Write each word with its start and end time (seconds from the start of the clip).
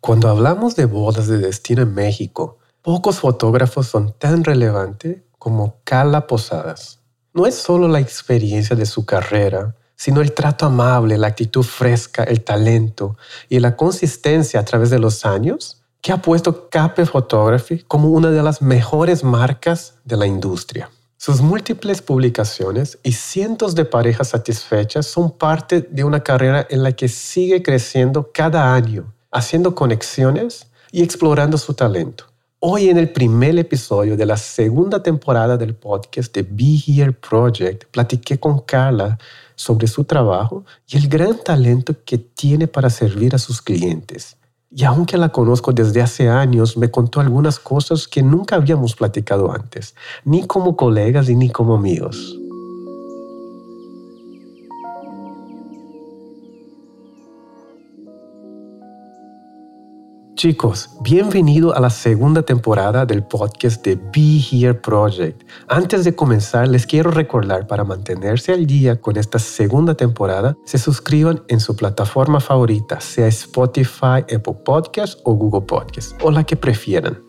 Cuando 0.00 0.28
hablamos 0.28 0.76
de 0.76 0.84
bodas 0.84 1.26
de 1.26 1.38
destino 1.38 1.82
en 1.82 1.92
México, 1.92 2.58
pocos 2.82 3.18
fotógrafos 3.18 3.88
son 3.88 4.12
tan 4.12 4.44
relevantes 4.44 5.22
como 5.38 5.80
Carla 5.84 6.26
Posadas. 6.26 7.00
No 7.34 7.46
es 7.46 7.56
solo 7.56 7.88
la 7.88 8.00
experiencia 8.00 8.76
de 8.76 8.86
su 8.86 9.04
carrera, 9.04 9.74
sino 9.96 10.20
el 10.20 10.32
trato 10.32 10.66
amable, 10.66 11.18
la 11.18 11.26
actitud 11.26 11.64
fresca, 11.64 12.22
el 12.22 12.44
talento 12.44 13.16
y 13.48 13.58
la 13.58 13.76
consistencia 13.76 14.60
a 14.60 14.64
través 14.64 14.90
de 14.90 15.00
los 15.00 15.26
años 15.26 15.82
que 16.00 16.12
ha 16.12 16.22
puesto 16.22 16.70
Cape 16.70 17.04
Photography 17.04 17.82
como 17.88 18.08
una 18.08 18.30
de 18.30 18.42
las 18.42 18.62
mejores 18.62 19.24
marcas 19.24 19.94
de 20.04 20.16
la 20.16 20.26
industria. 20.26 20.90
Sus 21.16 21.40
múltiples 21.40 22.00
publicaciones 22.00 22.98
y 23.02 23.12
cientos 23.12 23.74
de 23.74 23.84
parejas 23.84 24.28
satisfechas 24.28 25.06
son 25.06 25.32
parte 25.36 25.80
de 25.80 26.04
una 26.04 26.22
carrera 26.22 26.64
en 26.70 26.84
la 26.84 26.92
que 26.92 27.08
sigue 27.08 27.60
creciendo 27.64 28.30
cada 28.32 28.72
año, 28.72 29.12
haciendo 29.30 29.74
conexiones 29.74 30.66
y 30.90 31.02
explorando 31.02 31.58
su 31.58 31.74
talento. 31.74 32.24
Hoy 32.60 32.88
en 32.88 32.98
el 32.98 33.10
primer 33.10 33.56
episodio 33.58 34.16
de 34.16 34.26
la 34.26 34.36
segunda 34.36 35.02
temporada 35.02 35.56
del 35.56 35.74
podcast 35.74 36.34
de 36.34 36.42
Be 36.42 36.76
Here 36.86 37.12
Project, 37.12 37.84
platiqué 37.90 38.38
con 38.38 38.60
Carla 38.60 39.18
sobre 39.54 39.86
su 39.86 40.04
trabajo 40.04 40.64
y 40.88 40.96
el 40.96 41.08
gran 41.08 41.38
talento 41.44 41.94
que 42.04 42.18
tiene 42.18 42.66
para 42.66 42.90
servir 42.90 43.34
a 43.34 43.38
sus 43.38 43.62
clientes. 43.62 44.36
Y 44.70 44.84
aunque 44.84 45.16
la 45.16 45.30
conozco 45.30 45.72
desde 45.72 46.02
hace 46.02 46.28
años, 46.28 46.76
me 46.76 46.90
contó 46.90 47.20
algunas 47.20 47.58
cosas 47.58 48.08
que 48.08 48.22
nunca 48.22 48.56
habíamos 48.56 48.94
platicado 48.94 49.52
antes, 49.52 49.94
ni 50.24 50.46
como 50.46 50.76
colegas 50.76 51.28
y 51.28 51.36
ni 51.36 51.50
como 51.50 51.74
amigos. 51.74 52.37
Chicos, 60.38 60.90
bienvenido 61.00 61.74
a 61.74 61.80
la 61.80 61.90
segunda 61.90 62.42
temporada 62.42 63.04
del 63.04 63.24
podcast 63.24 63.84
de 63.84 63.96
Be 63.96 64.38
Here 64.38 64.72
Project. 64.72 65.42
Antes 65.66 66.04
de 66.04 66.14
comenzar, 66.14 66.68
les 66.68 66.86
quiero 66.86 67.10
recordar 67.10 67.66
para 67.66 67.82
mantenerse 67.82 68.52
al 68.52 68.64
día 68.64 69.00
con 69.00 69.16
esta 69.16 69.40
segunda 69.40 69.96
temporada, 69.96 70.56
se 70.64 70.78
suscriban 70.78 71.42
en 71.48 71.58
su 71.58 71.74
plataforma 71.74 72.38
favorita, 72.38 73.00
sea 73.00 73.26
Spotify, 73.26 74.22
Apple 74.32 74.58
Podcasts 74.64 75.20
o 75.24 75.34
Google 75.34 75.62
Podcasts, 75.62 76.14
o 76.22 76.30
la 76.30 76.44
que 76.44 76.54
prefieran. 76.54 77.20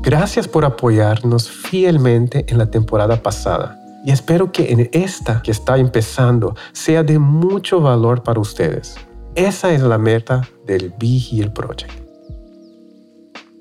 Gracias 0.00 0.48
por 0.48 0.64
apoyarnos 0.64 1.50
fielmente 1.50 2.46
en 2.48 2.56
la 2.56 2.70
temporada 2.70 3.22
pasada 3.22 3.78
y 4.06 4.12
espero 4.12 4.50
que 4.50 4.72
en 4.72 4.88
esta 4.94 5.42
que 5.42 5.50
está 5.50 5.76
empezando 5.76 6.56
sea 6.72 7.02
de 7.02 7.18
mucho 7.18 7.82
valor 7.82 8.22
para 8.22 8.40
ustedes. 8.40 8.96
Esa 9.36 9.72
es 9.72 9.82
la 9.82 9.98
meta 9.98 10.48
del 10.64 10.90
Be 10.90 11.18
Here 11.18 11.50
Project. 11.50 11.90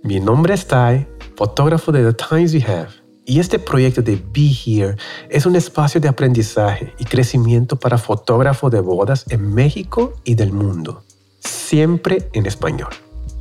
Mi 0.03 0.19
nombre 0.19 0.53
es 0.53 0.67
Tai, 0.67 1.07
fotógrafo 1.35 1.91
de 1.91 2.11
The 2.11 2.13
Times 2.13 2.53
We 2.53 2.61
Have, 2.61 2.89
y 3.25 3.39
este 3.39 3.57
proyecto 3.57 4.03
de 4.03 4.21
Be 4.33 4.51
Here 4.51 4.97
es 5.29 5.47
un 5.47 5.55
espacio 5.55 5.99
de 5.99 6.09
aprendizaje 6.09 6.93
y 6.99 7.05
crecimiento 7.05 7.75
para 7.75 7.97
fotógrafos 7.97 8.71
de 8.71 8.81
bodas 8.81 9.25
en 9.29 9.51
México 9.51 10.13
y 10.23 10.35
del 10.35 10.53
mundo, 10.53 11.01
siempre 11.39 12.29
en 12.33 12.45
español. 12.45 12.89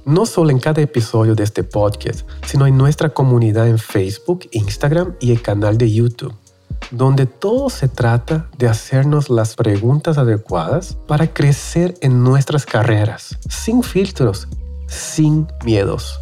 No 0.06 0.24
solo 0.24 0.48
en 0.52 0.58
cada 0.58 0.80
episodio 0.80 1.34
de 1.34 1.44
este 1.44 1.64
podcast, 1.64 2.26
sino 2.46 2.66
en 2.66 2.78
nuestra 2.78 3.10
comunidad 3.10 3.68
en 3.68 3.78
Facebook, 3.78 4.48
Instagram 4.52 5.16
y 5.20 5.32
el 5.32 5.42
canal 5.42 5.76
de 5.76 5.92
YouTube 5.92 6.41
donde 6.90 7.26
todo 7.26 7.70
se 7.70 7.88
trata 7.88 8.48
de 8.58 8.68
hacernos 8.68 9.30
las 9.30 9.54
preguntas 9.54 10.18
adecuadas 10.18 10.98
para 11.06 11.32
crecer 11.32 11.94
en 12.00 12.22
nuestras 12.22 12.66
carreras, 12.66 13.38
sin 13.48 13.82
filtros, 13.82 14.48
sin 14.86 15.46
miedos. 15.64 16.21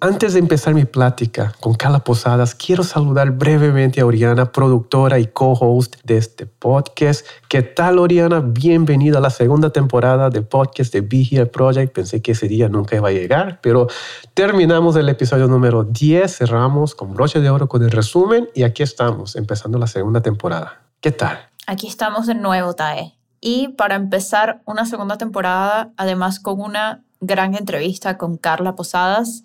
Antes 0.00 0.34
de 0.34 0.38
empezar 0.38 0.74
mi 0.74 0.84
plática 0.84 1.52
con 1.58 1.74
Carla 1.74 1.98
Posadas, 2.04 2.54
quiero 2.54 2.84
saludar 2.84 3.32
brevemente 3.32 4.00
a 4.00 4.06
Oriana, 4.06 4.52
productora 4.52 5.18
y 5.18 5.26
co-host 5.26 5.96
de 6.04 6.18
este 6.18 6.46
podcast. 6.46 7.26
¿Qué 7.48 7.62
tal, 7.62 7.98
Oriana? 7.98 8.38
Bienvenida 8.38 9.18
a 9.18 9.20
la 9.20 9.30
segunda 9.30 9.70
temporada 9.70 10.30
del 10.30 10.44
podcast 10.46 10.92
de 10.92 11.00
Be 11.00 11.26
Here 11.28 11.46
Project. 11.46 11.92
Pensé 11.92 12.22
que 12.22 12.30
ese 12.30 12.46
día 12.46 12.68
nunca 12.68 12.94
iba 12.94 13.08
a 13.08 13.10
llegar, 13.10 13.58
pero 13.60 13.88
terminamos 14.34 14.94
el 14.94 15.08
episodio 15.08 15.48
número 15.48 15.82
10, 15.82 16.32
cerramos 16.32 16.94
con 16.94 17.12
broche 17.12 17.40
de 17.40 17.50
oro 17.50 17.68
con 17.68 17.82
el 17.82 17.90
resumen 17.90 18.48
y 18.54 18.62
aquí 18.62 18.84
estamos, 18.84 19.34
empezando 19.34 19.78
la 19.78 19.88
segunda 19.88 20.22
temporada. 20.22 20.80
¿Qué 21.00 21.10
tal? 21.10 21.40
Aquí 21.66 21.88
estamos 21.88 22.28
de 22.28 22.36
nuevo, 22.36 22.72
Tae. 22.74 23.18
Y 23.40 23.70
para 23.70 23.96
empezar 23.96 24.62
una 24.64 24.86
segunda 24.86 25.18
temporada, 25.18 25.90
además 25.96 26.38
con 26.38 26.60
una 26.60 27.02
gran 27.20 27.56
entrevista 27.56 28.16
con 28.16 28.36
Carla 28.36 28.76
Posadas, 28.76 29.42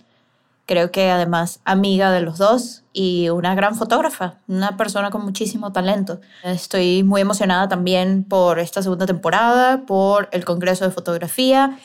Creo 0.66 0.92
que 0.92 1.10
además 1.10 1.60
amiga 1.66 2.12
de 2.12 2.22
los 2.22 2.38
dos 2.38 2.84
y 2.94 3.30
una 3.30 3.54
gran 3.54 3.76
fotógrafa, 3.76 4.36
una 4.48 4.78
persona 4.78 5.10
con 5.10 5.26
muchísimo 5.26 5.74
talento. 5.74 6.22
Estoy 6.44 7.04
muy 7.04 7.22
emocionada 7.22 7.68
también 7.68 8.24
por 8.24 8.60
esta 8.60 8.82
segunda 8.82 9.06
temporada, 9.06 9.86
por 9.86 10.30
el 10.32 10.46
Congreso 10.46 10.86
de 10.86 10.92
Fotografía 10.92 11.78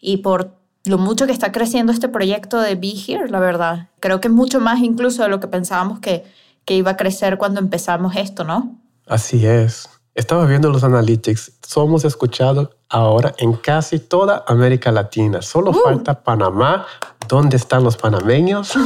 y 0.00 0.18
por 0.18 0.52
lo 0.84 0.98
mucho 0.98 1.26
que 1.26 1.32
está 1.32 1.50
creciendo 1.50 1.92
este 1.92 2.08
proyecto 2.08 2.60
de 2.60 2.74
Be 2.74 2.94
Here, 3.06 3.28
la 3.28 3.40
verdad. 3.40 3.88
Creo 4.00 4.20
que 4.20 4.28
mucho 4.28 4.60
más 4.60 4.80
incluso 4.80 5.22
de 5.22 5.28
lo 5.28 5.40
que 5.40 5.48
pensábamos 5.48 6.00
que, 6.00 6.24
que 6.64 6.74
iba 6.74 6.92
a 6.92 6.96
crecer 6.96 7.38
cuando 7.38 7.60
empezamos 7.60 8.16
esto, 8.16 8.44
¿no? 8.44 8.76
Así 9.06 9.46
es. 9.46 9.88
Estaba 10.14 10.46
viendo 10.46 10.70
los 10.70 10.82
analytics. 10.82 11.58
Somos 11.66 12.04
escuchados 12.04 12.70
ahora 12.88 13.34
en 13.38 13.52
casi 13.52 13.98
toda 13.98 14.44
América 14.46 14.90
Latina. 14.90 15.42
Solo 15.42 15.72
uh. 15.72 15.74
falta 15.74 16.22
Panamá, 16.22 16.86
¿dónde 17.28 17.56
están 17.56 17.84
los 17.84 17.96
panameños? 17.96 18.74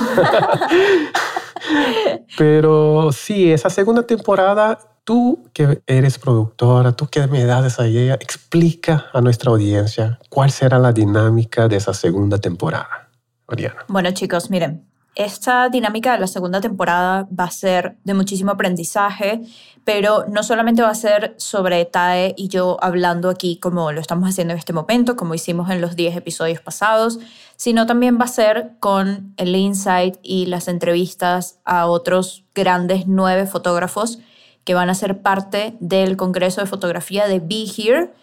Pero 2.39 3.13
sí, 3.13 3.53
esa 3.53 3.71
segunda 3.71 4.03
temporada, 4.03 4.79
tú 5.05 5.45
que 5.53 5.83
eres 5.87 6.19
productora, 6.19 6.93
tú 6.93 7.07
que 7.07 7.27
me 7.27 7.45
das 7.45 7.67
esa 7.67 7.87
idea, 7.87 8.15
explica 8.15 9.07
a 9.13 9.21
nuestra 9.21 9.51
audiencia 9.51 10.19
cuál 10.29 10.51
será 10.51 10.79
la 10.79 10.93
dinámica 10.93 11.69
de 11.69 11.77
esa 11.77 11.95
segunda 11.95 12.39
temporada. 12.39 13.09
Oriana. 13.47 13.85
Bueno, 13.89 14.13
chicos, 14.13 14.49
miren, 14.49 14.91
esta 15.17 15.69
dinámica 15.69 16.13
de 16.13 16.21
la 16.21 16.27
segunda 16.27 16.61
temporada 16.61 17.29
va 17.39 17.45
a 17.45 17.51
ser 17.51 17.97
de 18.05 18.15
muchísimo 18.15 18.53
aprendizaje, 18.53 19.43
pero 19.85 20.25
no 20.29 20.43
solamente 20.43 20.83
va 20.83 20.91
a 20.91 20.95
ser 20.95 21.35
sobre 21.37 21.85
TAE 21.85 22.35
y 22.37 22.49
yo 22.49 22.79
hablando 22.81 23.29
aquí 23.29 23.59
como 23.59 23.93
lo 23.93 24.01
estamos 24.01 24.29
haciendo 24.29 24.53
en 24.53 24.59
este 24.59 24.73
momento, 24.73 25.17
como 25.17 25.35
hicimos 25.35 25.69
en 25.71 25.81
los 25.81 25.97
10 25.97 26.17
episodios 26.17 26.61
pasados, 26.61 27.19
sino 27.61 27.85
también 27.85 28.19
va 28.19 28.25
a 28.25 28.29
ser 28.29 28.71
con 28.81 29.35
el 29.37 29.55
insight 29.55 30.17
y 30.23 30.47
las 30.47 30.67
entrevistas 30.67 31.59
a 31.67 31.89
otros 31.89 32.47
grandes 32.55 33.07
nueve 33.07 33.45
fotógrafos 33.45 34.19
que 34.65 34.73
van 34.73 34.89
a 34.89 34.95
ser 34.95 35.21
parte 35.21 35.77
del 35.79 36.17
Congreso 36.17 36.63
de 36.63 36.67
Fotografía 36.67 37.29
de 37.29 37.39
Be 37.39 37.67
Here, 37.77 38.15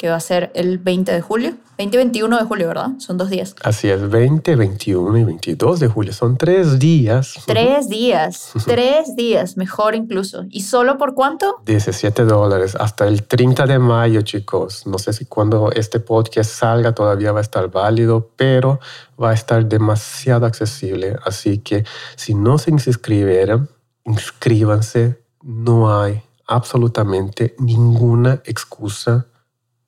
que 0.00 0.08
va 0.08 0.16
a 0.16 0.20
ser 0.20 0.50
el 0.54 0.78
20 0.78 1.12
de 1.12 1.20
julio, 1.20 1.52
20 1.76 1.94
y 1.94 1.98
21 1.98 2.38
de 2.38 2.44
julio, 2.44 2.68
¿verdad? 2.68 2.88
Son 2.96 3.18
dos 3.18 3.28
días. 3.28 3.54
Así 3.62 3.90
es, 3.90 4.08
20, 4.08 4.56
21 4.56 5.18
y 5.18 5.24
22 5.24 5.78
de 5.78 5.88
julio, 5.88 6.14
son 6.14 6.38
tres 6.38 6.78
días. 6.78 7.34
Tres 7.44 7.90
días, 7.90 8.50
tres 8.64 9.14
días, 9.14 9.58
mejor 9.58 9.94
incluso. 9.94 10.46
¿Y 10.48 10.62
solo 10.62 10.96
por 10.96 11.14
cuánto? 11.14 11.60
17 11.66 12.24
dólares, 12.24 12.76
hasta 12.80 13.06
el 13.06 13.24
30 13.24 13.66
de 13.66 13.78
mayo, 13.78 14.22
chicos. 14.22 14.86
No 14.86 14.98
sé 14.98 15.12
si 15.12 15.26
cuando 15.26 15.70
este 15.70 16.00
podcast 16.00 16.50
salga 16.50 16.94
todavía 16.94 17.32
va 17.32 17.40
a 17.40 17.42
estar 17.42 17.70
válido, 17.70 18.30
pero 18.36 18.80
va 19.22 19.32
a 19.32 19.34
estar 19.34 19.66
demasiado 19.66 20.46
accesible. 20.46 21.18
Así 21.26 21.58
que 21.58 21.84
si 22.16 22.32
no 22.32 22.56
se 22.56 22.70
inscribieron, 22.70 23.68
inscríbanse. 24.06 25.22
No 25.42 26.00
hay 26.00 26.22
absolutamente 26.46 27.54
ninguna 27.58 28.40
excusa 28.46 29.26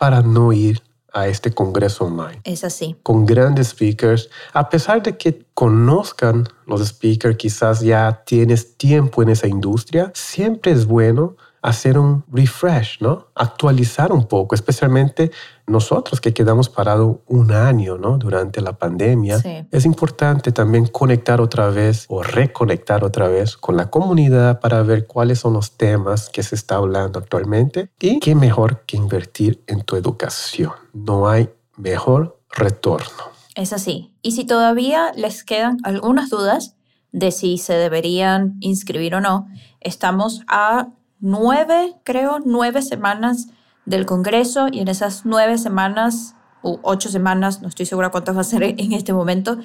para 0.02 0.20
no 0.20 0.52
ir 0.52 0.82
a 1.12 1.28
este 1.28 1.52
congreso 1.52 2.06
online. 2.06 2.40
Es 2.42 2.64
así. 2.64 2.96
Con 3.04 3.24
grandes 3.24 3.68
speakers, 3.68 4.28
a 4.52 4.68
pesar 4.68 5.00
de 5.00 5.16
que 5.16 5.46
conozcan 5.54 6.48
los 6.66 6.84
speakers, 6.84 7.36
quizás 7.36 7.82
ya 7.82 8.24
tienes 8.26 8.76
tiempo 8.76 9.22
en 9.22 9.28
esa 9.28 9.46
industria, 9.46 10.10
siempre 10.12 10.72
es 10.72 10.86
bueno 10.86 11.36
hacer 11.62 11.96
un 11.96 12.24
refresh, 12.30 13.00
¿no? 13.00 13.28
Actualizar 13.36 14.12
un 14.12 14.26
poco, 14.26 14.54
especialmente 14.56 15.30
nosotros 15.68 16.20
que 16.20 16.34
quedamos 16.34 16.68
parados 16.68 17.18
un 17.28 17.52
año, 17.52 17.96
¿no? 17.96 18.18
Durante 18.18 18.60
la 18.60 18.72
pandemia. 18.72 19.40
Es 19.70 19.86
importante 19.86 20.50
también 20.50 20.86
conectar 20.86 21.40
otra 21.40 21.70
vez 21.70 22.06
o 22.08 22.22
reconectar 22.22 23.04
otra 23.04 23.28
vez 23.28 23.56
con 23.56 23.76
la 23.76 23.88
comunidad 23.88 24.60
para 24.60 24.82
ver 24.82 25.06
cuáles 25.06 25.38
son 25.38 25.54
los 25.54 25.76
temas 25.76 26.28
que 26.30 26.42
se 26.42 26.56
está 26.56 26.76
hablando 26.76 27.20
actualmente 27.20 27.90
y 28.00 28.18
qué 28.18 28.34
mejor 28.34 28.82
que 28.84 28.96
invertir 28.96 29.62
en 29.68 29.82
tu 29.82 29.94
educación. 29.94 30.72
No 30.92 31.28
hay 31.28 31.48
mejor 31.76 32.40
retorno. 32.50 33.32
Es 33.54 33.72
así. 33.72 34.14
Y 34.20 34.32
si 34.32 34.44
todavía 34.44 35.12
les 35.14 35.44
quedan 35.44 35.78
algunas 35.84 36.28
dudas 36.28 36.74
de 37.12 37.30
si 37.30 37.58
se 37.58 37.74
deberían 37.74 38.56
inscribir 38.60 39.14
o 39.14 39.20
no, 39.20 39.46
estamos 39.80 40.40
a 40.48 40.88
nueve, 41.22 41.94
creo, 42.04 42.40
nueve 42.44 42.82
semanas 42.82 43.48
del 43.86 44.04
Congreso 44.04 44.66
y 44.70 44.80
en 44.80 44.88
esas 44.88 45.24
nueve 45.24 45.56
semanas, 45.56 46.34
o 46.60 46.78
ocho 46.82 47.08
semanas, 47.08 47.62
no 47.62 47.68
estoy 47.68 47.86
segura 47.86 48.10
cuántas 48.10 48.36
va 48.36 48.42
a 48.42 48.44
ser 48.44 48.62
en 48.62 48.92
este 48.92 49.14
momento, 49.14 49.56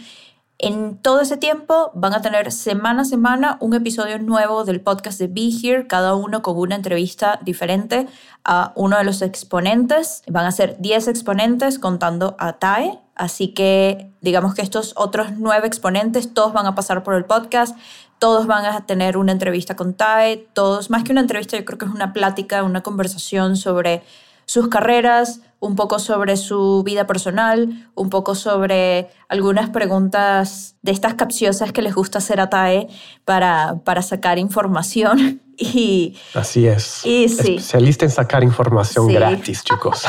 en 0.59 0.97
todo 0.97 1.21
ese 1.21 1.37
tiempo 1.37 1.91
van 1.93 2.13
a 2.15 2.21
tener 2.21 2.51
semana 2.51 3.03
a 3.03 3.05
semana 3.05 3.57
un 3.59 3.75
episodio 3.75 4.17
nuevo 4.17 4.63
del 4.63 4.81
podcast 4.81 5.19
de 5.19 5.27
Be 5.27 5.51
Here, 5.51 5.85
cada 5.85 6.15
uno 6.15 6.41
con 6.41 6.57
una 6.57 6.75
entrevista 6.75 7.39
diferente 7.43 8.07
a 8.43 8.71
uno 8.75 8.97
de 8.97 9.03
los 9.03 9.21
exponentes. 9.21 10.23
Van 10.27 10.45
a 10.45 10.51
ser 10.51 10.77
10 10.79 11.09
exponentes 11.09 11.77
contando 11.77 12.35
a 12.39 12.53
TAE. 12.53 12.99
Así 13.13 13.49
que 13.49 14.11
digamos 14.21 14.55
que 14.55 14.63
estos 14.63 14.93
otros 14.95 15.33
nueve 15.37 15.67
exponentes, 15.67 16.33
todos 16.33 16.53
van 16.53 16.65
a 16.65 16.73
pasar 16.73 17.03
por 17.03 17.13
el 17.13 17.25
podcast, 17.25 17.77
todos 18.19 18.47
van 18.47 18.65
a 18.65 18.85
tener 18.85 19.17
una 19.17 19.31
entrevista 19.31 19.75
con 19.75 19.93
TAE, 19.93 20.47
todos, 20.53 20.89
más 20.89 21.03
que 21.03 21.11
una 21.11 21.21
entrevista, 21.21 21.57
yo 21.57 21.65
creo 21.65 21.77
que 21.77 21.85
es 21.85 21.91
una 21.91 22.13
plática, 22.13 22.63
una 22.63 22.81
conversación 22.81 23.57
sobre 23.57 24.03
sus 24.45 24.69
carreras, 24.69 25.41
un 25.59 25.75
poco 25.75 25.99
sobre 25.99 26.37
su 26.37 26.83
vida 26.83 27.05
personal, 27.05 27.89
un 27.95 28.09
poco 28.09 28.33
sobre 28.33 29.09
algunas 29.27 29.69
preguntas 29.69 30.75
de 30.81 30.91
estas 30.91 31.15
capciosas 31.15 31.71
que 31.71 31.81
les 31.81 31.93
gusta 31.93 32.19
hacer 32.19 32.39
a 32.39 32.49
TAE 32.49 32.87
para, 33.25 33.75
para 33.83 34.01
sacar 34.01 34.39
información. 34.39 35.41
Y, 35.59 36.15
Así 36.35 36.67
es. 36.67 37.03
Y 37.03 37.27
sí. 37.29 37.55
Especialista 37.55 38.05
en 38.05 38.11
sacar 38.11 38.43
información 38.43 39.07
gratis, 39.07 39.63
chicos. 39.63 40.03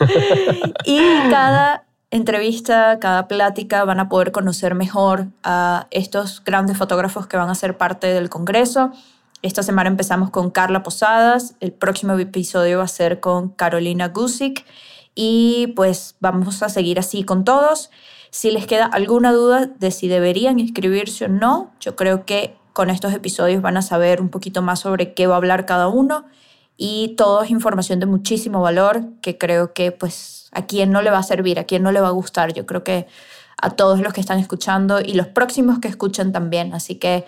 y 0.84 0.98
cada 1.30 1.85
entrevista, 2.10 2.98
cada 3.00 3.28
plática 3.28 3.84
van 3.84 4.00
a 4.00 4.08
poder 4.08 4.32
conocer 4.32 4.74
mejor 4.74 5.28
a 5.42 5.86
estos 5.90 6.42
grandes 6.44 6.76
fotógrafos 6.76 7.26
que 7.26 7.36
van 7.36 7.50
a 7.50 7.54
ser 7.54 7.76
parte 7.76 8.08
del 8.08 8.28
Congreso 8.28 8.92
esta 9.46 9.62
semana 9.62 9.88
empezamos 9.88 10.30
con 10.30 10.50
Carla 10.50 10.82
Posadas, 10.82 11.54
el 11.60 11.72
próximo 11.72 12.18
episodio 12.18 12.78
va 12.78 12.84
a 12.84 12.88
ser 12.88 13.20
con 13.20 13.50
Carolina 13.50 14.08
Gusick 14.08 14.64
y 15.14 15.68
pues 15.76 16.16
vamos 16.20 16.62
a 16.62 16.68
seguir 16.68 16.98
así 16.98 17.22
con 17.22 17.44
todos. 17.44 17.90
Si 18.30 18.50
les 18.50 18.66
queda 18.66 18.86
alguna 18.86 19.32
duda 19.32 19.66
de 19.66 19.90
si 19.90 20.08
deberían 20.08 20.58
inscribirse 20.58 21.26
o 21.26 21.28
no, 21.28 21.70
yo 21.80 21.96
creo 21.96 22.24
que 22.24 22.56
con 22.72 22.90
estos 22.90 23.12
episodios 23.12 23.62
van 23.62 23.76
a 23.76 23.82
saber 23.82 24.20
un 24.20 24.30
poquito 24.30 24.62
más 24.62 24.80
sobre 24.80 25.14
qué 25.14 25.26
va 25.26 25.34
a 25.34 25.38
hablar 25.38 25.64
cada 25.64 25.88
uno 25.88 26.24
y 26.76 27.14
todo 27.16 27.42
es 27.42 27.50
información 27.50 28.00
de 28.00 28.06
muchísimo 28.06 28.60
valor 28.60 29.04
que 29.22 29.38
creo 29.38 29.72
que 29.74 29.92
pues 29.92 30.45
a 30.56 30.66
quien 30.66 30.90
no 30.90 31.02
le 31.02 31.10
va 31.10 31.18
a 31.18 31.22
servir, 31.22 31.58
a 31.58 31.64
quien 31.64 31.82
no 31.82 31.92
le 31.92 32.00
va 32.00 32.08
a 32.08 32.12
gustar. 32.12 32.54
Yo 32.54 32.64
creo 32.64 32.82
que 32.82 33.06
a 33.60 33.68
todos 33.70 34.00
los 34.00 34.14
que 34.14 34.22
están 34.22 34.38
escuchando 34.38 35.00
y 35.00 35.12
los 35.12 35.26
próximos 35.26 35.80
que 35.80 35.88
escuchen 35.88 36.32
también. 36.32 36.72
Así 36.72 36.94
que 36.94 37.26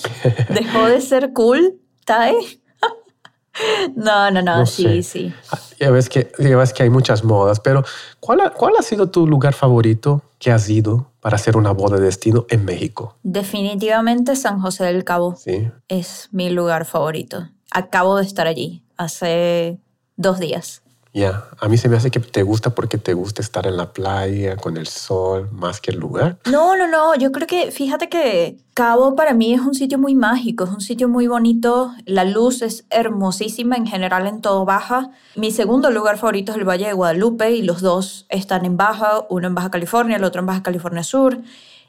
dejó 0.49 0.87
de 0.87 1.01
ser 1.01 1.33
cool, 1.33 1.79
Tai? 2.05 2.35
No, 3.95 4.29
no, 4.29 4.41
no, 4.41 4.65
sí, 4.65 5.01
sí. 5.03 5.33
Ah, 5.51 5.59
ya 5.79 5.89
ves, 5.89 6.09
que, 6.09 6.31
ya 6.37 6.57
ves 6.57 6.73
que 6.73 6.83
hay 6.83 6.89
muchas 6.89 7.23
modas, 7.23 7.59
pero 7.59 7.83
¿cuál 8.19 8.41
ha, 8.41 8.51
¿cuál 8.51 8.73
ha 8.77 8.83
sido 8.83 9.09
tu 9.09 9.25
lugar 9.25 9.53
favorito 9.53 10.21
que 10.39 10.51
has 10.51 10.69
ido 10.69 11.11
para 11.19 11.35
hacer 11.35 11.57
una 11.57 11.71
boda 11.71 11.97
de 11.97 12.05
destino 12.05 12.45
en 12.49 12.65
México? 12.65 13.17
Definitivamente 13.23 14.35
San 14.35 14.59
José 14.61 14.85
del 14.85 15.03
Cabo. 15.03 15.35
Sí. 15.35 15.69
Es 15.87 16.29
mi 16.31 16.49
lugar 16.49 16.85
favorito. 16.85 17.49
Acabo 17.71 18.17
de 18.17 18.23
estar 18.23 18.47
allí 18.47 18.83
hace 18.95 19.79
dos 20.15 20.39
días. 20.39 20.83
Ya, 21.13 21.45
a 21.59 21.67
mí 21.67 21.77
se 21.77 21.89
me 21.89 21.97
hace 21.97 22.11
que 22.11 22.19
te 22.19 22.43
gusta 22.43 22.75
porque 22.75 22.97
te 22.97 23.13
gusta 23.13 23.41
estar 23.41 23.65
en 23.65 23.77
la 23.77 23.91
playa 23.93 24.55
con 24.55 24.77
el 24.77 24.87
sol 24.87 25.49
más 25.51 25.81
que 25.81 25.91
el 25.91 25.97
lugar. 25.97 26.37
No, 26.51 26.75
no, 26.75 26.87
no, 26.87 27.15
yo 27.15 27.31
creo 27.31 27.47
que 27.47 27.71
fíjate 27.71 28.09
que 28.09 28.57
Cabo 28.73 29.15
para 29.15 29.33
mí 29.33 29.55
es 29.55 29.61
un 29.61 29.73
sitio 29.73 29.97
muy 29.97 30.13
mágico, 30.13 30.65
es 30.65 30.69
un 30.69 30.81
sitio 30.81 31.07
muy 31.07 31.25
bonito, 31.25 31.93
la 32.05 32.23
luz 32.23 32.61
es 32.61 32.85
hermosísima 32.91 33.75
en 33.75 33.87
general 33.87 34.27
en 34.27 34.41
todo 34.41 34.65
Baja. 34.65 35.09
Mi 35.35 35.51
segundo 35.51 35.89
lugar 35.89 36.17
favorito 36.17 36.51
es 36.51 36.59
el 36.59 36.69
Valle 36.69 36.85
de 36.85 36.93
Guadalupe 36.93 37.49
y 37.51 37.63
los 37.63 37.81
dos 37.81 38.27
están 38.29 38.65
en 38.65 38.77
Baja, 38.77 39.25
uno 39.29 39.47
en 39.47 39.55
Baja 39.55 39.71
California, 39.71 40.17
el 40.17 40.23
otro 40.23 40.41
en 40.41 40.45
Baja 40.45 40.61
California 40.61 41.03
Sur. 41.03 41.39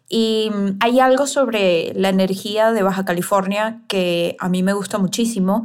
Y 0.08 0.50
mm, 0.52 0.78
hay 0.80 1.00
algo 1.00 1.26
sobre 1.26 1.92
la 1.94 2.08
energía 2.08 2.72
de 2.72 2.82
Baja 2.82 3.04
California 3.04 3.82
que 3.88 4.36
a 4.38 4.48
mí 4.48 4.62
me 4.62 4.72
gusta 4.72 4.98
muchísimo. 4.98 5.64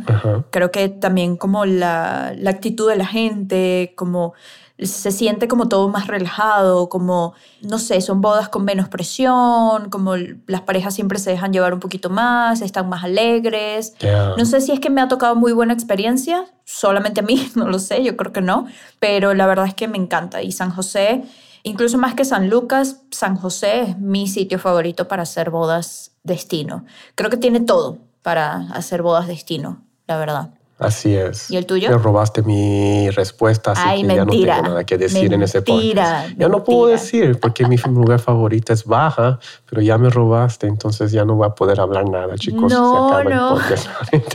Creo 0.52 0.72
que 0.72 0.90
también 0.90 1.38
como 1.38 1.66
la, 1.66 2.34
la, 2.38 2.50
actitud 2.50 2.90
de 2.90 2.98
la 2.98 3.06
gente, 3.06 3.94
como 3.96 4.34
se 4.80 5.12
siente 5.12 5.48
como 5.48 5.70
todo 5.70 5.88
más 5.88 6.08
relajado, 6.08 6.90
como, 6.90 7.34
no 7.62 7.78
sé, 7.78 8.02
son 8.02 8.22
bodas 8.22 8.50
con 8.50 8.66
menos 8.66 8.90
presión, 8.90 9.90
como 9.90 10.16
las 10.16 10.62
parejas 10.62 10.96
siempre 10.96 11.20
se 11.20 11.30
dejan 11.30 11.54
llevar 11.54 11.74
un 11.74 11.80
poquito 11.80 12.10
más, 12.10 12.62
están 12.62 12.90
más 12.90 13.04
alegres. 13.04 13.94
No 14.38 14.46
sé 14.46 14.62
si 14.62 14.72
es 14.72 14.80
que 14.80 14.90
me 14.90 15.02
ha 15.02 15.08
tocado 15.08 15.36
muy 15.36 15.54
buena 15.54 15.74
experiencia, 15.74 16.46
solamente 16.66 17.22
a 17.22 17.24
mí, 17.24 17.52
no 17.56 17.70
lo 17.70 17.80
sé, 17.80 18.04
yo 18.04 18.18
creo 18.18 18.34
que 18.34 18.42
no, 18.42 18.66
pero 19.00 19.34
la 19.34 19.46
verdad 19.46 19.68
es 19.68 19.76
que 19.76 19.88
me 19.88 19.98
encanta. 19.98 20.42
Y 20.42 20.52
San 20.52 20.72
José 20.72 21.24
Incluso 21.64 21.98
más 21.98 22.14
que 22.14 22.26
San 22.26 22.50
Lucas, 22.50 23.04
San 23.12 23.38
José 23.38 23.82
es 23.82 23.98
mi 23.98 24.28
sitio 24.28 24.60
favorito 24.60 25.08
para 25.08 25.24
hacer 25.24 25.50
bodas 25.50 26.12
destino. 26.24 26.86
Creo 27.16 27.30
que 27.30 27.38
tiene 27.38 27.62
todo 27.62 28.00
para 28.22 28.68
hacer 28.74 29.02
bodas 29.02 29.28
destino, 29.28 29.82
la 30.08 30.18
verdad. 30.18 30.50
Así 30.78 31.16
es. 31.16 31.50
¿Y 31.50 31.56
el 31.56 31.66
tuyo? 31.66 31.90
Me 31.90 31.98
robaste 31.98 32.42
mi 32.42 33.10
respuesta, 33.12 33.72
así 33.72 33.82
Ay, 33.86 34.02
que 34.02 34.08
mentira. 34.08 34.18
ya 34.18 34.56
no 34.56 34.62
tengo 34.62 34.70
nada 34.70 34.84
que 34.84 34.98
decir 34.98 35.34
en 35.34 35.44
ese 35.44 35.62
podcast. 35.62 36.36
Ya 36.38 36.50
no 36.50 36.64
puedo 36.66 36.88
decir 36.88 37.40
porque 37.40 37.66
mi 37.66 37.78
lugar 37.78 38.20
favorito 38.20 38.74
es 38.74 38.84
Baja, 38.84 39.40
pero 39.70 39.82
ya 39.82 39.98
me 39.98 40.10
robaste, 40.10 40.68
entonces 40.68 41.14
ya 41.14 41.24
no 41.24 41.36
voy 41.36 41.48
a 41.48 41.52
poder 41.52 41.80
hablar 41.80 42.10
nada, 42.10 42.36
chicos. 42.36 42.70
No, 42.70 43.24
no. 43.24 43.58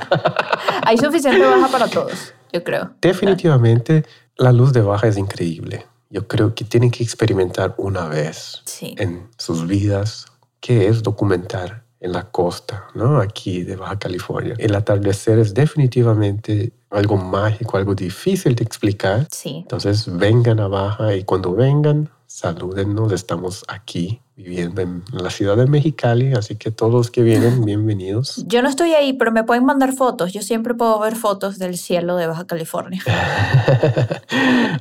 Hay 0.87 0.97
suficiente 0.97 1.45
Baja 1.45 1.69
para 1.69 1.89
todos, 1.89 2.33
yo 2.53 2.65
creo. 2.65 2.93
Definitivamente, 3.03 4.07
la 4.37 4.53
luz 4.53 4.73
de 4.73 4.81
Baja 4.81 5.09
es 5.09 5.19
increíble 5.19 5.85
yo 6.11 6.27
creo 6.27 6.55
que 6.55 6.65
tienen 6.65 6.91
que 6.91 7.03
experimentar 7.03 7.75
una 7.79 8.09
vez 8.09 8.63
en 8.81 9.29
sus 9.37 9.67
vidas 9.67 10.27
qué 10.61 10.89
es 10.89 11.03
documentar 11.03 11.85
en 12.01 12.13
la 12.13 12.31
costa, 12.31 12.87
¿no? 12.95 13.21
Aquí 13.21 13.63
de 13.63 13.77
Baja 13.77 13.99
California. 13.99 14.55
El 14.59 14.75
atardecer 14.75 15.39
es 15.39 15.53
definitivamente 15.53 16.73
algo 16.91 17.17
mágico, 17.17 17.77
algo 17.77 17.95
difícil 17.95 18.55
de 18.55 18.65
explicar. 18.65 19.27
Sí. 19.31 19.57
Entonces 19.63 20.07
vengan 20.17 20.61
a 20.61 20.69
Baja 20.69 21.15
y 21.15 21.25
cuando 21.25 21.53
vengan, 21.55 22.09
salúdennos, 22.27 23.13
estamos 23.13 23.65
aquí 23.69 24.21
viviendo 24.39 24.81
en 24.83 25.03
la 25.11 25.31
ciudad 25.31 25.57
de 25.57 25.67
Mexicali, 25.67 26.33
así 26.33 26.55
que 26.55 26.71
todos 26.71 26.93
los 26.93 27.11
que 27.11 27.23
vienen, 27.23 27.65
bienvenidos. 27.65 28.45
Yo 28.47 28.63
no 28.63 28.69
estoy 28.69 28.93
ahí, 28.93 29.13
pero 29.15 29.33
me 29.33 29.43
pueden 29.43 29.65
mandar 29.65 29.93
fotos. 29.93 30.33
Yo 30.33 30.43
siempre 30.43 30.75
puedo 30.75 31.01
ver 31.01 31.17
fotos 31.17 31.59
del 31.59 31.77
cielo 31.77 32.15
de 32.15 32.29
Baja 32.29 32.47
California. 32.47 33.03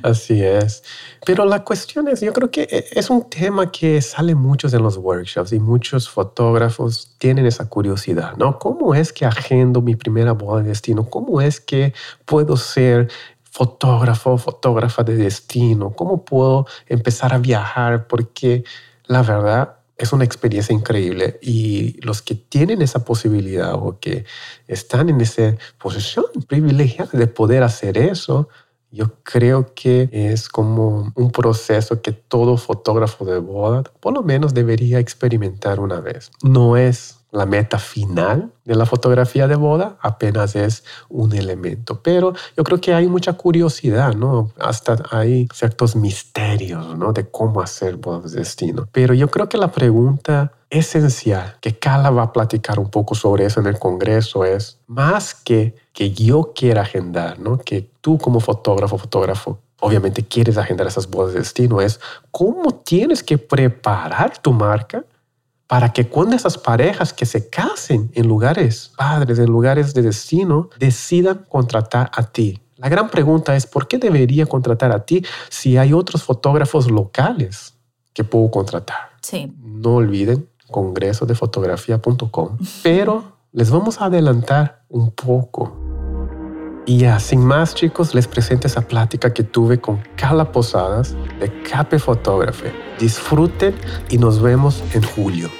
así 0.04 0.44
es. 0.44 0.84
Pero 1.26 1.44
la 1.44 1.64
cuestión 1.64 2.06
es, 2.06 2.20
yo 2.20 2.32
creo 2.32 2.52
que 2.52 2.86
es 2.92 3.10
un 3.10 3.28
tema 3.28 3.72
que 3.72 4.00
sale 4.00 4.36
muchos 4.36 4.72
en 4.74 4.82
los 4.84 4.96
workshops 4.96 5.52
y 5.52 5.58
muchos 5.58 6.08
fotógrafos 6.08 7.16
tienen 7.18 7.44
esa 7.44 7.68
curiosidad, 7.68 8.36
¿no? 8.36 8.60
¿Cómo 8.60 8.94
es 8.94 9.12
que 9.12 9.26
agendo 9.26 9.82
mi 9.82 9.96
primera 9.96 10.34
boda 10.34 10.62
de 10.62 10.68
destino? 10.68 11.10
¿Cómo 11.10 11.40
es 11.40 11.60
que 11.60 11.92
puedo 12.26 12.56
ser 12.56 13.08
fotógrafo, 13.42 14.38
fotógrafa 14.38 15.02
de 15.02 15.16
destino? 15.16 15.94
¿Cómo 15.94 16.24
puedo 16.24 16.64
empezar 16.86 17.34
a 17.34 17.38
viajar? 17.38 18.06
Porque 18.06 18.62
la 19.08 19.22
verdad 19.22 19.78
es 19.96 20.12
una 20.12 20.24
experiencia 20.24 20.72
increíble 20.72 21.38
y 21.42 22.00
los 22.02 22.22
que 22.22 22.36
tienen 22.36 22.82
esa 22.82 23.04
posibilidad 23.04 23.74
o 23.74 23.98
que 23.98 24.24
están 24.68 25.08
en 25.08 25.20
esa 25.20 25.56
posición 25.78 26.26
privilegiada 26.46 27.10
de 27.18 27.26
poder 27.26 27.64
hacer 27.64 27.98
eso, 27.98 28.48
yo 28.90 29.14
creo 29.22 29.74
que 29.74 30.08
es 30.12 30.48
como 30.48 31.12
un 31.14 31.30
proceso 31.30 32.00
que 32.00 32.12
todo 32.12 32.56
fotógrafo 32.56 33.24
de 33.24 33.38
boda 33.38 33.82
por 34.00 34.14
lo 34.14 34.22
menos 34.22 34.54
debería 34.54 34.98
experimentar 34.98 35.80
una 35.80 36.00
vez. 36.00 36.30
No 36.42 36.76
es 36.76 37.18
la 37.30 37.44
meta 37.44 37.78
final 37.78 38.52
de 38.64 38.74
la 38.74 38.86
fotografía 38.86 39.46
de 39.46 39.56
boda, 39.56 39.98
apenas 40.00 40.56
es 40.56 40.84
un 41.10 41.34
elemento. 41.34 42.02
Pero 42.02 42.32
yo 42.56 42.64
creo 42.64 42.80
que 42.80 42.94
hay 42.94 43.06
mucha 43.06 43.34
curiosidad, 43.34 44.14
¿no? 44.14 44.50
Hasta 44.58 44.96
hay 45.10 45.46
ciertos 45.52 45.94
misterios, 45.94 46.96
¿no? 46.96 47.12
De 47.12 47.28
cómo 47.30 47.60
hacer 47.60 47.96
bodas 47.96 48.32
de 48.32 48.38
destino. 48.38 48.88
Pero 48.92 49.12
yo 49.12 49.28
creo 49.28 49.48
que 49.48 49.58
la 49.58 49.70
pregunta 49.70 50.52
esencial 50.70 51.56
que 51.60 51.78
Carla 51.78 52.10
va 52.10 52.24
a 52.24 52.32
platicar 52.32 52.78
un 52.78 52.90
poco 52.90 53.14
sobre 53.14 53.46
eso 53.46 53.60
en 53.60 53.66
el 53.66 53.78
Congreso 53.78 54.44
es 54.44 54.78
más 54.86 55.34
que 55.34 55.74
que 55.98 56.12
yo 56.12 56.52
quiera 56.54 56.82
agendar, 56.82 57.40
¿no? 57.40 57.58
Que 57.58 57.90
tú 58.08 58.16
como 58.16 58.40
fotógrafo, 58.40 58.96
fotógrafo, 58.96 59.58
obviamente 59.80 60.26
quieres 60.26 60.56
agendar 60.56 60.86
esas 60.86 61.10
bodas 61.10 61.34
de 61.34 61.40
destino, 61.40 61.82
es 61.82 62.00
cómo 62.30 62.70
tienes 62.70 63.22
que 63.22 63.36
preparar 63.36 64.38
tu 64.38 64.54
marca 64.54 65.04
para 65.66 65.92
que 65.92 66.08
cuando 66.08 66.34
esas 66.34 66.56
parejas 66.56 67.12
que 67.12 67.26
se 67.26 67.50
casen 67.50 68.10
en 68.14 68.26
lugares 68.26 68.92
padres, 68.96 69.38
en 69.38 69.50
lugares 69.50 69.92
de 69.92 70.00
destino, 70.00 70.70
decidan 70.78 71.44
contratar 71.50 72.10
a 72.14 72.22
ti. 72.22 72.62
La 72.76 72.88
gran 72.88 73.10
pregunta 73.10 73.54
es, 73.54 73.66
¿por 73.66 73.86
qué 73.86 73.98
debería 73.98 74.46
contratar 74.46 74.90
a 74.90 75.04
ti 75.04 75.22
si 75.50 75.76
hay 75.76 75.92
otros 75.92 76.22
fotógrafos 76.22 76.90
locales 76.90 77.74
que 78.14 78.24
puedo 78.24 78.50
contratar? 78.50 79.10
Sí. 79.20 79.52
No 79.60 79.96
olviden 79.96 80.48
congresodefotografía.com, 80.70 82.56
pero 82.82 83.24
les 83.52 83.70
vamos 83.70 84.00
a 84.00 84.06
adelantar 84.06 84.86
un 84.88 85.10
poco. 85.10 85.87
Y 86.88 86.96
ya, 86.96 87.20
sin 87.20 87.44
más 87.44 87.74
chicos, 87.74 88.14
les 88.14 88.26
presento 88.26 88.66
esa 88.66 88.80
plática 88.80 89.34
que 89.34 89.42
tuve 89.42 89.78
con 89.78 90.00
Carla 90.16 90.50
Posadas 90.50 91.14
de 91.38 91.52
Cape 91.62 91.98
Photography. 91.98 92.68
Disfruten 92.98 93.74
y 94.08 94.16
nos 94.16 94.40
vemos 94.40 94.82
en 94.94 95.02
julio. 95.02 95.50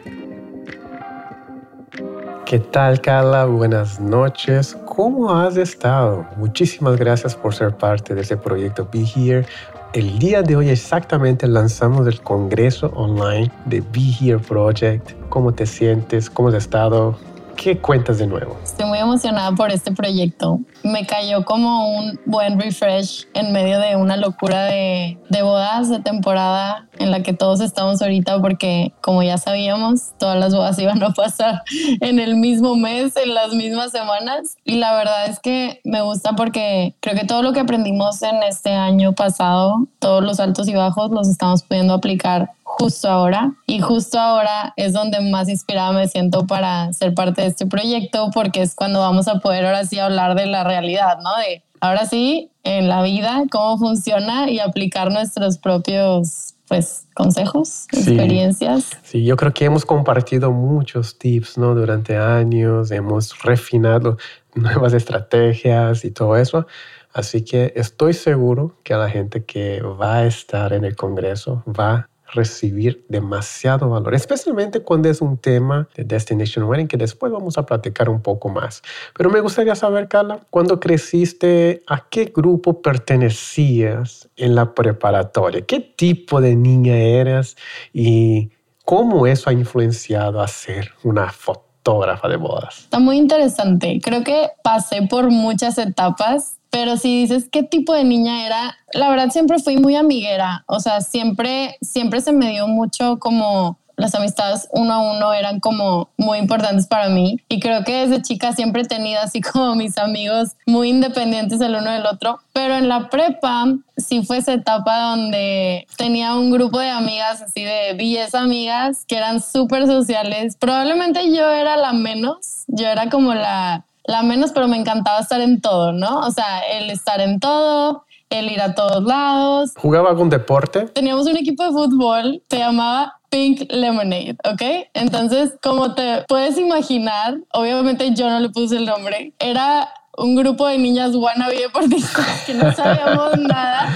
¿Qué 2.47 2.59
tal, 2.59 3.03
Carla? 3.03 3.45
Buenas 3.45 4.01
noches. 4.01 4.75
¿Cómo 4.87 5.31
has 5.31 5.59
estado? 5.59 6.27
Muchísimas 6.39 6.97
gracias 6.97 7.37
por 7.37 7.55
ser 7.55 7.77
parte 7.77 8.15
de 8.15 8.23
este 8.23 8.39
proyecto 8.39 8.89
Be 8.91 9.05
Here. 9.05 9.45
El 9.93 10.19
día 10.19 10.43
de 10.43 10.57
hoy 10.57 10.71
exactamente 10.71 11.47
lanzamos 11.47 12.07
el 12.07 12.23
congreso 12.23 12.87
online 12.97 13.53
de 13.67 13.83
Be 13.83 14.15
Here 14.19 14.39
Project. 14.39 15.11
¿Cómo 15.29 15.53
te 15.53 15.67
sientes? 15.67 16.31
¿Cómo 16.31 16.49
has 16.49 16.55
estado? 16.55 17.19
¿Qué 17.61 17.77
cuentas 17.77 18.19
de 18.19 18.29
nuevo? 18.29 18.57
Estoy 18.63 18.87
muy 18.87 18.99
emocionada 18.99 19.51
por 19.51 19.73
este 19.73 19.91
proyecto. 19.91 20.61
Me 20.85 21.05
cayó 21.07 21.45
como 21.45 21.91
un 21.91 22.21
buen 22.25 22.61
refresh 22.61 23.27
en 23.35 23.53
medio 23.53 23.81
de 23.81 23.97
una 23.97 24.17
locura 24.17 24.67
de, 24.67 25.19
de 25.29 25.43
bodas 25.43 25.91
de 25.91 25.99
temporada 25.99 26.87
en 27.01 27.11
la 27.11 27.25
que 27.25 27.33
todos 27.33 27.61
estamos 27.61 28.01
ahorita 28.01 28.41
porque 28.41 28.93
como 29.01 29.25
ya 29.25 29.39
sabíamos, 29.39 30.13
todas 30.19 30.39
las 30.39 30.55
bodas 30.55 30.79
iban 30.79 31.03
a 31.03 31.13
pasar 31.13 31.63
en 32.01 32.21
el 32.21 32.37
mismo 32.37 32.77
mes, 32.77 33.17
en 33.17 33.35
las 33.35 33.53
mismas 33.53 33.91
semanas. 33.91 34.57
Y 34.65 34.77
la 34.77 34.95
verdad 34.95 35.27
es 35.27 35.41
que 35.41 35.81
me 35.83 36.01
gusta 36.03 36.37
porque 36.37 36.95
creo 37.01 37.17
que 37.17 37.27
todo 37.27 37.43
lo 37.43 37.53
que 37.53 37.61
aprendimos 37.61 38.23
en 38.23 38.41
este 38.45 38.73
año 38.73 39.15
pasado, 39.15 39.89
todos 39.99 40.23
los 40.23 40.39
altos 40.39 40.69
y 40.69 40.75
bajos, 40.75 41.11
los 41.11 41.29
estamos 41.29 41.65
pudiendo 41.65 41.95
aplicar 41.95 42.53
justo 42.69 43.09
ahora. 43.09 43.53
Y 43.67 43.81
justo 43.81 44.19
ahora 44.21 44.73
es 44.77 44.93
donde 44.93 45.21
más 45.21 45.49
inspirada 45.49 45.93
me 45.93 46.07
siento 46.07 46.47
para 46.47 46.93
ser 46.93 47.15
parte 47.15 47.43
de 47.43 47.49
este 47.49 47.67
proyecto, 47.67 48.31
porque 48.33 48.63
es 48.63 48.75
cuando 48.75 49.01
vamos 49.01 49.27
a 49.27 49.41
poder 49.41 49.65
ahora 49.65 49.85
sí 49.85 49.99
hablar 49.99 50.35
de 50.35 50.47
la 50.47 50.65
realidad, 50.65 51.19
¿no? 51.23 51.37
De 51.37 51.65
ahora 51.81 52.07
sí, 52.07 52.51
en 52.63 52.89
la 52.89 53.03
vida, 53.03 53.45
cómo 53.51 53.79
funciona 53.79 54.51
y 54.51 54.61
aplicar 54.61 55.11
nuestros 55.11 55.59
propios 55.59 56.55
pues 56.69 57.07
consejos, 57.15 57.87
experiencias. 57.93 58.91
Sí, 59.03 59.25
yo 59.25 59.37
creo 59.37 59.55
que 59.55 59.65
hemos 59.65 59.87
compartido 59.87 60.53
muchos 60.53 61.19
tips, 61.19 61.57
¿no? 61.57 61.75
Durante 61.75 62.19
años, 62.19 62.91
hemos 62.91 63.43
refinado 63.43 64.19
nuevas 64.55 64.93
estrategias 64.93 66.05
y 66.05 66.11
todo 66.11 66.37
eso. 66.37 66.67
Así 67.15 67.43
que 67.43 67.73
estoy 67.75 68.13
seguro 68.13 68.77
que 68.85 68.95
la 68.95 69.09
gente 69.09 69.45
que 69.45 69.81
va 69.81 70.17
a 70.17 70.27
estar 70.27 70.75
en 70.75 70.85
el 70.85 70.95
Congreso 70.95 71.65
va 71.67 72.08
recibir 72.33 73.05
demasiado 73.09 73.89
valor, 73.89 74.15
especialmente 74.15 74.81
cuando 74.81 75.09
es 75.09 75.21
un 75.21 75.39
tema 75.39 75.89
de 75.95 76.05
Destination 76.05 76.65
Wedding 76.65 76.89
que 76.89 76.97
después 76.97 77.33
vamos 77.33 77.59
a 77.59 77.67
platicar 77.67 78.09
un 78.09 78.21
poco 78.21 78.49
más. 78.49 78.83
Pero 79.17 79.31
me 79.31 79.41
gustaría 79.41 79.75
saber, 79.75 80.09
Carla, 80.09 80.41
cuando 80.51 80.81
creciste, 80.81 81.83
¿a 81.87 82.09
qué 82.09 82.33
grupo 82.35 82.83
pertenecías 82.83 84.29
en 84.37 84.55
la 84.55 84.75
preparatoria? 84.75 85.63
¿Qué 85.63 85.81
tipo 85.81 86.41
de 86.41 86.55
niña 86.55 86.97
eras 86.97 87.57
y 87.93 88.51
cómo 88.85 89.27
eso 89.27 89.51
ha 89.51 89.53
influenciado 89.53 90.41
a 90.41 90.49
ser 90.49 90.93
una 91.05 91.31
fotógrafa 91.31 92.29
de 92.29 92.37
bodas? 92.37 92.81
Está 92.81 92.99
muy 92.99 93.17
interesante. 93.17 94.01
Creo 94.03 94.23
que 94.23 94.49
pasé 94.63 95.07
por 95.09 95.31
muchas 95.31 95.79
etapas 95.79 96.58
pero 96.71 96.97
si 96.97 97.23
dices 97.23 97.49
qué 97.51 97.63
tipo 97.63 97.93
de 97.93 98.05
niña 98.05 98.47
era, 98.47 98.77
la 98.93 99.09
verdad 99.11 99.31
siempre 99.31 99.59
fui 99.59 99.77
muy 99.77 99.97
amiguera. 99.97 100.65
O 100.67 100.81
sea, 100.81 101.01
siempre, 101.01 101.77
siempre 101.81 102.21
se 102.21 102.33
me 102.33 102.51
dio 102.51 102.67
mucho 102.67 103.19
como 103.19 103.79
las 103.99 104.15
amistades 104.15 104.69
uno 104.73 104.95
a 104.95 105.17
uno 105.17 105.35
eran 105.35 105.61
como 105.61 106.09
muy 106.17 106.39
importantes 106.39 106.87
para 106.87 107.09
mí. 107.09 107.39
Y 107.49 107.61
creo 107.61 107.85
que 107.85 108.07
desde 108.07 108.23
chica 108.23 108.53
siempre 108.53 108.83
he 108.83 108.87
tenido 108.87 109.21
así 109.21 109.41
como 109.53 109.75
mis 109.75 109.99
amigos 109.99 110.53
muy 110.67 110.89
independientes 110.89 111.61
el 111.61 111.75
uno 111.75 111.91
del 111.91 112.07
otro. 112.07 112.41
Pero 112.53 112.77
en 112.77 112.89
la 112.89 113.11
prepa 113.11 113.67
sí 113.97 114.23
fue 114.23 114.39
esa 114.39 114.55
etapa 114.55 115.11
donde 115.11 115.87
tenía 115.97 116.37
un 116.37 116.51
grupo 116.51 116.79
de 116.79 116.91
amigas 116.91 117.43
así 117.43 117.65
de 117.65 117.95
10 117.95 118.35
amigas 118.37 119.05
que 119.07 119.17
eran 119.17 119.43
súper 119.43 119.87
sociales. 119.87 120.57
Probablemente 120.59 121.35
yo 121.35 121.51
era 121.51 121.77
la 121.77 121.93
menos. 121.93 122.65
Yo 122.69 122.87
era 122.87 123.11
como 123.11 123.35
la 123.35 123.85
la 124.09 124.23
menos, 124.23 124.53
pero 124.53 124.67
me 124.67 124.79
encantaba 124.79 125.21
estar 125.21 125.41
en 125.41 125.61
todo, 125.61 125.93
¿no? 125.93 126.21
O 126.21 126.31
sea, 126.31 126.61
el 126.61 126.91
estar 126.91 127.21
en 127.21 127.39
todo, 127.39 128.05
el 128.31 128.51
ir 128.51 128.61
a 128.61 128.75
todos 128.75 129.05
lados. 129.05 129.73
¿Jugaba 129.77 130.09
algún 130.09 130.31
deporte? 130.31 130.87
Teníamos 130.87 131.27
un 131.27 131.37
equipo 131.37 131.63
de 131.63 131.71
fútbol, 131.71 132.43
se 132.49 132.59
llamaba 132.59 133.21
Pink 133.29 133.71
Lemonade, 133.71 134.39
¿ok? 134.51 134.89
Entonces, 134.95 135.53
como 135.63 135.95
te 135.95 136.25
puedes 136.27 136.57
imaginar, 136.57 137.37
obviamente 137.53 138.15
yo 138.15 138.31
no 138.31 138.41
le 138.41 138.49
puse 138.49 138.79
el 138.79 138.87
nombre, 138.87 139.35
era 139.39 139.93
un 140.17 140.35
grupo 140.35 140.67
de 140.67 140.79
niñas 140.79 141.15
wannabe 141.15 141.59
deportistas 141.59 142.45
que 142.47 142.55
no 142.55 142.73
sabíamos 142.73 143.39
nada 143.39 143.89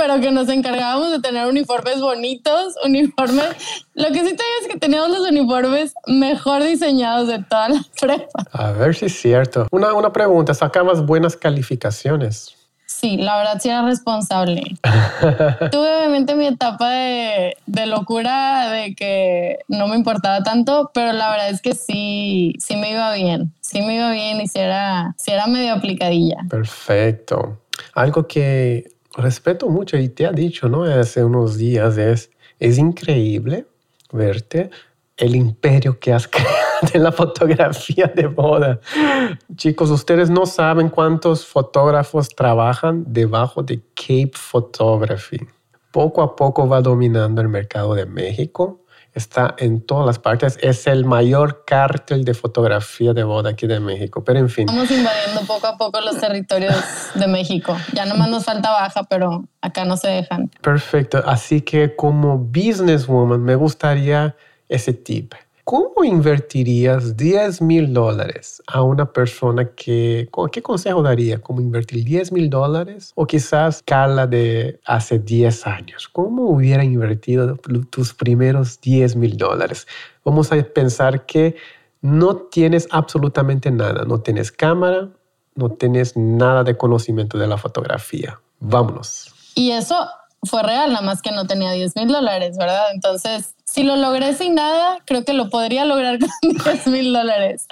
pero 0.00 0.18
que 0.18 0.30
nos 0.30 0.48
encargábamos 0.48 1.10
de 1.10 1.20
tener 1.20 1.46
uniformes 1.46 2.00
bonitos, 2.00 2.74
uniformes. 2.86 3.50
Lo 3.92 4.06
que 4.06 4.20
sí 4.20 4.28
te 4.28 4.30
digo 4.30 4.56
es 4.62 4.68
que 4.68 4.78
teníamos 4.78 5.10
los 5.10 5.28
uniformes 5.28 5.92
mejor 6.06 6.62
diseñados 6.62 7.28
de 7.28 7.42
toda 7.42 7.68
la 7.68 7.84
prepa. 8.00 8.46
A 8.52 8.72
ver 8.72 8.94
si 8.94 9.06
es 9.06 9.20
cierto. 9.20 9.66
Una, 9.70 9.92
una 9.92 10.10
pregunta, 10.10 10.54
¿sacabas 10.54 11.04
buenas 11.04 11.36
calificaciones? 11.36 12.56
Sí, 12.86 13.18
la 13.18 13.36
verdad 13.36 13.58
sí 13.60 13.68
era 13.68 13.82
responsable. 13.82 14.62
Tuve 15.70 15.96
obviamente 15.96 16.34
mi 16.34 16.46
etapa 16.46 16.88
de, 16.88 17.56
de, 17.66 17.86
locura, 17.86 18.70
de 18.70 18.94
que 18.94 19.58
no 19.68 19.86
me 19.86 19.96
importaba 19.96 20.42
tanto, 20.42 20.90
pero 20.94 21.12
la 21.12 21.30
verdad 21.30 21.50
es 21.50 21.60
que 21.60 21.74
sí, 21.74 22.54
sí 22.58 22.76
me 22.76 22.92
iba 22.92 23.12
bien. 23.12 23.52
Sí 23.60 23.82
me 23.82 23.96
iba 23.96 24.10
bien 24.12 24.40
y 24.40 24.48
sí 24.48 24.60
era, 24.60 25.14
sí 25.18 25.30
era 25.30 25.46
medio 25.46 25.74
aplicadilla. 25.74 26.38
Perfecto. 26.48 27.58
Algo 27.94 28.26
que 28.26 28.99
respeto 29.20 29.68
mucho 29.68 29.96
y 29.96 30.08
te 30.08 30.26
ha 30.26 30.32
dicho, 30.32 30.68
¿no? 30.68 30.84
Hace 30.84 31.24
unos 31.24 31.56
días 31.56 31.98
es, 31.98 32.30
es 32.58 32.78
increíble 32.78 33.66
verte 34.12 34.70
el 35.16 35.36
imperio 35.36 35.98
que 35.98 36.12
has 36.12 36.26
creado 36.28 36.88
en 36.92 37.02
la 37.02 37.12
fotografía 37.12 38.06
de 38.06 38.26
boda. 38.26 38.80
Chicos, 39.54 39.90
ustedes 39.90 40.30
no 40.30 40.46
saben 40.46 40.88
cuántos 40.88 41.46
fotógrafos 41.46 42.28
trabajan 42.30 43.04
debajo 43.06 43.62
de 43.62 43.80
Cape 43.94 44.32
Photography. 44.34 45.40
Poco 45.92 46.22
a 46.22 46.36
poco 46.36 46.68
va 46.68 46.80
dominando 46.80 47.42
el 47.42 47.48
mercado 47.48 47.94
de 47.94 48.06
México 48.06 48.80
está 49.20 49.54
en 49.58 49.80
todas 49.80 50.06
las 50.06 50.18
partes. 50.18 50.58
Es 50.60 50.86
el 50.86 51.04
mayor 51.04 51.64
cártel 51.64 52.24
de 52.24 52.34
fotografía 52.34 53.12
de 53.12 53.22
boda 53.22 53.50
aquí 53.50 53.66
de 53.66 53.80
México. 53.80 54.24
Pero 54.24 54.40
en 54.40 54.48
fin. 54.48 54.68
Estamos 54.68 54.90
invadiendo 54.90 55.42
poco 55.46 55.66
a 55.66 55.76
poco 55.76 56.00
los 56.00 56.18
territorios 56.18 56.74
de 57.14 57.26
México. 57.26 57.76
Ya 57.92 58.06
nomás 58.06 58.28
nos 58.28 58.44
falta 58.44 58.70
baja, 58.70 59.04
pero 59.04 59.44
acá 59.60 59.84
no 59.84 59.96
se 59.96 60.08
dejan. 60.08 60.50
Perfecto. 60.60 61.22
Así 61.24 61.60
que 61.60 61.94
como 61.94 62.38
businesswoman 62.38 63.42
me 63.42 63.54
gustaría 63.54 64.34
ese 64.68 64.92
tip. 64.92 65.34
¿Cómo 65.70 66.02
invertirías 66.02 67.16
10 67.16 67.62
mil 67.62 67.94
dólares 67.94 68.60
a 68.66 68.82
una 68.82 69.12
persona 69.12 69.70
que, 69.76 70.28
qué 70.50 70.62
consejo 70.62 71.00
daría? 71.00 71.40
¿Cómo 71.40 71.60
invertir 71.60 72.02
10 72.02 72.32
mil 72.32 72.50
dólares? 72.50 73.12
O 73.14 73.24
quizás 73.24 73.80
Carla 73.84 74.26
de 74.26 74.80
hace 74.84 75.20
10 75.20 75.68
años. 75.68 76.08
¿Cómo 76.08 76.48
hubiera 76.50 76.82
invertido 76.82 77.54
tus 77.88 78.12
primeros 78.12 78.80
10 78.80 79.14
mil 79.14 79.36
dólares? 79.36 79.86
Vamos 80.24 80.50
a 80.50 80.60
pensar 80.60 81.24
que 81.24 81.54
no 82.00 82.34
tienes 82.34 82.88
absolutamente 82.90 83.70
nada. 83.70 84.04
No 84.04 84.22
tienes 84.22 84.50
cámara, 84.50 85.08
no 85.54 85.70
tienes 85.70 86.16
nada 86.16 86.64
de 86.64 86.76
conocimiento 86.76 87.38
de 87.38 87.46
la 87.46 87.58
fotografía. 87.58 88.40
Vámonos. 88.58 89.32
Y 89.54 89.70
eso 89.70 89.94
fue 90.42 90.62
real, 90.62 90.92
nada 90.92 91.04
más 91.04 91.22
que 91.22 91.30
no 91.32 91.46
tenía 91.46 91.70
10 91.70 91.96
mil 91.96 92.08
dólares, 92.08 92.56
¿verdad? 92.58 92.86
Entonces, 92.92 93.54
si 93.70 93.84
lo 93.84 93.94
logré 93.94 94.34
sin 94.34 94.56
nada, 94.56 94.98
creo 95.06 95.24
que 95.24 95.32
lo 95.32 95.48
podría 95.48 95.84
lograr 95.84 96.18
con 96.42 96.52
10 96.52 96.86
mil 96.88 97.12
dólares. 97.12 97.66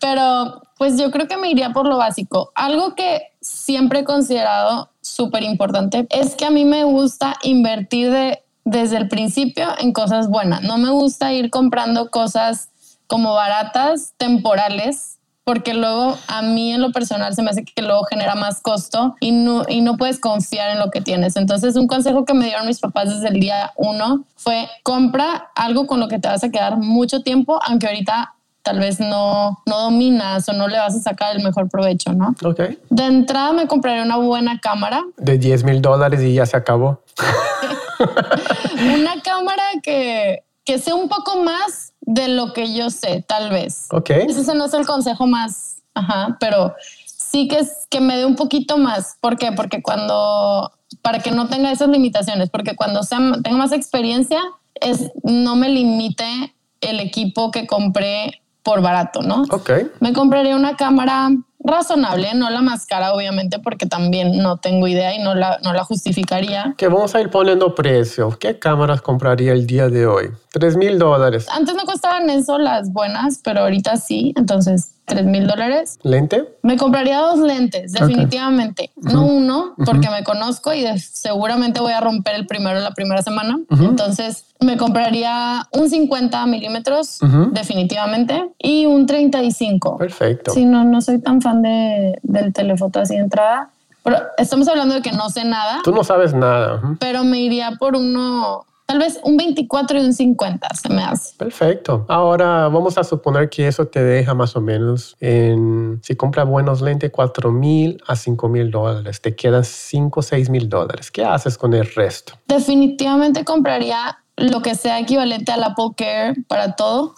Pero 0.00 0.62
pues 0.76 0.98
yo 0.98 1.12
creo 1.12 1.28
que 1.28 1.36
me 1.36 1.50
iría 1.50 1.72
por 1.72 1.86
lo 1.86 1.96
básico. 1.96 2.50
Algo 2.56 2.96
que 2.96 3.22
siempre 3.40 4.00
he 4.00 4.04
considerado 4.04 4.90
súper 5.00 5.44
importante 5.44 6.06
es 6.10 6.34
que 6.34 6.44
a 6.44 6.50
mí 6.50 6.64
me 6.64 6.82
gusta 6.82 7.36
invertir 7.42 8.10
de, 8.10 8.42
desde 8.64 8.96
el 8.96 9.08
principio 9.08 9.68
en 9.78 9.92
cosas 9.92 10.28
buenas. 10.28 10.62
No 10.62 10.76
me 10.76 10.90
gusta 10.90 11.32
ir 11.32 11.50
comprando 11.50 12.10
cosas 12.10 12.70
como 13.06 13.34
baratas, 13.34 14.14
temporales, 14.16 15.13
porque 15.44 15.74
luego 15.74 16.16
a 16.26 16.42
mí 16.42 16.72
en 16.72 16.80
lo 16.80 16.90
personal 16.90 17.34
se 17.34 17.42
me 17.42 17.50
hace 17.50 17.64
que 17.64 17.82
luego 17.82 18.04
genera 18.04 18.34
más 18.34 18.60
costo 18.60 19.14
y 19.20 19.30
no, 19.30 19.64
y 19.68 19.82
no 19.82 19.96
puedes 19.96 20.18
confiar 20.18 20.70
en 20.70 20.78
lo 20.78 20.90
que 20.90 21.02
tienes. 21.02 21.36
Entonces 21.36 21.76
un 21.76 21.86
consejo 21.86 22.24
que 22.24 22.34
me 22.34 22.46
dieron 22.46 22.66
mis 22.66 22.80
papás 22.80 23.10
desde 23.10 23.28
el 23.28 23.40
día 23.40 23.72
uno 23.76 24.24
fue 24.36 24.68
compra 24.82 25.50
algo 25.54 25.86
con 25.86 26.00
lo 26.00 26.08
que 26.08 26.18
te 26.18 26.28
vas 26.28 26.42
a 26.42 26.50
quedar 26.50 26.78
mucho 26.78 27.22
tiempo, 27.22 27.60
aunque 27.66 27.86
ahorita 27.86 28.34
tal 28.62 28.80
vez 28.80 28.98
no, 28.98 29.62
no 29.66 29.80
dominas 29.82 30.48
o 30.48 30.54
no 30.54 30.68
le 30.68 30.78
vas 30.78 30.96
a 30.96 31.00
sacar 31.00 31.36
el 31.36 31.44
mejor 31.44 31.68
provecho, 31.68 32.14
¿no? 32.14 32.34
Ok. 32.42 32.60
De 32.88 33.04
entrada 33.04 33.52
me 33.52 33.66
compraré 33.66 34.02
una 34.02 34.16
buena 34.16 34.58
cámara. 34.58 35.02
De 35.18 35.36
10 35.36 35.64
mil 35.64 35.82
dólares 35.82 36.22
y 36.22 36.32
ya 36.32 36.46
se 36.46 36.56
acabó. 36.56 37.02
una 38.98 39.20
cámara 39.20 39.62
que, 39.82 40.44
que 40.64 40.78
sea 40.78 40.94
un 40.94 41.10
poco 41.10 41.42
más 41.42 41.92
de 42.06 42.28
lo 42.28 42.52
que 42.52 42.74
yo 42.74 42.90
sé, 42.90 43.24
tal 43.26 43.50
vez. 43.50 43.86
Ok. 43.90 44.10
Ese 44.10 44.54
no 44.54 44.66
es 44.66 44.74
el 44.74 44.86
consejo 44.86 45.26
más, 45.26 45.82
ajá, 45.94 46.36
pero 46.38 46.74
sí 47.06 47.48
que 47.48 47.58
es 47.58 47.86
que 47.88 48.00
me 48.00 48.16
dé 48.16 48.24
un 48.24 48.36
poquito 48.36 48.78
más. 48.78 49.16
¿Por 49.20 49.36
qué? 49.36 49.52
Porque 49.52 49.82
cuando, 49.82 50.72
para 51.02 51.18
que 51.20 51.30
no 51.30 51.48
tenga 51.48 51.72
esas 51.72 51.88
limitaciones, 51.88 52.50
porque 52.50 52.76
cuando 52.76 53.02
sea, 53.02 53.18
tenga 53.42 53.56
más 53.56 53.72
experiencia, 53.72 54.40
es, 54.74 55.10
no 55.22 55.56
me 55.56 55.68
limite 55.68 56.54
el 56.80 57.00
equipo 57.00 57.50
que 57.50 57.66
compré 57.66 58.42
por 58.62 58.82
barato, 58.82 59.22
¿no? 59.22 59.42
Ok. 59.50 59.70
Me 60.00 60.12
compraría 60.12 60.56
una 60.56 60.76
cámara 60.76 61.30
razonable, 61.64 62.34
no 62.34 62.50
la 62.50 62.60
más 62.60 62.86
cara, 62.86 63.14
obviamente, 63.14 63.58
porque 63.58 63.86
también 63.86 64.38
no 64.38 64.58
tengo 64.58 64.86
idea 64.86 65.14
y 65.14 65.22
no 65.22 65.34
la, 65.34 65.58
no 65.62 65.72
la 65.72 65.82
justificaría. 65.84 66.74
Que 66.76 66.88
vamos 66.88 67.14
a 67.14 67.20
ir 67.20 67.30
poniendo 67.30 67.74
precios. 67.74 68.36
¿Qué 68.36 68.58
cámaras 68.58 69.00
compraría 69.00 69.52
el 69.52 69.66
día 69.66 69.88
de 69.88 70.06
hoy? 70.06 70.30
Tres 70.52 70.76
mil 70.76 70.98
dólares. 70.98 71.46
Antes 71.50 71.74
no 71.74 71.84
costaban 71.84 72.28
eso 72.30 72.58
las 72.58 72.92
buenas, 72.92 73.40
pero 73.42 73.60
ahorita 73.60 73.96
sí. 73.96 74.32
Entonces, 74.36 74.93
3 75.04 75.24
mil 75.26 75.46
dólares. 75.46 75.98
¿Lente? 76.02 76.44
Me 76.62 76.76
compraría 76.76 77.18
dos 77.18 77.38
lentes, 77.38 77.92
definitivamente. 77.92 78.90
No 78.96 79.26
uno, 79.26 79.74
porque 79.84 80.08
me 80.10 80.24
conozco 80.24 80.72
y 80.72 80.86
seguramente 80.98 81.80
voy 81.80 81.92
a 81.92 82.00
romper 82.00 82.34
el 82.36 82.46
primero 82.46 82.80
la 82.80 82.92
primera 82.92 83.22
semana. 83.22 83.58
Entonces, 83.70 84.46
me 84.60 84.76
compraría 84.76 85.68
un 85.72 85.90
50 85.90 86.46
milímetros, 86.46 87.18
definitivamente, 87.52 88.50
y 88.58 88.86
un 88.86 89.06
35. 89.06 89.98
Perfecto. 89.98 90.52
Sí, 90.52 90.64
no, 90.64 90.84
no 90.84 91.00
soy 91.00 91.20
tan 91.20 91.40
fan 91.40 91.62
de, 91.62 92.18
del 92.22 92.52
telefoto 92.52 93.00
así 93.00 93.14
de 93.14 93.20
entrada. 93.20 93.70
Pero 94.02 94.18
estamos 94.36 94.68
hablando 94.68 94.94
de 94.94 95.02
que 95.02 95.12
no 95.12 95.30
sé 95.30 95.44
nada. 95.44 95.80
Tú 95.82 95.92
no 95.92 96.04
sabes 96.04 96.34
nada. 96.34 96.96
Pero 96.98 97.24
me 97.24 97.40
iría 97.40 97.72
por 97.78 97.96
uno 97.96 98.66
Tal 98.86 98.98
vez 98.98 99.18
un 99.24 99.36
24 99.36 99.98
y 99.98 100.04
un 100.04 100.12
50 100.12 100.68
se 100.74 100.88
me 100.90 101.02
hace. 101.02 101.34
Perfecto. 101.36 102.04
Ahora 102.08 102.68
vamos 102.68 102.98
a 102.98 103.04
suponer 103.04 103.48
que 103.48 103.66
eso 103.66 103.86
te 103.86 104.02
deja 104.02 104.34
más 104.34 104.56
o 104.56 104.60
menos 104.60 105.16
en, 105.20 106.00
si 106.02 106.14
compras 106.16 106.46
buenos 106.46 106.82
lentes, 106.82 107.10
4 107.10 107.50
mil 107.50 108.02
a 108.06 108.14
5 108.14 108.48
mil 108.48 108.70
dólares. 108.70 109.20
Te 109.20 109.34
quedan 109.34 109.64
5 109.64 110.20
o 110.20 110.22
6 110.22 110.50
mil 110.50 110.68
dólares. 110.68 111.10
¿Qué 111.10 111.24
haces 111.24 111.56
con 111.56 111.72
el 111.72 111.86
resto? 111.94 112.34
Definitivamente 112.46 113.44
compraría 113.44 114.18
lo 114.36 114.60
que 114.62 114.74
sea 114.74 114.98
equivalente 114.98 115.52
al 115.52 115.62
Apple 115.62 115.90
Care 115.96 116.34
para 116.46 116.76
todo. 116.76 117.14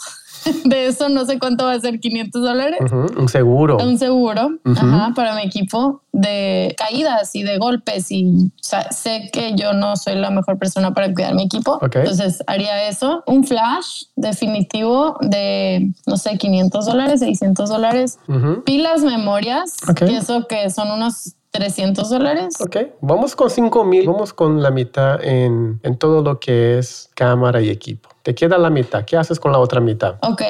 de 0.65 0.87
eso 0.87 1.09
no 1.09 1.25
sé 1.25 1.38
cuánto 1.38 1.65
va 1.65 1.73
a 1.73 1.81
ser 1.81 2.00
500 2.00 2.43
dólares. 2.43 2.79
Un 3.17 3.29
seguro. 3.29 3.76
Un 3.79 3.99
seguro 3.99 4.59
para 5.15 5.35
mi 5.35 5.43
equipo 5.43 6.03
de 6.12 6.75
caídas 6.79 7.35
y 7.35 7.43
de 7.43 7.59
golpes 7.59 8.11
y 8.11 8.50
sé 8.61 9.30
que 9.32 9.54
yo 9.54 9.73
no 9.73 9.97
soy 9.97 10.15
la 10.15 10.30
mejor 10.30 10.59
persona 10.59 10.95
para 10.95 11.13
cuidar 11.13 11.35
mi 11.35 11.45
equipo. 11.45 11.78
Entonces 11.82 12.43
haría 12.47 12.89
eso. 12.89 13.23
Un 13.26 13.45
flash 13.45 14.04
definitivo 14.17 15.17
de, 15.21 15.93
no 16.06 16.17
sé, 16.17 16.39
500 16.39 16.87
dólares, 16.87 17.21
600 17.21 17.69
dólares. 17.69 18.19
Pilas, 18.65 19.02
memorias, 19.02 19.76
que 19.95 20.17
eso 20.17 20.47
que 20.47 20.71
son 20.71 20.91
unos 20.91 21.35
300 21.50 22.09
dólares. 22.11 22.61
Ok, 22.61 22.76
vamos 23.00 23.35
con 23.35 23.50
5 23.50 23.85
mil, 23.85 24.06
vamos 24.06 24.32
con 24.32 24.63
la 24.63 24.71
mitad 24.71 25.23
en, 25.23 25.80
en 25.82 25.97
todo 25.97 26.23
lo 26.23 26.39
que 26.39 26.78
es 26.78 27.11
cámara 27.15 27.61
y 27.63 27.71
equipo. 27.71 28.09
Te 28.26 28.34
queda 28.34 28.58
la 28.58 28.71
mitad. 28.71 29.04
¿Qué 29.04 29.17
haces 29.17 29.39
con 29.39 29.52
la 29.52 29.60
otra 29.60 29.80
mitad? 29.80 30.17
Ok, 30.23 30.43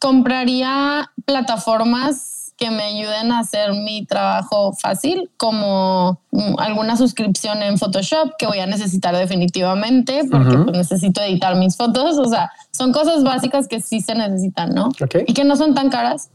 compraría 0.00 1.08
plataformas 1.24 2.52
que 2.56 2.68
me 2.68 2.82
ayuden 2.82 3.30
a 3.30 3.38
hacer 3.38 3.74
mi 3.74 4.04
trabajo 4.04 4.72
fácil, 4.72 5.30
como 5.36 6.20
mm, 6.32 6.58
alguna 6.58 6.96
suscripción 6.96 7.62
en 7.62 7.78
Photoshop 7.78 8.32
que 8.36 8.48
voy 8.48 8.58
a 8.58 8.66
necesitar 8.66 9.14
definitivamente 9.14 10.22
porque 10.28 10.58
pues, 10.58 10.76
necesito 10.76 11.22
editar 11.22 11.54
mis 11.54 11.76
fotos. 11.76 12.18
O 12.18 12.24
sea, 12.24 12.50
son 12.72 12.92
cosas 12.92 13.22
básicas 13.22 13.68
que 13.68 13.80
sí 13.80 14.00
se 14.00 14.16
necesitan, 14.16 14.74
¿no? 14.74 14.88
Okay. 15.00 15.22
Y 15.28 15.32
que 15.32 15.44
no 15.44 15.54
son 15.54 15.76
tan 15.76 15.90
caras 15.90 16.28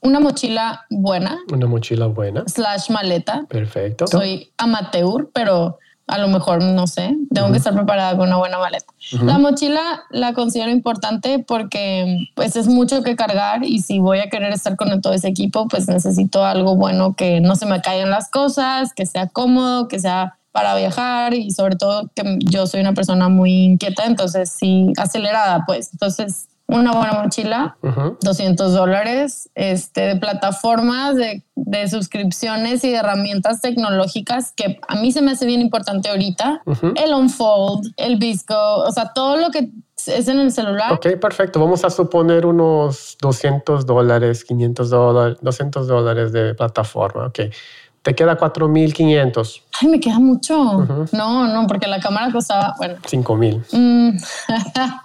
una 0.00 0.20
mochila 0.20 0.86
buena. 0.90 1.40
Una 1.52 1.66
mochila 1.66 2.06
buena. 2.06 2.44
Slash 2.46 2.88
maleta. 2.90 3.46
Perfecto. 3.48 4.06
Soy 4.06 4.52
amateur, 4.58 5.28
pero 5.34 5.80
a 6.10 6.18
lo 6.18 6.28
mejor, 6.28 6.62
no 6.62 6.86
sé, 6.86 7.16
tengo 7.32 7.50
que 7.50 7.58
estar 7.58 7.74
preparada 7.74 8.16
con 8.16 8.28
una 8.28 8.36
buena 8.36 8.58
maleta. 8.58 8.92
La 9.22 9.38
mochila 9.38 10.02
la 10.10 10.32
considero 10.32 10.70
importante 10.70 11.38
porque 11.38 12.28
pues 12.34 12.56
es 12.56 12.66
mucho 12.66 13.02
que 13.02 13.16
cargar 13.16 13.64
y 13.64 13.80
si 13.80 13.98
voy 13.98 14.18
a 14.18 14.28
querer 14.28 14.52
estar 14.52 14.76
con 14.76 15.00
todo 15.00 15.12
ese 15.12 15.28
equipo, 15.28 15.68
pues 15.68 15.88
necesito 15.88 16.44
algo 16.44 16.76
bueno 16.76 17.14
que 17.14 17.40
no 17.40 17.56
se 17.56 17.66
me 17.66 17.80
caigan 17.80 18.10
las 18.10 18.30
cosas, 18.30 18.92
que 18.92 19.06
sea 19.06 19.28
cómodo, 19.28 19.88
que 19.88 19.98
sea 19.98 20.36
para 20.52 20.74
viajar 20.74 21.34
y 21.34 21.52
sobre 21.52 21.76
todo 21.76 22.10
que 22.14 22.38
yo 22.40 22.66
soy 22.66 22.80
una 22.80 22.92
persona 22.92 23.28
muy 23.28 23.52
inquieta, 23.64 24.04
entonces 24.04 24.50
sí, 24.50 24.92
acelerada, 24.96 25.64
pues. 25.66 25.90
Entonces 25.92 26.48
una 26.70 26.92
buena 26.92 27.22
mochila, 27.22 27.76
200 28.22 28.72
dólares, 28.72 29.50
este, 29.54 30.00
de 30.02 30.16
plataformas, 30.16 31.16
de, 31.16 31.42
de, 31.54 31.88
suscripciones 31.88 32.84
y 32.84 32.90
de 32.90 32.96
herramientas 32.96 33.60
tecnológicas 33.60 34.52
que 34.52 34.80
a 34.88 34.94
mí 34.96 35.12
se 35.12 35.22
me 35.22 35.32
hace 35.32 35.46
bien 35.46 35.60
importante 35.60 36.08
ahorita. 36.08 36.62
El 36.96 37.14
Unfold, 37.14 37.92
el 37.96 38.16
Visco, 38.16 38.54
o 38.54 38.90
sea, 38.92 39.12
todo 39.12 39.36
lo 39.36 39.50
que 39.50 39.70
es 40.06 40.28
en 40.28 40.38
el 40.38 40.52
celular. 40.52 40.92
Ok, 40.92 41.06
perfecto. 41.20 41.60
Vamos 41.60 41.84
a 41.84 41.90
suponer 41.90 42.46
unos 42.46 43.16
200 43.20 43.84
dólares, 43.84 44.44
500 44.44 44.90
dólares, 44.90 45.38
200 45.42 45.88
dólares 45.88 46.32
de 46.32 46.54
plataforma. 46.54 47.26
Ok. 47.26 47.40
Te 48.02 48.14
queda 48.14 48.38
4.500. 48.38 49.62
Ay, 49.80 49.88
me 49.88 50.00
queda 50.00 50.18
mucho. 50.18 51.06
No, 51.12 51.46
no, 51.46 51.66
porque 51.66 51.86
la 51.86 52.00
cámara 52.00 52.32
costaba, 52.32 52.74
bueno. 52.78 52.96
5.000. 53.02 53.62
Mm, 53.72 54.16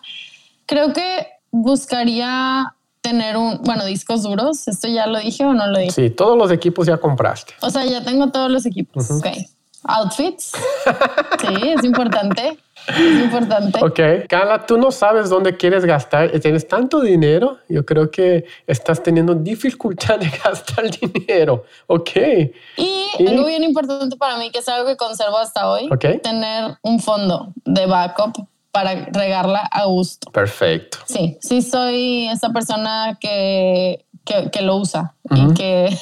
creo 0.66 0.94
que 0.94 1.28
buscaría 1.56 2.76
tener 3.02 3.38
un, 3.38 3.62
bueno, 3.64 3.86
discos 3.86 4.24
duros. 4.24 4.68
¿Esto 4.68 4.88
ya 4.88 5.08
lo 5.08 5.20
dije 5.20 5.46
o 5.46 5.54
no 5.54 5.68
lo 5.68 5.80
dije? 5.80 5.92
Sí, 5.92 6.10
todos 6.10 6.38
los 6.38 6.52
equipos 6.52 6.88
ya 6.88 6.98
compraste. 6.98 7.54
O 7.62 7.70
sea, 7.70 7.86
ya 7.86 8.04
tengo 8.04 8.32
todos 8.32 8.52
los 8.52 8.66
equipos. 8.66 9.10
Ok. 9.12 9.28
Outfits. 9.84 10.52
sí, 11.40 11.70
es 11.70 11.84
importante. 11.84 12.58
Es 12.88 13.24
importante. 13.24 13.84
Ok. 13.84 14.28
Carla, 14.28 14.66
tú 14.66 14.78
no 14.78 14.92
sabes 14.92 15.30
dónde 15.30 15.56
quieres 15.56 15.86
gastar. 15.86 16.32
Tienes 16.40 16.68
tanto 16.68 17.00
dinero. 17.00 17.60
Yo 17.70 17.86
creo 17.86 18.12
que 18.12 18.46
estás 18.68 19.02
teniendo 19.02 19.34
dificultad 19.34 20.20
de 20.20 20.30
gastar 20.44 20.90
dinero. 21.14 21.64
Ok. 21.88 22.12
Y, 22.78 23.28
algo 23.28 23.46
bien 23.46 23.64
importante 23.64 24.18
para 24.18 24.38
mí, 24.38 24.52
que 24.52 24.60
es 24.60 24.68
algo 24.68 24.88
que 24.88 24.98
conservo 24.98 25.38
hasta 25.38 25.70
hoy, 25.70 25.90
okay. 25.92 26.20
tener 26.20 26.78
un 26.82 27.00
fondo 27.00 27.54
de 27.64 27.86
backup 27.86 28.46
para 28.76 29.06
regarla 29.06 29.60
a 29.72 29.86
gusto. 29.86 30.30
Perfecto. 30.32 30.98
Sí, 31.06 31.38
sí 31.40 31.62
soy 31.62 32.28
esa 32.28 32.50
persona 32.50 33.18
que, 33.22 34.04
que, 34.26 34.62
lo 34.62 34.76
usa 34.76 35.14
y, 35.32 35.54
que, 35.54 35.98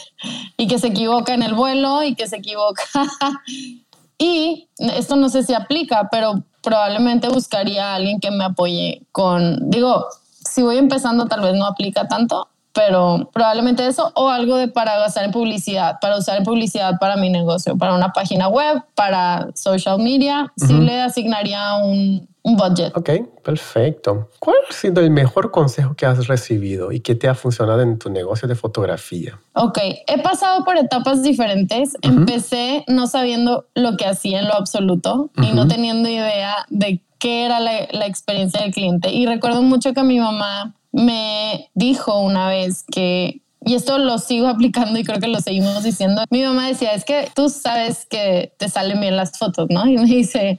y 0.58 0.66
que 0.66 0.80
se 0.80 0.88
equivoca 0.88 1.36
en 1.36 1.44
el 1.44 1.54
vuelo 1.54 2.02
y 2.02 2.16
que 2.16 2.28
se 2.28 2.38
equivoca. 2.38 2.82
y 4.18 4.70
esto 4.80 5.16
no 5.16 5.30
sé 5.30 5.44
si 5.44 5.54
aplica, 5.54 6.10
pero 6.12 6.44
probablemente 6.64 7.30
buscaría 7.30 7.92
a 7.92 7.96
alguien 7.96 8.20
que 8.20 8.32
me 8.32 8.44
apoye 8.44 9.04
con, 9.12 9.70
digo, 9.70 10.08
si 10.44 10.64
voy 10.64 10.80
empezando 10.80 11.28
tal 11.28 11.42
vez 11.42 11.54
no 11.54 11.68
aplica 11.68 12.08
tanto, 12.08 12.48
pero 12.74 13.30
probablemente 13.32 13.86
eso 13.86 14.12
o 14.16 14.30
algo 14.30 14.58
de 14.58 14.68
para 14.68 14.98
gastar 14.98 15.26
en 15.26 15.32
publicidad, 15.32 16.00
para 16.02 16.18
usar 16.18 16.38
en 16.38 16.44
publicidad 16.44 16.98
para 17.00 17.16
mi 17.16 17.30
negocio, 17.30 17.78
para 17.78 17.94
una 17.94 18.12
página 18.12 18.48
web, 18.48 18.84
para 18.96 19.50
social 19.54 20.00
media, 20.00 20.52
sí 20.58 20.74
le 20.74 21.02
asignaría 21.02 21.76
un, 21.76 22.28
un 22.42 22.58
budget. 22.58 22.96
Ok, 22.98 23.10
perfecto. 23.44 24.30
¿Cuál 24.40 24.56
ha 24.70 24.74
sido 24.74 25.02
el 25.02 25.12
mejor 25.12 25.52
consejo 25.52 25.96
que 25.96 26.06
has 26.06 26.28
recibido 26.28 26.92
y 26.92 27.00
que 27.00 27.14
te 27.16 27.28
ha 27.28 27.36
funcionado 27.36 27.82
en 27.82 28.00
tu 28.00 28.10
negocio 28.10 28.48
de 28.48 28.56
fotografía? 28.56 29.40
Ok, 29.54 29.78
he 30.08 30.22
pasado 30.22 30.66
por 30.66 30.78
etapas 30.78 31.22
diferentes. 31.22 31.96
Empecé 32.02 32.84
no 32.88 33.06
sabiendo 33.06 33.68
lo 33.76 33.98
que 33.98 34.08
hacía 34.08 34.40
en 34.40 34.48
lo 34.48 34.56
absoluto 34.56 35.30
y 35.42 35.54
no 35.54 35.68
teniendo 35.68 36.10
idea 36.10 36.66
de 36.70 37.02
qué 37.20 37.46
era 37.46 37.60
la, 37.60 37.88
la 37.92 38.08
experiencia 38.08 38.62
del 38.62 38.74
cliente. 38.74 39.12
Y 39.12 39.26
recuerdo 39.26 39.62
mucho 39.62 39.94
que 39.94 40.04
mi 40.04 40.20
mamá 40.20 40.74
me 40.94 41.70
dijo 41.74 42.20
una 42.20 42.48
vez 42.48 42.86
que 42.90 43.42
y 43.66 43.76
esto 43.76 43.98
lo 43.98 44.18
sigo 44.18 44.48
aplicando 44.50 45.00
y 45.00 45.04
creo 45.04 45.20
que 45.20 45.28
lo 45.28 45.40
seguimos 45.40 45.84
diciendo. 45.84 46.24
Mi 46.30 46.44
mamá 46.44 46.68
decía, 46.68 46.94
es 46.94 47.06
que 47.06 47.30
tú 47.34 47.50
sabes 47.50 48.06
que 48.06 48.54
te 48.58 48.70
salen 48.70 49.00
bien 49.00 49.16
las 49.16 49.38
fotos, 49.38 49.68
¿no? 49.70 49.86
Y 49.88 49.98
me 49.98 50.06
dice, 50.06 50.58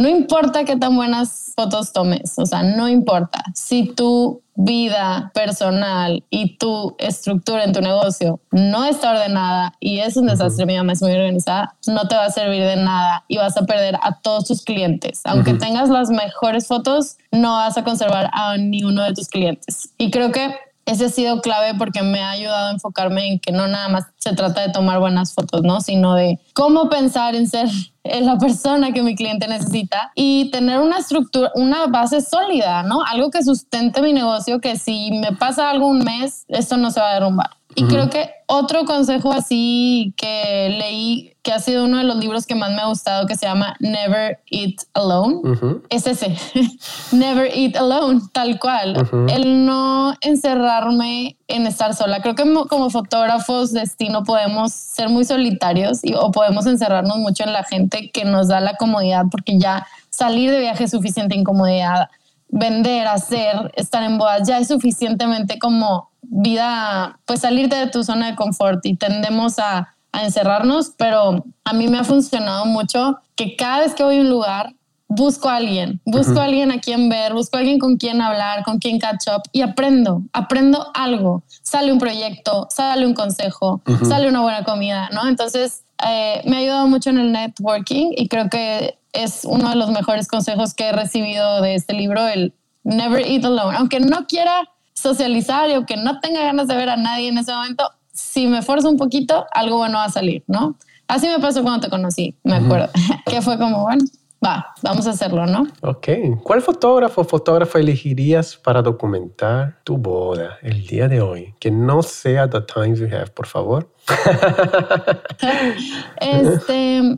no 0.00 0.08
importa 0.08 0.64
qué 0.64 0.76
tan 0.76 0.96
buenas 0.96 1.52
fotos 1.54 1.92
tomes, 1.92 2.38
o 2.38 2.46
sea, 2.46 2.62
no 2.62 2.88
importa. 2.88 3.44
Si 3.54 3.84
tu 3.84 4.40
vida 4.54 5.30
personal 5.34 6.24
y 6.30 6.56
tu 6.56 6.96
estructura 6.98 7.64
en 7.64 7.74
tu 7.74 7.82
negocio 7.82 8.40
no 8.50 8.86
está 8.86 9.10
ordenada 9.10 9.74
y 9.78 9.98
es 9.98 10.16
un 10.16 10.26
desastre, 10.26 10.64
mi 10.64 10.74
mamá 10.74 10.94
es 10.94 11.02
muy 11.02 11.12
organizada, 11.12 11.76
no 11.86 12.08
te 12.08 12.14
va 12.14 12.24
a 12.24 12.30
servir 12.30 12.62
de 12.62 12.76
nada 12.76 13.24
y 13.28 13.36
vas 13.36 13.58
a 13.58 13.66
perder 13.66 13.96
a 14.00 14.18
todos 14.22 14.46
tus 14.46 14.64
clientes. 14.64 15.20
Aunque 15.24 15.52
tengas 15.52 15.90
las 15.90 16.08
mejores 16.08 16.66
fotos, 16.66 17.18
no 17.30 17.52
vas 17.52 17.76
a 17.76 17.84
conservar 17.84 18.30
a 18.32 18.56
ni 18.56 18.84
uno 18.84 19.02
de 19.02 19.12
tus 19.12 19.28
clientes. 19.28 19.92
Y 19.98 20.10
creo 20.10 20.32
que 20.32 20.50
ese 20.90 21.04
ha 21.04 21.08
sido 21.08 21.40
clave 21.40 21.74
porque 21.78 22.02
me 22.02 22.20
ha 22.20 22.30
ayudado 22.30 22.68
a 22.68 22.70
enfocarme 22.72 23.28
en 23.28 23.38
que 23.38 23.52
no 23.52 23.68
nada 23.68 23.88
más 23.88 24.06
se 24.16 24.34
trata 24.34 24.60
de 24.60 24.72
tomar 24.72 24.98
buenas 24.98 25.32
fotos, 25.32 25.62
¿no? 25.62 25.80
Sino 25.80 26.14
de 26.14 26.40
cómo 26.52 26.88
pensar 26.88 27.36
en 27.36 27.48
ser 27.48 27.68
la 28.04 28.38
persona 28.38 28.92
que 28.92 29.02
mi 29.02 29.14
cliente 29.14 29.46
necesita 29.46 30.10
y 30.16 30.50
tener 30.50 30.80
una 30.80 30.98
estructura, 30.98 31.52
una 31.54 31.86
base 31.86 32.20
sólida, 32.20 32.82
¿no? 32.82 33.02
Algo 33.04 33.30
que 33.30 33.44
sustente 33.44 34.02
mi 34.02 34.12
negocio, 34.12 34.60
que 34.60 34.76
si 34.76 35.12
me 35.12 35.32
pasa 35.32 35.70
algo 35.70 35.86
un 35.86 36.00
mes, 36.00 36.44
esto 36.48 36.76
no 36.76 36.90
se 36.90 37.00
va 37.00 37.10
a 37.10 37.14
derrumbar. 37.14 37.59
Y 37.74 37.84
creo 37.84 38.10
que 38.10 38.30
otro 38.46 38.84
consejo 38.84 39.32
así 39.32 40.12
que 40.16 40.74
leí, 40.76 41.34
que 41.42 41.52
ha 41.52 41.60
sido 41.60 41.84
uno 41.84 41.98
de 41.98 42.04
los 42.04 42.16
libros 42.16 42.46
que 42.46 42.54
más 42.54 42.72
me 42.72 42.78
ha 42.78 42.86
gustado, 42.86 43.26
que 43.26 43.36
se 43.36 43.46
llama 43.46 43.76
Never 43.78 44.40
Eat 44.50 44.74
Alone, 44.94 45.40
es 45.88 46.06
ese, 46.06 46.36
Never 47.12 47.50
Eat 47.54 47.76
Alone, 47.76 48.20
tal 48.32 48.58
cual. 48.58 49.08
El 49.28 49.64
no 49.64 50.14
encerrarme 50.20 51.36
en 51.46 51.66
estar 51.66 51.94
sola. 51.94 52.20
Creo 52.22 52.34
que 52.34 52.44
como 52.68 52.90
fotógrafos 52.90 53.72
de 53.72 53.80
destino 53.80 54.24
podemos 54.24 54.72
ser 54.72 55.08
muy 55.08 55.24
solitarios 55.24 56.00
y, 56.02 56.14
o 56.14 56.30
podemos 56.32 56.66
encerrarnos 56.66 57.18
mucho 57.18 57.44
en 57.44 57.52
la 57.52 57.62
gente 57.62 58.10
que 58.10 58.24
nos 58.24 58.48
da 58.48 58.60
la 58.60 58.74
comodidad 58.74 59.26
porque 59.30 59.58
ya 59.58 59.86
salir 60.10 60.50
de 60.50 60.60
viaje 60.60 60.84
es 60.84 60.90
suficiente 60.90 61.36
incomodidad 61.36 62.08
vender, 62.50 63.06
hacer, 63.06 63.72
estar 63.76 64.02
en 64.02 64.18
bodas, 64.18 64.46
ya 64.46 64.58
es 64.58 64.68
suficientemente 64.68 65.58
como 65.58 66.10
vida, 66.22 67.18
pues 67.24 67.40
salirte 67.40 67.76
de 67.76 67.86
tu 67.88 68.04
zona 68.04 68.30
de 68.30 68.36
confort 68.36 68.84
y 68.84 68.96
tendemos 68.96 69.58
a, 69.58 69.94
encerrarnos, 70.12 70.92
pero 70.98 71.44
a 71.62 71.72
mí 71.72 71.86
me 71.86 71.98
ha 71.98 72.02
funcionado 72.02 72.66
mucho 72.66 73.18
que 73.36 73.54
cada 73.54 73.78
vez 73.78 73.94
que 73.94 74.02
voy 74.02 74.18
a 74.18 74.20
un 74.22 74.28
lugar, 74.28 74.74
busco 75.06 75.48
a 75.48 75.54
alguien, 75.54 76.00
busco 76.04 76.40
a 76.40 76.46
alguien 76.46 76.72
a 76.72 76.80
quien 76.80 77.08
ver, 77.08 77.32
busco 77.32 77.56
a 77.56 77.60
alguien 77.60 77.78
con 77.78 77.96
quien 77.96 78.20
hablar, 78.20 78.64
con 78.64 78.78
quien 78.78 78.98
catch 78.98 79.28
up 79.28 79.42
y 79.52 79.60
aprendo, 79.60 80.22
aprendo 80.32 80.88
algo. 80.94 81.44
Sale 81.62 81.92
un 81.92 82.00
proyecto, 82.00 82.66
sale 82.70 83.06
un 83.06 83.14
consejo, 83.14 83.82
sale 84.02 84.28
una 84.28 84.40
buena 84.40 84.64
comida, 84.64 85.08
¿no? 85.12 85.28
Entonces, 85.28 85.84
eh, 86.04 86.42
me 86.44 86.56
ha 86.56 86.58
ayudado 86.58 86.88
mucho 86.88 87.10
en 87.10 87.18
el 87.18 87.30
networking 87.30 88.12
y 88.16 88.26
creo 88.26 88.50
que 88.50 88.98
es 89.12 89.44
uno 89.44 89.70
de 89.70 89.76
los 89.76 89.90
mejores 89.90 90.28
consejos 90.28 90.74
que 90.74 90.88
he 90.88 90.92
recibido 90.92 91.60
de 91.62 91.74
este 91.74 91.94
libro, 91.94 92.26
el 92.26 92.54
Never 92.84 93.26
Eat 93.26 93.44
Alone. 93.44 93.76
Aunque 93.76 94.00
no 94.00 94.26
quiera 94.26 94.68
socializar 94.94 95.68
y 95.70 95.74
aunque 95.74 95.96
no 95.96 96.20
tenga 96.20 96.42
ganas 96.42 96.68
de 96.68 96.76
ver 96.76 96.90
a 96.90 96.96
nadie 96.96 97.28
en 97.28 97.38
ese 97.38 97.52
momento, 97.52 97.90
si 98.12 98.46
me 98.46 98.58
esfuerzo 98.58 98.88
un 98.88 98.96
poquito, 98.96 99.46
algo 99.52 99.78
bueno 99.78 99.98
va 99.98 100.04
a 100.04 100.10
salir, 100.10 100.44
¿no? 100.46 100.76
Así 101.08 101.28
me 101.28 101.38
pasó 101.40 101.62
cuando 101.62 101.80
te 101.80 101.90
conocí, 101.90 102.36
me 102.44 102.54
acuerdo, 102.54 102.88
que 103.26 103.42
fue 103.42 103.58
como, 103.58 103.82
bueno, 103.82 104.04
va, 104.44 104.74
vamos 104.82 105.06
a 105.06 105.10
hacerlo, 105.10 105.46
¿no? 105.46 105.66
Ok. 105.82 106.08
¿Cuál 106.42 106.62
fotógrafo 106.62 107.22
o 107.22 107.24
fotógrafo 107.24 107.78
elegirías 107.78 108.56
para 108.56 108.82
documentar 108.82 109.80
tu 109.84 109.96
boda 109.96 110.58
el 110.62 110.86
día 110.86 111.08
de 111.08 111.20
hoy? 111.20 111.54
Que 111.58 111.70
no 111.70 112.02
sea 112.02 112.48
The 112.48 112.60
Times 112.60 113.00
You 113.00 113.06
Have, 113.06 113.30
por 113.30 113.46
favor. 113.46 113.92
este... 116.20 117.16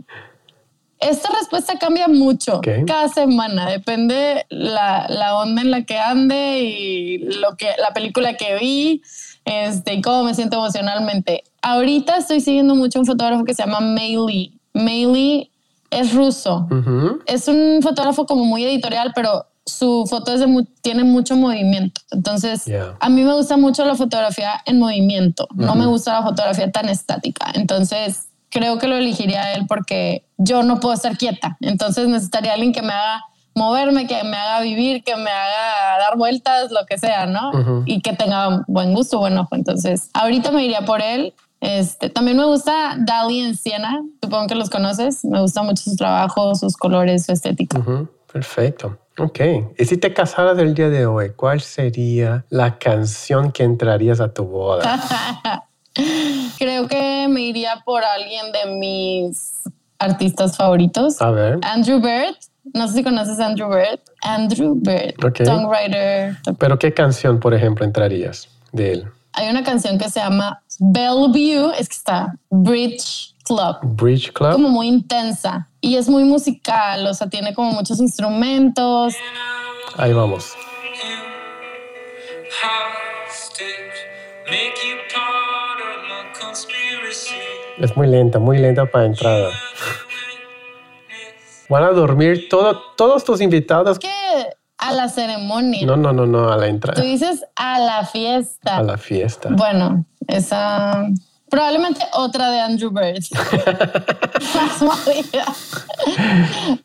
Esta 1.03 1.31
respuesta 1.39 1.79
cambia 1.79 2.07
mucho 2.07 2.61
cada 2.87 3.09
semana, 3.09 3.69
depende 3.69 4.47
la, 4.51 5.07
la 5.09 5.37
onda 5.37 5.61
en 5.61 5.71
la 5.71 5.83
que 5.83 5.99
ande 5.99 6.61
y 6.61 7.19
lo 7.19 7.57
que, 7.57 7.71
la 7.79 7.93
película 7.93 8.37
que 8.37 8.57
vi 8.57 9.03
este, 9.45 9.95
y 9.95 10.03
cómo 10.03 10.25
me 10.25 10.35
siento 10.35 10.57
emocionalmente. 10.57 11.45
Ahorita 11.63 12.17
estoy 12.17 12.41
siguiendo 12.41 12.75
mucho 12.75 13.01
un 13.01 13.07
fotógrafo 13.07 13.45
que 13.45 13.55
se 13.55 13.65
llama 13.65 13.81
Mei 13.81 14.17
Lee. 14.17 14.61
Mei 14.75 15.07
Lee 15.07 15.51
es 15.91 16.15
ruso. 16.15 16.69
Es 17.27 17.49
un 17.49 17.81
fotógrafo 17.83 18.25
como 18.27 18.45
muy 18.45 18.65
editorial, 18.65 19.13
pero 19.15 19.47
su 19.65 20.07
foto 20.09 20.33
es 20.33 20.41
de, 20.41 20.67
tiene 20.81 21.05
mucho 21.05 21.37
movimiento. 21.37 22.01
Entonces, 22.11 22.65
a 23.01 23.09
mí 23.09 23.23
me 23.23 23.35
gusta 23.35 23.57
mucho 23.57 23.85
la 23.85 23.95
fotografía 23.95 24.53
en 24.67 24.79
movimiento. 24.79 25.49
No 25.55 25.75
me 25.75 25.87
gusta 25.87 26.13
la 26.13 26.23
fotografía 26.23 26.71
tan 26.71 26.89
estática. 26.89 27.47
Entonces, 27.55 28.29
creo 28.53 28.79
que 28.79 28.87
lo 28.87 28.97
elegiría 28.97 29.43
a 29.43 29.55
él 29.55 29.65
porque 29.67 30.25
yo 30.39 30.63
no 30.63 30.79
puedo 30.79 30.95
estar 30.95 31.19
quieta. 31.19 31.57
Entonces, 31.61 32.07
necesitaría 32.07 32.53
alguien 32.53 32.73
que 32.73 32.83
me 32.83 32.93
haga 32.93 33.25
moverme, 33.57 34.07
que 34.07 34.23
me 34.23 34.37
haga 34.37 34.61
vivir, 34.61 35.03
que 35.03 35.17
me 35.17 35.31
haga 35.31 35.99
dar 35.99 36.17
vueltas, 36.17 36.71
lo 36.71 36.87
que 36.87 36.99
sea, 36.99 37.27
¿no? 37.27 37.83
Y 37.87 38.01
que 38.01 38.13
tenga 38.13 38.63
buen 38.69 38.95
gusto, 38.95 39.19
buen 39.19 39.37
ojo. 39.37 39.57
Entonces, 39.57 40.11
ahorita 40.15 40.53
me 40.53 40.65
iría 40.65 40.83
por 40.83 41.03
él 41.03 41.35
este, 41.63 42.11
también 42.11 42.37
me 42.37 42.45
gusta 42.45 42.97
Dali 42.99 43.39
en 43.39 43.55
Siena, 43.57 44.03
supongo 44.21 44.49
que 44.49 44.57
los 44.57 44.69
conoces. 44.69 45.25
Me 45.25 45.41
gusta 45.41 45.63
mucho 45.63 45.85
su 45.85 45.95
trabajo, 45.95 46.57
sus 46.57 46.77
colores, 46.77 47.25
su 47.25 47.33
estética. 47.33 47.81
Perfecto. 48.33 48.99
Ok. 49.17 49.41
Y 49.79 49.85
si 49.85 49.97
te 49.97 50.13
casaras 50.13 50.59
el 50.59 50.75
día 50.75 50.89
de 50.89 51.07
hoy, 51.07 51.31
¿cuál 51.37 51.61
sería 51.61 52.45
la 52.51 52.79
canción 52.79 53.53
que 53.53 53.63
entrarías 53.63 54.21
a 54.21 54.35
tu 54.35 54.45
boda? 54.45 55.65
Creo 56.59 56.89
que 56.89 57.27
me 57.29 57.43
iría 57.43 57.83
por 57.85 58.03
alguien 58.05 58.53
de 58.53 58.73
mis 58.77 59.63
artistas 59.99 60.57
favoritos. 60.57 61.21
A 61.21 61.31
ver. 61.31 61.59
Andrew 61.63 62.01
Bird. 62.01 62.37
No 62.75 62.87
sé 62.89 62.95
si 62.95 63.03
conoces 63.03 63.41
a 63.41 63.47
Andrew 63.47 63.69
Bird. 63.69 64.01
Andrew 64.23 64.75
Bird, 64.77 65.15
songwriter. 65.45 66.37
¿Pero 66.59 66.79
qué 66.79 66.95
canción, 66.95 67.41
por 67.41 67.55
ejemplo, 67.55 67.85
entrarías 67.85 68.49
de 68.73 68.93
él? 68.93 69.13
hay 69.33 69.49
una 69.49 69.63
canción 69.63 69.99
que 69.99 70.09
se 70.11 70.21
llama 70.21 70.63
Bellevue, 70.79 71.73
es 71.79 71.89
que 71.89 71.95
está 71.95 72.35
Bridge 72.51 73.35
Club. 73.45 73.77
Bridge 73.83 74.33
Club. 74.33 74.53
Como 74.53 74.69
muy 74.69 74.89
intensa 74.89 75.69
y 75.81 75.97
es 75.97 76.09
muy 76.09 76.25
musical, 76.25 77.07
o 77.07 77.15
sea, 77.15 77.29
tiene 77.29 77.55
como 77.55 77.73
muchos 77.73 77.99
instrumentos. 78.01 79.15
Ahí 79.97 80.13
vamos. 80.13 80.53
Es 87.79 87.97
muy 87.97 88.07
lenta, 88.07 88.39
muy 88.39 88.59
lenta 88.59 88.87
para 88.87 89.07
entrada. 89.07 89.51
Van 91.69 91.85
a 91.85 91.91
dormir 91.91 92.49
todo, 92.49 92.81
todos 92.97 93.25
tus 93.25 93.41
invitados. 93.41 93.99
¿Qué? 93.99 94.09
a 94.83 94.93
la 94.93 95.09
ceremonia. 95.09 95.87
No, 95.87 95.97
no, 95.97 96.13
no, 96.13 96.27
no, 96.27 96.51
a 96.51 96.57
la 96.57 96.67
entrada. 96.67 97.01
Tú 97.01 97.07
dices 97.07 97.45
a 97.55 97.79
la 97.79 98.05
fiesta. 98.05 98.79
A 98.79 98.83
la 98.83 98.99
fiesta. 98.99 99.49
Bueno, 99.53 100.05
esa 100.27 101.07
probablemente 101.49 102.01
otra 102.15 102.51
de 102.51 102.61
Andrew 102.61 102.91
Bird. 102.91 103.23
más 104.57 104.83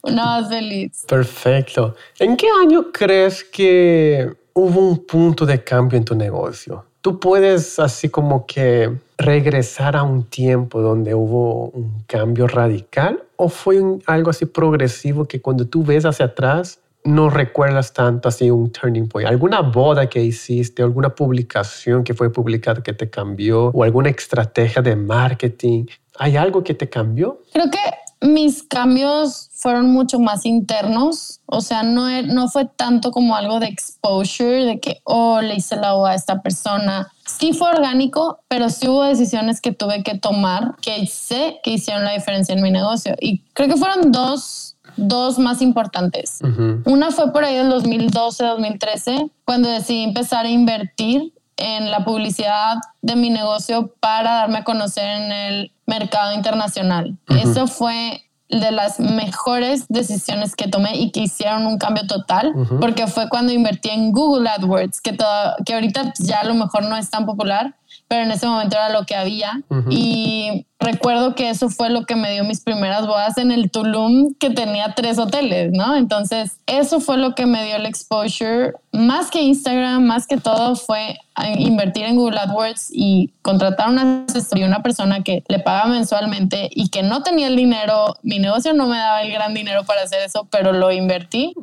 Una 0.04 0.26
más 0.26 0.50
feliz. 0.50 1.06
Perfecto. 1.08 1.96
¿En 2.20 2.38
qué 2.38 2.48
año 2.62 2.92
crees 2.92 3.44
que 3.44 4.32
hubo 4.54 4.80
un 4.80 5.06
punto 5.06 5.46
de 5.46 5.64
cambio 5.64 5.98
en 5.98 6.06
tu 6.06 6.14
negocio? 6.14 6.86
Tú 7.02 7.20
puedes 7.20 7.80
así 7.80 8.10
como 8.10 8.46
que 8.46 8.92
regresar 9.18 9.96
a 9.96 10.04
un 10.04 10.24
tiempo 10.24 10.82
donde 10.82 11.16
hubo 11.16 11.70
un 11.70 12.04
cambio 12.08 12.48
radical 12.48 13.24
o 13.36 13.50
fue 13.50 13.82
algo 14.06 14.30
así 14.30 14.46
progresivo 14.46 15.26
que 15.26 15.42
cuando 15.42 15.68
tú 15.68 15.84
ves 15.84 16.06
hacia 16.06 16.28
atrás 16.28 16.80
no 17.04 17.30
recuerdas 17.30 17.94
tanto 17.94 18.28
así 18.28 18.52
un 18.52 18.72
turning 18.72 19.08
point? 19.08 19.30
¿Alguna 19.30 19.62
boda 19.62 20.08
que 20.08 20.22
hiciste, 20.22 20.84
alguna 20.84 21.16
publicación 21.16 22.04
que 22.04 22.14
fue 22.14 22.32
publicada 22.32 22.84
que 22.84 22.94
te 22.94 23.10
cambió 23.10 23.68
o 23.68 23.84
alguna 23.84 24.10
estrategia 24.10 24.82
de 24.82 24.96
marketing? 24.96 25.86
¿Hay 26.20 26.36
algo 26.36 26.64
que 26.64 26.74
te 26.74 26.90
cambió? 26.90 27.42
Creo 27.54 27.72
que 27.72 27.80
mis 28.22 28.64
cambios 28.64 29.50
fueron 29.54 29.92
mucho 29.92 30.20
más 30.20 30.46
internos, 30.46 31.40
o 31.46 31.62
sea, 31.62 31.84
no, 31.84 32.10
e, 32.10 32.24
no 32.24 32.48
fue 32.50 32.66
tanto 32.66 33.12
como 33.12 33.36
algo 33.36 33.60
de 33.60 33.68
exposure, 33.68 34.66
de 34.66 34.80
que, 34.80 35.02
oh, 35.04 35.40
le 35.42 35.56
hice 35.56 35.76
la 35.76 35.94
boda 35.94 36.12
a 36.12 36.16
esta 36.16 36.42
persona. 36.42 37.12
Sí 37.28 37.54
fue 37.54 37.70
orgánico, 37.70 38.40
pero 38.48 38.70
sí 38.70 38.88
hubo 38.88 39.04
decisiones 39.04 39.62
que 39.62 39.72
tuve 39.72 40.02
que 40.04 40.18
tomar 40.18 40.76
que 40.82 41.06
sé 41.08 41.60
que 41.64 41.72
hicieron 41.72 42.04
la 42.06 42.14
diferencia 42.14 42.56
en 42.56 42.64
mi 42.64 42.72
negocio. 42.72 43.16
Y 43.20 43.40
creo 43.54 43.68
que 43.68 43.78
fueron 43.78 44.12
dos 44.12 44.78
dos 44.96 45.38
más 45.38 45.62
importantes. 45.62 46.40
Una 46.86 47.12
fue 47.12 47.32
por 47.32 47.44
ahí 47.46 47.56
del 47.56 47.70
2012, 47.70 48.44
2013, 48.44 49.30
cuando 49.46 49.70
decidí 49.70 50.04
empezar 50.04 50.46
a 50.46 50.50
invertir 50.50 51.34
en 51.58 51.90
la 51.92 52.04
publicidad 52.04 52.78
de 53.02 53.16
mi 53.16 53.30
negocio 53.30 53.94
para 54.00 54.34
darme 54.36 54.60
a 54.60 54.64
conocer 54.64 55.06
en 55.06 55.32
el 55.32 55.72
mercado 55.86 56.34
internacional. 56.34 57.18
Eso 57.30 57.68
fue 57.68 58.24
de 58.50 58.72
las 58.72 59.00
mejores 59.00 59.88
decisiones 59.90 60.56
que 60.56 60.68
tomé 60.68 60.96
y 60.98 61.12
que 61.12 61.22
hicieron 61.22 61.66
un 61.68 61.78
cambio 61.78 62.08
total, 62.08 62.54
porque 62.80 63.08
fue 63.08 63.28
cuando 63.30 63.52
invertí 63.52 63.90
en 63.90 64.12
Google 64.12 64.50
AdWords, 64.50 65.02
que, 65.02 65.14
todo, 65.14 65.56
que 65.66 65.74
ahorita 65.74 66.14
ya 66.20 66.40
a 66.40 66.46
lo 66.46 66.54
mejor 66.54 66.84
no 66.84 66.96
es 66.96 67.10
tan 67.10 67.26
popular, 67.26 67.76
pero 68.08 68.24
en 68.24 68.32
ese 68.32 68.48
momento 68.48 68.76
era 68.76 68.90
lo 68.90 69.06
que 69.06 69.16
había. 69.16 69.62
Y 69.90 70.66
recuerdo 70.80 71.36
que 71.36 71.50
eso 71.50 71.70
fue 71.70 71.90
lo 71.90 72.06
que 72.06 72.16
me 72.16 72.32
dio 72.32 72.44
mis 72.44 72.62
primeras 72.62 73.06
bodas 73.06 73.38
en 73.38 73.52
el 73.52 73.70
Tulum, 73.70 74.34
que 74.36 74.50
tenía 74.50 74.94
tres 74.96 75.20
hoteles, 75.20 75.72
¿no? 75.74 75.96
Entonces, 75.96 76.58
eso 76.68 77.00
fue 77.00 77.18
lo 77.18 77.36
que 77.36 77.46
me 77.46 77.64
dio 77.66 77.76
el 77.76 77.86
exposure. 77.86 78.74
Más 78.92 79.30
que 79.30 79.42
Instagram, 79.42 80.04
más 80.06 80.28
que 80.28 80.38
todo, 80.38 80.76
fue 80.76 81.18
invertir 81.58 82.06
en 82.06 82.16
Google 82.16 82.40
AdWords 82.40 82.90
y 82.92 83.32
contratar 83.42 83.90
una 83.90 84.26
asesoría, 84.28 84.66
una 84.66 84.82
persona 84.82 85.22
que 85.22 85.44
le 85.48 85.60
paga 85.60 85.86
mensualmente 85.86 86.70
y 86.74 86.90
que 86.90 87.04
no 87.04 87.22
tenía 87.22 87.48
el 87.48 87.56
dinero. 87.56 88.16
Mi 88.24 88.40
negocio 88.40 88.74
no 88.74 88.88
me 88.88 88.98
daba 88.98 89.22
el 89.22 89.32
gran 89.32 89.54
dinero 89.54 89.84
para 89.84 90.04
hacer 90.04 90.22
eso, 90.26 90.48
pero 90.50 90.74
lo 90.74 90.92
invertí 90.92 91.54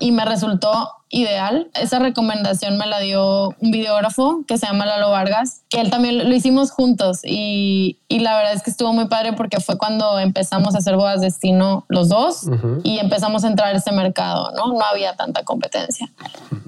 y 0.00 0.12
me 0.12 0.24
resultó 0.24 0.90
ideal. 1.12 1.70
Esa 1.74 1.98
recomendación 1.98 2.78
me 2.78 2.86
la 2.86 2.98
dio 2.98 3.50
un 3.60 3.70
videógrafo 3.70 4.44
que 4.48 4.58
se 4.58 4.66
llama 4.66 4.86
Lalo 4.86 5.10
Vargas, 5.10 5.62
que 5.68 5.80
él 5.80 5.90
también 5.90 6.28
lo 6.28 6.34
hicimos 6.34 6.70
juntos 6.72 7.20
y, 7.22 7.98
y 8.08 8.20
la 8.20 8.34
verdad 8.34 8.54
es 8.54 8.62
que 8.62 8.70
estuvo 8.70 8.92
muy 8.94 9.06
padre 9.06 9.34
porque 9.34 9.60
fue 9.60 9.76
cuando 9.76 10.18
empezamos 10.18 10.74
a 10.74 10.78
hacer 10.78 10.96
bodas 10.96 11.20
destino 11.20 11.84
los 11.88 12.08
dos 12.08 12.46
y 12.82 12.98
empezamos 12.98 13.44
a 13.44 13.48
entrar 13.48 13.74
a 13.74 13.78
ese 13.78 13.92
mercado, 13.92 14.52
¿no? 14.52 14.72
No 14.72 14.80
había 14.80 15.14
tanta 15.14 15.44
competencia. 15.44 16.10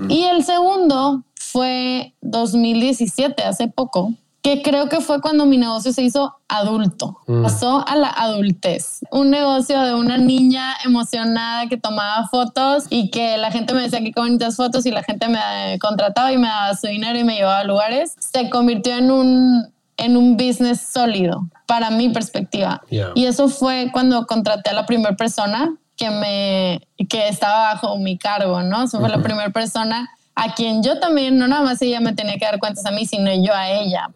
Y 0.08 0.24
el 0.24 0.44
segundo 0.44 1.24
fue 1.34 2.14
2017, 2.20 3.42
hace 3.44 3.68
poco, 3.68 4.12
que 4.44 4.60
creo 4.60 4.90
que 4.90 5.00
fue 5.00 5.22
cuando 5.22 5.46
mi 5.46 5.56
negocio 5.56 5.90
se 5.94 6.02
hizo 6.02 6.36
adulto, 6.48 7.16
mm. 7.26 7.42
pasó 7.42 7.82
a 7.88 7.96
la 7.96 8.10
adultez. 8.10 9.00
Un 9.10 9.30
negocio 9.30 9.80
de 9.80 9.94
una 9.94 10.18
niña 10.18 10.74
emocionada 10.84 11.66
que 11.66 11.78
tomaba 11.78 12.28
fotos 12.28 12.84
y 12.90 13.10
que 13.10 13.38
la 13.38 13.50
gente 13.50 13.72
me 13.72 13.80
decía 13.80 14.00
que 14.00 14.12
qué 14.12 14.20
bonitas 14.20 14.56
fotos 14.56 14.84
y 14.84 14.90
la 14.90 15.02
gente 15.02 15.28
me 15.28 15.78
contrataba 15.80 16.30
y 16.30 16.36
me 16.36 16.48
daba 16.48 16.76
su 16.76 16.88
dinero 16.88 17.18
y 17.18 17.24
me 17.24 17.36
llevaba 17.36 17.60
a 17.60 17.64
lugares, 17.64 18.16
se 18.18 18.50
convirtió 18.50 18.94
en 18.98 19.10
un, 19.10 19.72
en 19.96 20.14
un 20.14 20.36
business 20.36 20.90
sólido 20.92 21.48
para 21.64 21.88
mi 21.88 22.10
perspectiva. 22.10 22.82
Y 23.14 23.24
eso 23.24 23.48
fue 23.48 23.88
cuando 23.94 24.26
contraté 24.26 24.68
a 24.68 24.74
la 24.74 24.84
primera 24.84 25.16
persona 25.16 25.74
que 25.96 26.10
me 26.10 26.86
que 27.08 27.28
estaba 27.28 27.72
bajo 27.72 27.96
mi 27.96 28.18
cargo, 28.18 28.62
¿no? 28.62 28.82
Eso 28.82 29.00
fue 29.00 29.08
la 29.08 29.22
primera 29.22 29.48
persona 29.50 30.10
a 30.36 30.54
quien 30.54 30.82
yo 30.82 30.98
también, 30.98 31.38
no 31.38 31.46
nada 31.46 31.62
más 31.62 31.80
ella 31.80 32.00
me 32.00 32.12
tenía 32.12 32.36
que 32.38 32.44
dar 32.44 32.58
cuentas 32.58 32.84
a 32.86 32.90
mí, 32.90 33.06
sino 33.06 33.32
yo 33.32 33.54
a 33.54 33.70
ella. 33.70 34.10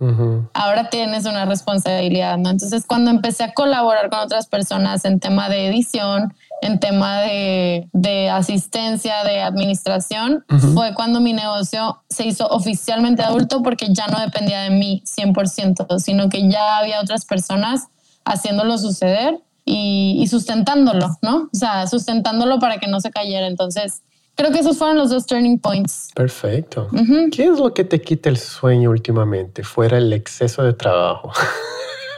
Ahora 0.53 0.91
tienes 0.91 1.27
una 1.27 1.45
responsabilidad, 1.45 2.39
¿no? 2.39 2.51
Entonces, 2.51 2.85
cuando 2.87 3.11
empecé 3.11 3.45
a 3.45 3.55
colaborar 3.55 4.11
con 4.11 4.19
otras 4.19 4.49
personas 4.49 5.05
en 5.05 5.21
tema 5.21 5.49
de 5.49 5.69
edición, 5.69 6.35
en 6.61 6.81
tema 6.81 7.21
de, 7.21 7.89
de 7.93 8.31
asistencia, 8.31 9.23
de 9.23 9.43
administración, 9.43 10.45
fue 10.75 10.93
cuando 10.95 11.21
mi 11.21 11.33
negocio 11.33 12.03
se 12.09 12.27
hizo 12.27 12.49
oficialmente 12.49 13.23
adulto 13.23 13.63
porque 13.63 13.87
ya 13.93 14.09
no 14.09 14.19
dependía 14.19 14.63
de 14.63 14.71
mí 14.71 15.05
100%, 15.07 16.01
sino 16.01 16.29
que 16.29 16.49
ya 16.49 16.79
había 16.79 17.01
otras 17.01 17.25
personas 17.27 17.87
haciéndolo 18.25 18.77
suceder 18.77 19.39
y, 19.65 20.19
y 20.21 20.27
sustentándolo, 20.27 21.17
¿no? 21.23 21.49
O 21.53 21.57
sea, 21.57 21.87
sustentándolo 21.87 22.59
para 22.59 22.79
que 22.79 22.89
no 22.89 23.01
se 23.01 23.13
cayera. 23.13 23.47
Entonces, 23.47 24.03
Creo 24.39 24.53
que 24.53 24.61
esos 24.61 24.79
fueron 24.79 24.97
los 24.97 25.11
dos 25.11 25.27
turning 25.27 25.59
points. 25.59 26.11
Perfecto. 26.15 26.89
¿Qué 27.33 27.47
es 27.47 27.59
lo 27.59 27.75
que 27.75 27.83
te 27.83 28.01
quita 28.01 28.29
el 28.29 28.37
sueño 28.37 28.91
últimamente, 28.91 29.65
fuera 29.65 29.99
el 29.99 30.13
exceso 30.13 30.63
de 30.63 30.75
trabajo? 30.75 31.33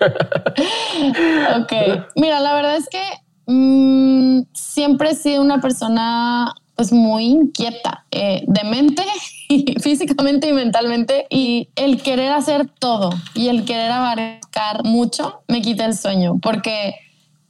ok, 1.63 1.73
mira, 2.17 2.41
la 2.41 2.55
verdad 2.55 2.77
es 2.77 2.91
que 2.91 3.03
mm, 3.47 4.43
siempre 4.53 5.13
he 5.13 5.15
sido 5.15 5.41
una 5.41 5.63
persona 5.63 6.55
pues 6.75 6.93
muy 6.93 7.25
inquieta, 7.25 8.05
eh, 8.11 8.45
de 8.47 8.65
mente, 8.65 9.03
físicamente 9.81 10.51
y 10.51 10.53
mentalmente, 10.53 11.27
y 11.31 11.71
el 11.75 12.03
querer 12.03 12.33
hacer 12.33 12.69
todo 12.69 13.09
y 13.35 13.49
el 13.49 13.65
querer 13.65 13.93
abarcar 13.93 14.85
mucho 14.85 15.43
me 15.49 15.63
quita 15.63 15.87
el 15.87 15.97
sueño, 15.97 16.39
porque 16.43 16.97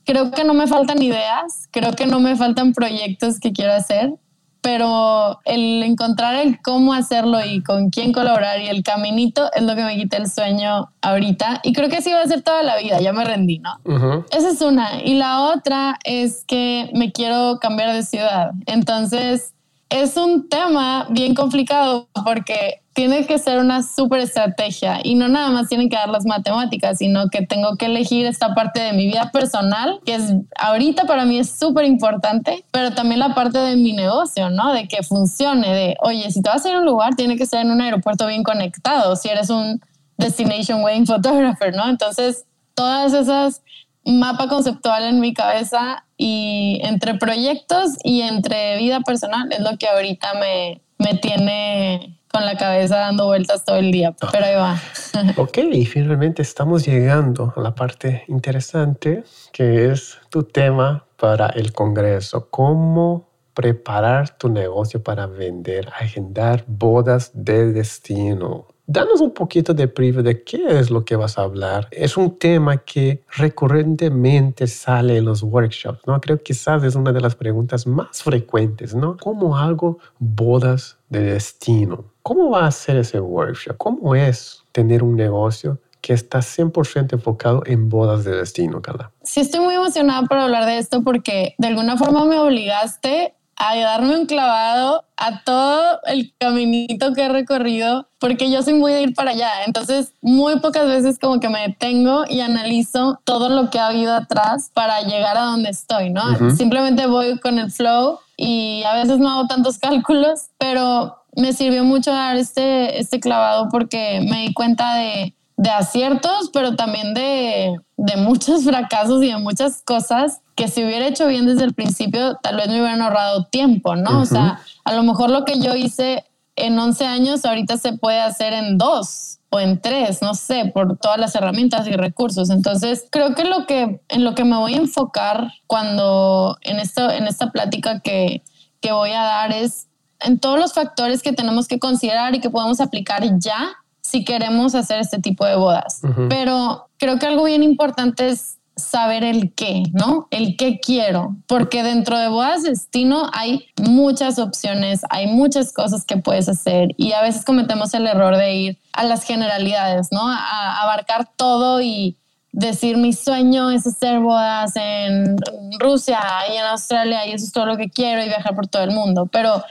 creo 0.05 0.31
que 0.31 0.45
no 0.45 0.55
me 0.55 0.69
faltan 0.69 1.03
ideas, 1.03 1.69
creo 1.73 1.91
que 1.93 2.07
no 2.07 2.21
me 2.21 2.37
faltan 2.37 2.73
proyectos 2.73 3.41
que 3.41 3.53
quiero 3.53 3.73
hacer, 3.73 4.15
pero 4.61 5.41
el 5.45 5.83
encontrar 5.83 6.35
el 6.35 6.61
cómo 6.63 6.93
hacerlo 6.93 7.39
y 7.45 7.63
con 7.63 7.91
quién 7.91 8.13
colaborar 8.13 8.61
y 8.61 8.69
el 8.69 8.83
caminito 8.83 9.51
es 9.55 9.63
lo 9.63 9.75
que 9.75 9.85
me 9.85 9.97
quita 9.97 10.17
el 10.17 10.31
sueño 10.31 10.91
ahorita 11.03 11.61
y 11.63 11.73
creo 11.73 11.89
que 11.89 11.97
así 11.97 12.13
va 12.13 12.23
a 12.23 12.27
ser 12.27 12.43
toda 12.43 12.63
la 12.63 12.77
vida, 12.77 13.01
ya 13.01 13.13
me 13.13 13.25
rendí, 13.25 13.59
¿no? 13.59 14.25
Esa 14.31 14.51
es 14.51 14.61
una. 14.61 15.03
Y 15.03 15.15
la 15.15 15.41
otra 15.43 15.99
es 16.05 16.45
que 16.47 16.91
me 16.95 17.13
quiero 17.13 17.59
cambiar 17.61 17.93
de 17.93 18.03
ciudad. 18.03 18.53
Entonces, 18.67 19.55
es 19.89 20.17
un 20.17 20.49
tema 20.49 21.07
bien 21.11 21.35
complicado 21.35 22.09
porque 22.25 22.81
tiene 22.93 23.25
que 23.25 23.39
ser 23.39 23.59
una 23.59 23.83
súper 23.83 24.21
estrategia 24.21 25.01
y 25.03 25.15
no 25.15 25.29
nada 25.29 25.51
más 25.51 25.69
tienen 25.69 25.89
que 25.89 25.97
dar 25.97 26.09
las 26.09 26.27
matemáticas, 26.27 26.99
sino 26.99 27.29
que 27.29 27.47
tengo 27.47 27.77
que 27.77 27.87
elegir 27.87 28.27
esta 28.27 28.55
parte 28.55 28.81
de 28.81 28.93
mi 28.93 29.07
vida 29.07 29.31
personal, 29.33 30.01
que 30.05 30.17
es 30.17 30.35
ahorita 30.59 31.05
para 31.05 31.25
mí 31.25 31.39
es 31.39 31.51
súper 31.51 31.85
importante, 31.85 32.65
pero 32.73 32.93
también 32.93 33.21
la 33.21 33.35
parte 33.35 33.59
de 33.59 33.77
mi 33.77 33.93
negocio, 33.93 34.51
¿no? 34.51 34.73
De 34.73 34.89
que 34.89 35.03
funcione, 35.03 35.73
de, 35.73 35.97
oye, 36.03 36.31
si 36.31 36.43
te 36.43 36.51
vas 36.51 36.65
a 36.65 36.69
ir 36.69 36.75
a 36.75 36.81
un 36.81 36.87
lugar, 36.87 37.15
tiene 37.15 37.37
que 37.37 37.47
ser 37.47 37.61
en 37.61 37.71
un 37.71 37.81
aeropuerto 37.81 38.27
bien 38.27 38.43
conectado, 38.43 39.15
si 39.15 39.29
eres 39.29 39.51
un 39.51 39.81
destination 40.19 40.83
wedding 40.83 41.07
photographer, 41.07 41.75
¿no? 41.75 41.89
Entonces, 41.89 42.45
todas 42.75 43.13
esas 43.13 43.63
mapa 44.05 44.49
conceptual 44.49 45.05
en 45.05 45.21
mi 45.21 45.35
cabeza 45.35 46.05
y 46.17 46.81
entre 46.83 47.15
proyectos 47.15 47.93
y 48.03 48.23
entre 48.23 48.79
vida 48.79 49.01
personal 49.01 49.53
es 49.53 49.61
lo 49.61 49.77
que 49.79 49.89
ahorita 49.89 50.35
me, 50.35 50.81
me 51.01 51.15
tiene 51.15 52.21
con 52.33 52.45
la 52.45 52.57
cabeza 52.57 52.99
dando 52.99 53.27
vueltas 53.27 53.65
todo 53.65 53.77
el 53.77 53.91
día, 53.91 54.15
pero 54.33 54.45
ahí 54.45 54.55
va. 54.55 54.81
ok, 55.37 55.59
y 55.73 55.85
finalmente 55.85 56.43
estamos 56.43 56.87
llegando 56.87 57.53
a 57.57 57.61
la 57.61 57.75
parte 57.75 58.25
interesante 58.29 59.25
que 59.53 59.91
es 59.91 60.19
tu 60.31 60.45
tema 60.45 61.07
para 61.17 61.49
el 61.49 61.73
Congreso. 61.73 62.49
¿Cómo 62.51 63.29
preparar 63.55 64.39
tu 64.39 64.49
negocio 64.49 65.03
para 65.03 65.27
vender, 65.27 65.89
agendar 65.99 66.65
bodas 66.69 67.33
de 67.35 67.73
destino? 67.73 68.69
Danos 68.93 69.21
un 69.21 69.31
poquito 69.31 69.73
de 69.73 69.87
preview 69.87 70.21
de 70.21 70.43
qué 70.43 70.65
es 70.81 70.91
lo 70.91 71.05
que 71.05 71.15
vas 71.15 71.39
a 71.39 71.43
hablar. 71.43 71.87
Es 71.93 72.17
un 72.17 72.37
tema 72.37 72.79
que 72.79 73.23
recurrentemente 73.37 74.67
sale 74.67 75.19
en 75.19 75.27
los 75.27 75.45
workshops, 75.45 76.01
¿no? 76.09 76.21
Creo 76.21 76.39
que 76.39 76.43
quizás 76.43 76.83
es 76.83 76.97
una 76.97 77.13
de 77.13 77.21
las 77.21 77.37
preguntas 77.37 77.87
más 77.87 78.21
frecuentes, 78.21 78.93
¿no? 78.93 79.17
¿Cómo 79.17 79.57
hago 79.57 79.99
bodas 80.19 80.99
de 81.09 81.21
destino? 81.21 82.07
¿Cómo 82.25 82.51
va 82.51 82.67
a 82.67 82.71
ser 82.73 82.97
ese 82.97 83.21
workshop? 83.21 83.77
¿Cómo 83.77 84.17
es 84.17 84.65
tener 84.73 85.05
un 85.05 85.15
negocio 85.15 85.79
que 86.01 86.13
está 86.13 86.41
100% 86.41 87.13
enfocado 87.13 87.63
en 87.67 87.89
bodas 87.89 88.25
de 88.25 88.39
destino, 88.39 88.83
Carla? 88.83 89.13
Sí, 89.23 89.39
estoy 89.39 89.61
muy 89.61 89.75
emocionada 89.77 90.27
por 90.27 90.37
hablar 90.39 90.67
de 90.67 90.79
esto 90.79 91.03
porque 91.05 91.55
de 91.59 91.69
alguna 91.69 91.97
forma 91.97 92.25
me 92.25 92.41
obligaste 92.41 93.35
a 93.63 93.77
darme 93.77 94.17
un 94.17 94.25
clavado 94.25 95.05
a 95.19 95.45
todo 95.45 96.01
el 96.07 96.33
caminito 96.39 97.13
que 97.13 97.25
he 97.25 97.29
recorrido, 97.29 98.09
porque 98.19 98.51
yo 98.51 98.63
soy 98.63 98.73
muy 98.73 98.93
de 98.93 99.03
ir 99.03 99.15
para 99.15 99.33
allá. 99.33 99.51
Entonces, 99.67 100.15
muy 100.23 100.61
pocas 100.61 100.89
veces 100.89 101.19
como 101.19 101.41
que 101.41 101.51
me 101.51 101.61
detengo 101.69 102.25
y 102.27 102.41
analizo 102.41 103.21
todo 103.25 103.51
lo 103.51 103.69
que 103.69 103.79
ha 103.79 103.89
habido 103.89 104.15
atrás 104.15 104.71
para 104.73 105.03
llegar 105.03 105.37
a 105.37 105.43
donde 105.43 105.69
estoy, 105.69 106.09
¿no? 106.09 106.23
Simplemente 106.57 107.07
voy 107.07 107.39
con 107.39 107.59
el 107.59 107.71
flow 107.71 108.19
y 108.39 108.83
a 108.85 108.95
veces 108.95 109.19
no 109.19 109.31
hago 109.31 109.47
tantos 109.47 109.79
cálculos, 109.79 110.47
pero 110.57 111.19
me 111.37 111.53
sirvió 111.53 111.85
mucho 111.85 112.13
dar 112.13 112.37
este, 112.37 112.99
este 112.99 113.21
clavado 113.21 113.69
porque 113.69 114.27
me 114.27 114.41
di 114.41 114.55
cuenta 114.55 114.95
de, 114.95 115.35
de 115.61 115.69
aciertos, 115.69 116.49
pero 116.55 116.75
también 116.75 117.13
de, 117.13 117.77
de 117.99 118.17
muchos 118.17 118.65
fracasos 118.65 119.23
y 119.23 119.27
de 119.27 119.37
muchas 119.37 119.83
cosas 119.83 120.41
que 120.57 120.69
si 120.69 120.83
hubiera 120.83 121.07
hecho 121.07 121.27
bien 121.27 121.45
desde 121.45 121.65
el 121.65 121.75
principio, 121.75 122.39
tal 122.43 122.57
vez 122.57 122.69
me 122.69 122.81
hubieran 122.81 123.03
ahorrado 123.03 123.45
tiempo, 123.45 123.95
¿no? 123.95 124.23
O 124.23 124.25
sea, 124.25 124.61
a 124.85 124.95
lo 124.95 125.03
mejor 125.03 125.29
lo 125.29 125.45
que 125.45 125.61
yo 125.61 125.77
hice 125.77 126.25
en 126.57 126.79
11 126.79 127.07
años 127.07 127.45
ahorita 127.45 127.77
se 127.77 127.93
puede 127.93 128.21
hacer 128.21 128.55
en 128.55 128.79
dos 128.79 129.39
o 129.51 129.61
en 129.61 129.81
tres, 129.83 130.23
no 130.23 130.33
sé, 130.33 130.71
por 130.73 130.97
todas 130.97 131.19
las 131.19 131.35
herramientas 131.35 131.87
y 131.87 131.93
recursos. 131.93 132.49
Entonces, 132.49 133.05
creo 133.11 133.35
que 133.35 133.45
lo 133.45 133.67
que 133.67 134.01
en 134.09 134.25
lo 134.25 134.35
que 134.35 134.45
me 134.45 134.57
voy 134.57 134.75
a 134.75 134.79
enfocar 134.79 135.53
cuando 135.67 136.57
en 136.63 136.81
esto 136.81 137.11
en 137.11 137.27
esta 137.27 137.51
plática 137.51 138.01
que, 138.01 138.43
que 138.81 138.93
voy 138.93 139.11
a 139.11 139.23
dar 139.23 139.53
es 139.53 139.89
en 140.21 140.39
todos 140.39 140.59
los 140.59 140.73
factores 140.73 141.23
que 141.23 141.35
tenemos 141.35 141.69
que 141.69 141.79
considerar 141.79 142.35
y 142.35 142.41
que 142.41 142.49
podemos 142.49 142.81
aplicar 142.81 143.23
ya 143.39 143.77
si 144.11 144.25
queremos 144.25 144.75
hacer 144.75 145.01
este 145.01 145.21
tipo 145.21 145.47
de 145.47 145.55
bodas. 145.55 146.03
Pero 146.29 146.89
creo 146.99 147.19
que 147.19 147.27
algo 147.27 147.45
bien 147.45 147.63
importante 147.63 148.29
es 148.29 148.59
saber 148.77 149.23
el 149.23 149.53
qué, 149.53 149.85
¿no? 149.93 150.27
El 150.31 150.57
qué 150.57 150.81
quiero, 150.81 151.37
porque 151.47 151.83
dentro 151.83 152.19
de 152.19 152.29
bodas 152.29 152.63
destino 152.63 153.31
hay 153.33 153.67
muchas 153.81 154.39
opciones, 154.39 155.03
hay 155.11 155.27
muchas 155.27 155.73
cosas 155.73 156.05
que 156.05 156.17
puedes 156.17 156.49
hacer 156.49 156.89
y 156.97 157.13
a 157.13 157.23
veces 157.23 157.45
cometemos 157.45 157.95
el 157.95 158.07
error 158.07 158.37
de 158.37 158.55
ir 158.55 158.79
a 158.93 159.05
las 159.05 159.25
generalidades, 159.25 160.09
¿no? 160.11 160.29
A, 160.29 160.83
abarcar 160.83 161.29
todo 161.37 161.81
y 161.81 162.17
decir 162.53 162.97
mi 162.97 163.13
sueño 163.13 163.71
es 163.71 163.87
hacer 163.87 164.19
bodas 164.19 164.73
en 164.75 165.37
Rusia 165.79 166.21
y 166.53 166.57
en 166.57 166.65
Australia 166.65 167.27
y 167.27 167.33
eso 167.33 167.45
es 167.45 167.53
todo 167.53 167.67
lo 167.67 167.77
que 167.77 167.91
quiero 167.91 168.23
y 168.25 168.29
viajar 168.29 168.57
por 168.57 168.67
todo 168.67 168.83
el 168.83 168.91
mundo. 168.91 169.29
Pero 169.31 169.63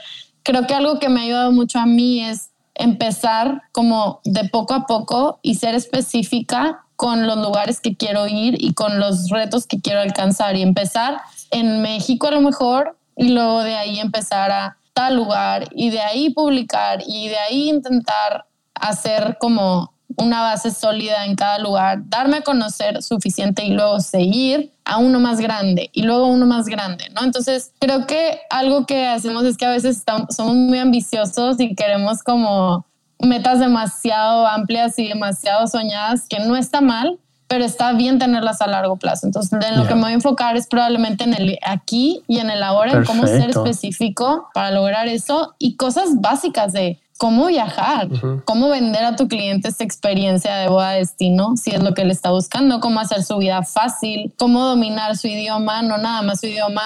creo 0.42 0.66
que 0.66 0.74
algo 0.74 0.98
que 0.98 1.08
me 1.08 1.20
ha 1.20 1.24
ayudado 1.24 1.52
mucho 1.52 1.78
a 1.78 1.86
mí 1.86 2.24
es 2.24 2.49
empezar 2.80 3.62
como 3.72 4.20
de 4.24 4.48
poco 4.48 4.74
a 4.74 4.86
poco 4.86 5.38
y 5.42 5.56
ser 5.56 5.74
específica 5.74 6.84
con 6.96 7.26
los 7.26 7.36
lugares 7.36 7.80
que 7.80 7.94
quiero 7.94 8.26
ir 8.26 8.56
y 8.58 8.72
con 8.72 8.98
los 8.98 9.28
retos 9.28 9.66
que 9.66 9.80
quiero 9.80 10.00
alcanzar 10.00 10.56
y 10.56 10.62
empezar 10.62 11.20
en 11.50 11.82
México 11.82 12.28
a 12.28 12.32
lo 12.32 12.40
mejor 12.40 12.96
y 13.16 13.28
luego 13.28 13.62
de 13.62 13.76
ahí 13.76 14.00
empezar 14.00 14.50
a 14.50 14.76
tal 14.94 15.16
lugar 15.16 15.68
y 15.72 15.90
de 15.90 16.00
ahí 16.00 16.30
publicar 16.30 17.00
y 17.06 17.28
de 17.28 17.38
ahí 17.38 17.68
intentar 17.68 18.46
hacer 18.74 19.36
como 19.38 19.92
una 20.16 20.40
base 20.40 20.70
sólida 20.70 21.26
en 21.26 21.36
cada 21.36 21.58
lugar, 21.58 22.00
darme 22.08 22.38
a 22.38 22.42
conocer 22.42 23.02
suficiente 23.02 23.64
y 23.64 23.70
luego 23.70 24.00
seguir 24.00 24.72
a 24.90 24.98
uno 24.98 25.20
más 25.20 25.38
grande 25.38 25.88
y 25.92 26.02
luego 26.02 26.26
uno 26.26 26.46
más 26.46 26.66
grande, 26.66 27.04
¿no? 27.14 27.22
Entonces, 27.22 27.70
creo 27.78 28.08
que 28.08 28.40
algo 28.50 28.86
que 28.86 29.06
hacemos 29.06 29.44
es 29.44 29.56
que 29.56 29.64
a 29.64 29.70
veces 29.70 29.96
estamos, 29.96 30.34
somos 30.34 30.56
muy 30.56 30.78
ambiciosos 30.80 31.60
y 31.60 31.76
queremos 31.76 32.24
como 32.24 32.84
metas 33.20 33.60
demasiado 33.60 34.48
amplias 34.48 34.98
y 34.98 35.06
demasiado 35.06 35.68
soñadas, 35.68 36.26
que 36.28 36.40
no 36.40 36.56
está 36.56 36.80
mal, 36.80 37.20
pero 37.46 37.64
está 37.64 37.92
bien 37.92 38.18
tenerlas 38.18 38.60
a 38.62 38.66
largo 38.66 38.96
plazo. 38.96 39.26
Entonces, 39.26 39.52
en 39.64 39.78
lo 39.78 39.86
que 39.86 39.94
me 39.94 40.00
voy 40.00 40.10
a 40.10 40.14
enfocar 40.14 40.56
es 40.56 40.66
probablemente 40.66 41.22
en 41.22 41.34
el 41.34 41.58
aquí 41.64 42.22
y 42.26 42.40
en 42.40 42.50
el 42.50 42.60
ahora, 42.64 42.90
en 42.90 43.04
cómo 43.04 43.28
ser 43.28 43.50
específico 43.50 44.48
para 44.54 44.72
lograr 44.72 45.06
eso 45.06 45.54
y 45.60 45.76
cosas 45.76 46.20
básicas 46.20 46.72
de 46.72 46.98
cómo 47.20 47.48
viajar, 47.48 48.08
cómo 48.46 48.70
vender 48.70 49.04
a 49.04 49.14
tu 49.14 49.28
cliente 49.28 49.68
esta 49.68 49.84
experiencia 49.84 50.56
de 50.56 50.68
boda 50.68 50.92
destino, 50.92 51.54
si 51.54 51.70
es 51.70 51.82
lo 51.82 51.92
que 51.92 52.00
él 52.00 52.10
está 52.10 52.30
buscando, 52.30 52.80
cómo 52.80 52.98
hacer 52.98 53.22
su 53.24 53.36
vida 53.36 53.62
fácil, 53.62 54.32
cómo 54.38 54.64
dominar 54.64 55.18
su 55.18 55.26
idioma, 55.26 55.82
no 55.82 55.98
nada 55.98 56.22
más 56.22 56.40
su 56.40 56.46
idioma, 56.46 56.80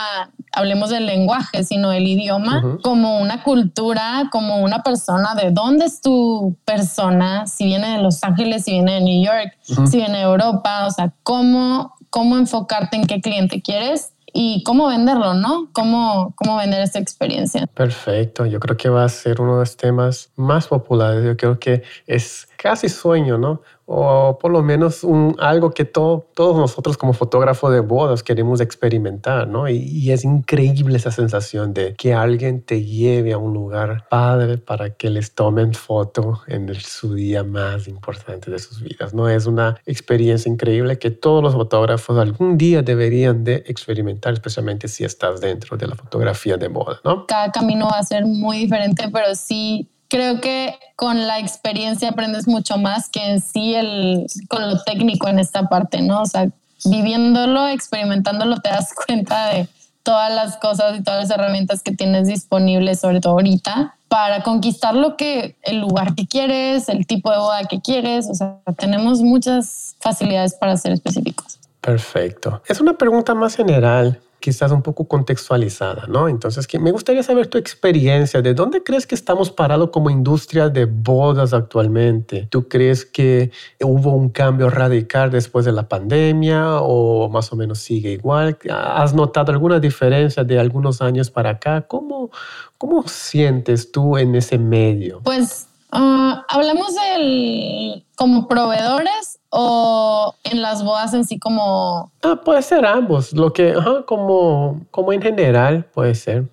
hablemos 0.51 0.91
del 0.91 1.07
lenguaje, 1.07 1.63
sino 1.63 1.93
el 1.93 2.09
idioma, 2.09 2.79
como 2.83 3.21
una 3.21 3.45
cultura, 3.45 4.29
como 4.33 4.59
una 4.59 4.83
persona, 4.83 5.37
de 5.37 5.53
dónde 5.53 5.85
es 5.85 6.01
tu 6.01 6.57
persona, 6.65 7.47
si 7.47 7.67
viene 7.67 7.91
de 7.91 8.03
Los 8.03 8.25
Ángeles, 8.25 8.65
si 8.65 8.73
viene 8.73 8.95
de 8.95 9.01
New 9.03 9.25
York, 9.25 9.57
si 9.63 9.99
viene 9.99 10.19
de 10.19 10.25
Europa, 10.25 10.89
o 10.89 10.91
sea, 10.91 11.13
cómo, 11.23 11.95
cómo 12.11 12.39
enfocarte 12.39 12.97
en 12.97 13.07
qué 13.07 13.21
cliente 13.21 13.63
quieres 13.63 14.14
y 14.37 14.65
cómo 14.65 14.89
venderlo, 14.89 15.33
¿no? 15.33 15.69
Cómo, 15.73 16.35
cómo 16.37 16.57
vender 16.57 16.83
esta 16.83 16.99
experiencia. 16.99 17.69
Perfecto, 17.69 18.45
yo 18.45 18.59
creo 18.59 18.77
que 18.77 18.89
va 18.89 19.05
a 19.05 19.09
ser 19.09 19.41
uno 19.41 19.55
de 19.55 19.61
los 19.61 19.77
temas 19.77 20.33
más 20.35 20.67
populares. 20.67 21.25
Yo 21.25 21.37
creo 21.37 21.59
que 21.61 21.85
es 22.09 22.49
casi 22.57 22.89
sueño, 22.89 23.39
¿no? 23.39 23.63
O 23.87 24.39
por 24.39 24.51
lo 24.51 24.63
menos 24.63 25.05
un, 25.05 25.37
algo 25.39 25.71
que 25.71 25.85
todos 25.85 26.25
nosotros 26.37 26.97
como 26.97 27.13
fotógrafo 27.13 27.71
de 27.71 27.81
bodas 27.81 28.23
queremos 28.23 28.61
experimentar, 28.61 29.47
¿no? 29.49 29.69
Y, 29.69 30.05
es 30.15 30.25
increíble 30.25 30.97
esa 30.97 31.11
sensación 31.11 31.75
de 31.75 31.95
que 31.95 32.15
alguien 32.15 32.63
te 32.63 32.85
lleve 32.85 33.33
a 33.33 33.39
un 33.39 33.53
lugar 33.53 34.07
padre 34.09 34.59
para 34.59 34.91
que 34.91 35.11
les 35.11 35.35
tomen 35.35 35.73
foto 35.75 36.43
en 36.47 36.73
su 36.75 37.15
día 37.15 37.43
más 37.43 37.89
importante 37.89 38.51
de 38.51 38.59
sus 38.59 38.81
vidas, 38.83 39.13
¿no? 39.13 39.29
Es 39.29 39.47
una 39.47 39.81
experiencia 39.87 40.51
increíble 40.51 40.99
que 40.99 41.11
todos 41.11 41.43
los 41.43 41.55
fotógrafos 41.55 42.19
algún 42.19 42.59
día 42.59 42.83
deberían 42.83 43.45
de 43.45 43.65
experimentar, 43.67 44.35
especialmente 44.35 44.89
si 44.89 45.05
estás 45.05 45.41
dentro 45.41 45.77
de 45.77 45.89
la 45.89 45.97
fotografía 45.97 46.57
de 46.57 46.69
boda, 46.69 47.01
¿no? 47.05 47.27
Cada 47.27 47.51
camino 47.51 47.89
va 47.91 47.99
a 47.99 48.03
ser 48.03 48.25
muy 48.25 48.59
diferente, 48.59 49.09
pero 49.13 49.35
sí 49.35 49.91
creo 50.09 50.41
que 50.41 50.75
con 50.97 51.27
la 51.27 51.39
experiencia 51.39 52.11
aprendes 52.11 52.47
mucho 52.47 52.79
más 52.79 53.09
que 53.09 53.25
en 53.25 53.41
sí 53.41 53.75
el, 53.75 54.27
con 54.49 54.69
lo 54.69 54.83
técnico 54.83 55.29
en 55.29 55.39
esta 55.39 55.69
parte, 55.69 56.03
¿no? 56.03 56.23
O 56.23 56.27
sea, 56.27 56.49
viviéndolo, 56.85 57.69
experimentándolo, 57.69 58.59
te 58.59 58.71
das 58.71 58.93
cuenta 59.07 59.49
de 59.49 59.69
todas 60.03 60.33
las 60.33 60.57
cosas 60.59 60.99
y 60.99 61.03
todas 61.03 61.29
las 61.29 61.37
herramientas 61.37 61.83
que 61.83 61.93
tienes 61.93 62.29
disponibles, 62.29 63.01
sobre 63.01 63.21
todo 63.21 63.35
ahorita, 63.35 63.97
para 64.09 64.43
conquistar 64.43 64.95
lo 64.95 65.17
que, 65.17 65.57
el 65.63 65.81
lugar 65.81 66.15
que 66.15 66.27
quieres, 66.27 66.89
el 66.89 67.07
tipo 67.07 67.31
de 67.31 67.39
boda 67.39 67.65
que 67.65 67.81
quieres. 67.81 68.29
O 68.29 68.35
sea, 68.35 68.59
tenemos 68.77 69.23
muchas 69.23 69.97
facilidades 70.01 70.55
para 70.55 70.77
ser 70.77 70.93
específicos. 70.93 71.59
Perfecto. 71.81 72.63
Es 72.67 72.81
una 72.81 72.97
pregunta 72.97 73.35
más 73.35 73.57
general 73.57 74.21
quizás 74.45 74.71
un 74.73 74.83
poco 74.83 75.09
contextualizada, 75.09 76.07
¿no? 76.07 76.29
Entonces, 76.29 76.69
me 76.79 76.91
gustaría 76.91 77.23
saber 77.23 77.47
tu 77.47 77.57
experiencia, 77.57 78.43
¿de 78.43 78.53
dónde 78.53 78.83
crees 78.83 79.07
que 79.07 79.15
estamos 79.15 79.51
parados 79.51 79.89
como 79.89 80.11
industria 80.11 80.69
de 80.69 80.85
bodas 80.85 81.55
actualmente? 81.55 82.47
¿Tú 82.51 82.69
crees 82.69 83.07
que 83.07 83.51
hubo 83.81 84.13
un 84.13 84.29
cambio 84.29 84.69
radical 84.69 85.31
después 85.31 85.65
de 85.65 85.73
la 85.73 85.89
pandemia 85.89 86.83
o 86.83 87.31
más 87.31 87.55
o 87.55 87.57
menos 87.57 87.79
sigue 87.79 88.11
igual? 88.11 88.59
¿Has 88.69 89.15
notado 89.15 89.51
alguna 89.51 89.81
diferencia 89.81 90.45
de 90.45 90.59
algunos 90.59 91.01
años 91.01 91.31
para 91.31 91.49
acá? 91.49 91.81
¿Cómo, 91.81 92.31
cómo 92.77 93.09
sientes 93.09 93.93
tú 93.93 94.19
en 94.19 94.35
ese 94.35 94.59
medio? 94.59 95.23
Pues 95.25 95.69
ah, 95.95 96.45
hablamos 96.49 96.95
del 96.95 98.05
como 98.17 98.47
proveedores 98.47 99.41
o 99.51 100.35
en 100.45 100.63
las 100.63 100.85
bodas 100.85 101.15
en 101.15 101.25
sí 101.25 101.39
como... 101.39 102.13
Ah, 102.23 102.41
puede 102.45 102.63
ser 102.63 102.85
ambos, 102.85 103.33
lo 103.33 103.53
que, 103.53 103.75
como, 104.07 104.81
como 104.91 105.13
en 105.13 105.23
general 105.23 105.85
puede 105.93 106.15
ser. 106.15 106.49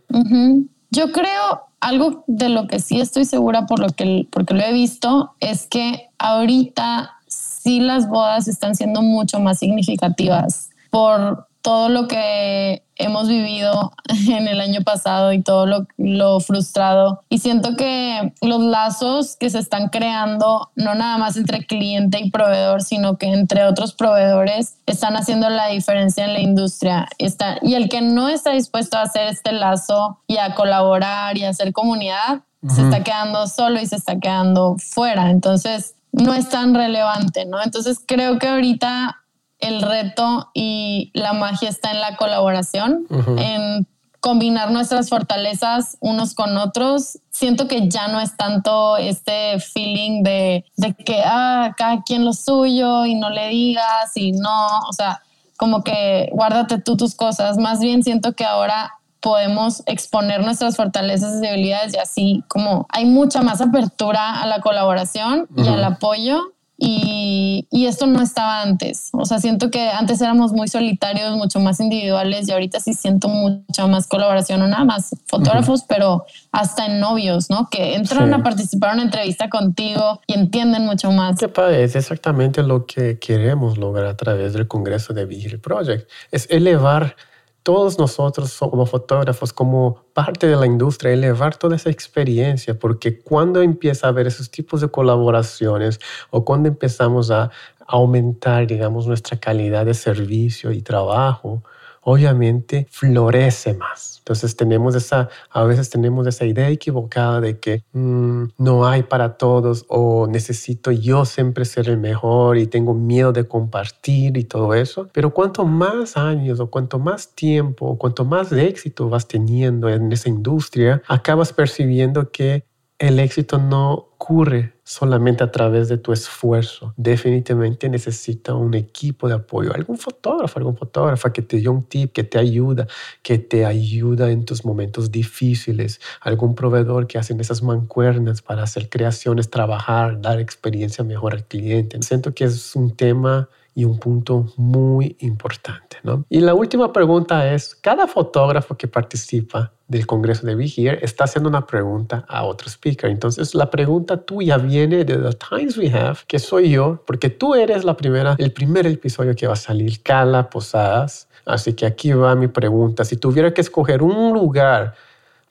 Yo 0.92 1.12
creo 1.12 1.68
algo 1.80 2.24
de 2.28 2.50
lo 2.50 2.68
que 2.68 2.80
sí 2.80 3.02
estoy 3.02 3.26
segura 3.26 3.66
por 3.66 3.80
lo 3.80 3.90
que, 3.90 4.28
porque 4.32 4.54
lo 4.54 4.62
he 4.62 4.72
visto 4.72 5.34
es 5.40 5.68
que 5.68 6.10
ahorita 6.20 7.12
sí 7.28 7.80
las 7.80 8.08
bodas 8.08 8.48
están 8.48 8.76
siendo 8.76 9.02
mucho 9.02 9.40
más 9.40 9.60
significativas 9.60 10.70
por 10.90 11.48
todo 11.62 11.90
lo 11.90 12.08
que 12.08 12.84
hemos 12.96 13.28
vivido 13.28 13.94
en 14.30 14.48
el 14.48 14.62
año 14.62 14.82
pasado 14.84 15.34
y 15.34 15.42
todo 15.42 15.66
lo, 15.98 16.40
frustrado. 16.40 17.24
Y 17.30 17.40
siento 17.40 17.76
que 17.76 18.34
los 18.42 18.62
lazos 18.62 19.36
que 19.38 19.50
se 19.50 19.60
están 19.60 19.90
creando, 19.90 20.72
no 20.76 20.96
nada 20.96 21.18
más 21.18 21.38
entre 21.38 21.66
cliente 21.66 22.20
y 22.20 22.32
proveedor, 22.32 22.82
sino 22.82 23.18
que 23.18 23.28
entre 23.28 23.66
otros 23.66 23.94
proveedores, 23.94 24.76
están 24.86 25.16
haciendo 25.16 25.50
la 25.50 25.68
diferencia 25.68 26.26
en 26.26 26.34
la 26.34 26.42
industria. 26.42 27.08
Está, 27.18 27.58
y 27.62 27.76
el 27.76 27.90
que 27.90 28.02
no 28.02 28.30
está 28.30 28.52
dispuesto 28.52 28.98
a 28.98 29.04
hacer 29.04 29.28
este 29.28 29.52
lazo 29.52 30.20
y 30.28 30.38
a 30.38 30.56
colaborar 30.56 31.38
y 31.38 31.44
a 31.44 31.50
hacer 31.50 31.74
comunidad, 31.74 32.42
se 32.68 32.84
está 32.84 33.04
quedando 33.04 33.48
solo 33.48 33.82
y 33.82 33.88
se 33.88 33.96
está 33.96 34.20
quedando 34.20 34.76
fuera. 34.78 35.32
Entonces, 35.32 35.96
no 36.12 36.34
es 36.34 36.50
tan 36.50 36.76
relevante, 36.76 37.46
¿no? 37.46 37.62
Entonces, 37.62 38.00
creo 38.06 38.38
que 38.38 38.48
ahorita 38.48 39.21
el 39.62 39.82
reto 39.82 40.50
y 40.54 41.12
la 41.14 41.34
magia 41.34 41.70
está 41.70 41.92
en 41.92 42.02
la 42.02 42.16
colaboración, 42.18 43.06
en 43.38 43.88
combinar 44.20 44.72
nuestras 44.72 45.10
fortalezas 45.10 45.98
unos 46.00 46.36
con 46.36 46.58
otros. 46.58 47.20
Siento 47.32 47.68
que 47.68 47.90
ya 47.90 48.08
no 48.08 48.20
es 48.20 48.38
tanto 48.38 48.98
este 48.98 49.60
feeling 49.60 50.24
de, 50.24 50.66
de 50.78 50.94
que 50.94 51.22
ah, 51.26 51.74
cada 51.78 52.04
quien 52.04 52.26
lo 52.26 52.34
suyo 52.34 53.06
y 53.06 53.16
no 53.16 53.30
le 53.30 53.48
digas 53.50 54.12
y 54.16 54.32
no, 54.32 54.68
o 54.90 54.94
sea, 54.94 55.22
como 55.58 55.84
que 55.84 56.30
guárdate 56.32 56.80
tú 56.80 56.98
tus 56.98 57.16
cosas. 57.16 57.58
Más 57.58 57.80
bien 57.80 58.04
siento 58.04 58.34
que 58.34 58.46
ahora 58.46 58.94
podemos 59.22 59.84
exponer 59.86 60.44
nuestras 60.44 60.76
fortalezas 60.76 61.38
y 61.38 61.42
debilidades 61.42 61.94
y 61.94 61.98
así 61.98 62.44
como 62.48 62.88
hay 62.90 63.06
mucha 63.06 63.42
más 63.42 63.62
apertura 63.62 64.42
a 64.42 64.48
la 64.48 64.62
colaboración 64.62 65.48
y 65.56 65.68
al 65.68 65.84
apoyo 65.84 66.54
y, 66.84 67.68
y, 67.70 67.86
esto 67.86 68.08
no 68.08 68.24
estaba 68.24 68.64
antes. 68.64 69.10
O 69.14 69.24
sea, 69.26 69.38
siento 69.38 69.70
que 69.70 69.90
antes 69.90 70.20
éramos 70.20 70.52
muy 70.52 70.68
solitarios, 70.68 71.38
mucho 71.38 71.60
más 71.60 71.80
individuales 71.80 72.50
y 72.50 72.52
ahorita 72.52 72.80
sí 72.80 72.96
siento 72.96 73.28
mucha 73.28 73.86
más 73.86 74.08
colaboración, 74.08 74.62
no 74.62 74.68
nada 74.68 74.84
más 74.84 75.16
fotógrafos, 75.28 75.84
pero 75.88 76.26
hasta 76.52 76.88
en 76.88 77.00
novios, 77.00 77.52
¿no? 77.52 77.70
Que 77.70 77.94
entran 77.94 78.34
a 78.34 78.42
participar 78.42 78.90
en 78.90 78.96
una 78.96 79.04
entrevista 79.04 79.48
contigo 79.48 80.22
y 80.26 80.34
entienden 80.34 80.88
mucho 80.88 81.12
más. 81.12 81.38
Qué 81.38 81.50
padre, 81.50 81.84
es 81.84 81.96
exactamente 81.96 82.64
lo 82.64 82.88
que 82.88 83.20
queremos 83.20 83.78
lograr 83.78 84.08
a 84.08 84.18
través 84.18 84.54
del 84.54 84.68
Congreso 84.68 85.14
de 85.14 85.26
Vigil 85.26 85.60
Project. 85.60 86.10
Es 86.32 86.48
elevar 86.50 87.16
todos 87.64 88.00
nosotros 88.00 88.58
como 88.58 88.86
fotógrafos, 88.86 89.54
como 89.54 90.04
parte 90.14 90.48
de 90.48 90.56
la 90.56 90.66
industria, 90.66 91.14
elevar 91.14 91.56
toda 91.58 91.76
esa 91.76 91.90
experiencia, 91.90 92.78
porque 92.78 93.20
cuando 93.20 93.62
empieza 93.62 94.08
a 94.08 94.10
haber 94.10 94.28
esos 94.28 94.50
tipos 94.50 94.82
de 94.82 94.90
colaboraciones 94.90 96.00
o 96.30 96.44
cuando 96.44 96.70
empezamos 96.70 97.30
a 97.32 97.52
aumentar, 97.88 98.68
digamos, 98.68 99.08
nuestra 99.08 99.38
calidad 99.38 99.86
de 99.86 99.94
servicio 99.94 100.72
y 100.72 100.82
trabajo, 100.82 101.64
obviamente 102.02 102.88
florece 102.90 103.74
más. 103.74 104.21
Entonces 104.22 104.56
tenemos 104.56 104.94
esa, 104.96 105.30
a 105.50 105.64
veces 105.64 105.90
tenemos 105.90 106.28
esa 106.28 106.46
idea 106.46 106.70
equivocada 106.70 107.42
de 107.42 107.60
que 107.60 107.84
mm, 107.94 108.44
no 108.58 108.86
hay 108.86 109.04
para 109.04 109.38
todos 109.38 109.86
o 109.90 110.28
necesito 110.28 110.92
yo 110.92 111.26
siempre 111.26 111.66
ser 111.66 111.90
el 111.90 111.98
mejor 111.98 112.58
y 112.58 112.68
tengo 112.68 112.94
miedo 112.94 113.34
de 113.34 113.48
compartir 113.48 114.38
y 114.38 114.44
todo 114.44 114.76
eso. 114.76 115.10
Pero 115.12 115.34
cuanto 115.34 115.66
más 115.66 116.18
años 116.18 116.60
o 116.60 116.70
cuanto 116.70 117.00
más 117.00 117.34
tiempo 117.34 117.88
o 117.88 117.98
cuanto 117.98 118.24
más 118.24 118.52
éxito 118.52 119.10
vas 119.10 119.28
teniendo 119.28 119.90
en 119.90 120.12
esa 120.12 120.30
industria, 120.30 121.02
acabas 121.08 121.52
percibiendo 121.52 122.32
que 122.32 122.66
el 123.00 123.20
éxito 123.20 123.58
no 123.58 123.94
ocurre 123.94 124.76
solamente 124.92 125.42
a 125.42 125.52
través 125.52 125.88
de 125.88 125.98
tu 125.98 126.12
esfuerzo. 126.12 126.94
Definitivamente 126.98 127.88
necesita 127.88 128.54
un 128.56 128.74
equipo 128.74 129.30
de 129.30 129.36
apoyo, 129.36 129.74
algún 129.74 129.98
fotógrafo, 129.98 130.60
algún 130.60 130.76
fotógrafa 130.76 131.32
que 131.32 131.42
te 131.42 131.58
dio 131.58 131.72
un 131.72 131.84
tip, 131.84 132.12
que 132.12 132.26
te 132.26 132.38
ayuda, 132.38 132.88
que 133.24 133.38
te 133.38 133.66
ayuda 133.66 134.30
en 134.32 134.44
tus 134.44 134.66
momentos 134.66 135.10
difíciles, 135.10 136.02
algún 136.20 136.56
proveedor 136.56 137.08
que 137.08 137.18
hacen 137.18 137.40
esas 137.40 137.64
mancuernas 137.64 138.42
para 138.42 138.64
hacer 138.64 138.90
creaciones, 138.90 139.50
trabajar, 139.50 140.20
dar 140.20 140.42
experiencia 140.42 141.06
mejor 141.06 141.36
al 141.36 141.46
cliente. 141.46 141.98
Siento 142.02 142.34
que 142.34 142.44
es 142.44 142.76
un 142.76 142.94
tema 142.94 143.48
y 143.74 143.86
un 143.86 144.00
punto 144.00 144.48
muy 144.58 145.16
importante. 145.20 145.98
¿no? 146.04 146.26
Y 146.30 146.42
la 146.42 146.54
última 146.54 146.92
pregunta 146.92 147.54
es, 147.54 147.76
cada 147.76 148.08
fotógrafo 148.08 148.76
que 148.76 148.88
participa 148.88 149.72
del 149.88 150.06
Congreso 150.08 150.46
de 150.46 150.56
Be 150.56 150.66
Here 150.66 151.00
está 151.02 151.26
haciendo 151.26 151.50
una 151.50 151.66
pregunta 151.66 152.26
a 152.28 152.44
otro 152.44 152.70
speaker. 152.70 153.10
Entonces 153.10 153.56
la 153.56 153.70
pregunta 153.70 154.18
tuya 154.18 154.58
viene 154.58 155.04
de 155.04 155.18
The 155.18 155.38
Times 155.50 155.78
We 155.78 155.92
Have, 155.92 156.20
que 156.28 156.40
soy 156.40 156.72
yo, 156.72 157.04
porque 157.06 157.30
tú 157.30 157.56
eres 157.56 157.84
la 157.84 157.96
primera, 157.96 158.36
el 158.38 158.52
primer 158.52 158.88
episodio 158.88 159.36
que 159.36 159.48
va 159.48 159.54
a 159.54 159.58
salir, 159.58 160.02
Cala 160.02 160.50
Posadas. 160.50 161.28
Así 161.46 161.74
que 161.74 161.86
aquí 161.86 162.12
va 162.14 162.36
mi 162.36 162.48
pregunta. 162.48 163.04
Si 163.04 163.18
tuviera 163.18 163.54
que 163.54 163.62
escoger 163.62 164.02
un 164.02 164.34
lugar 164.34 164.96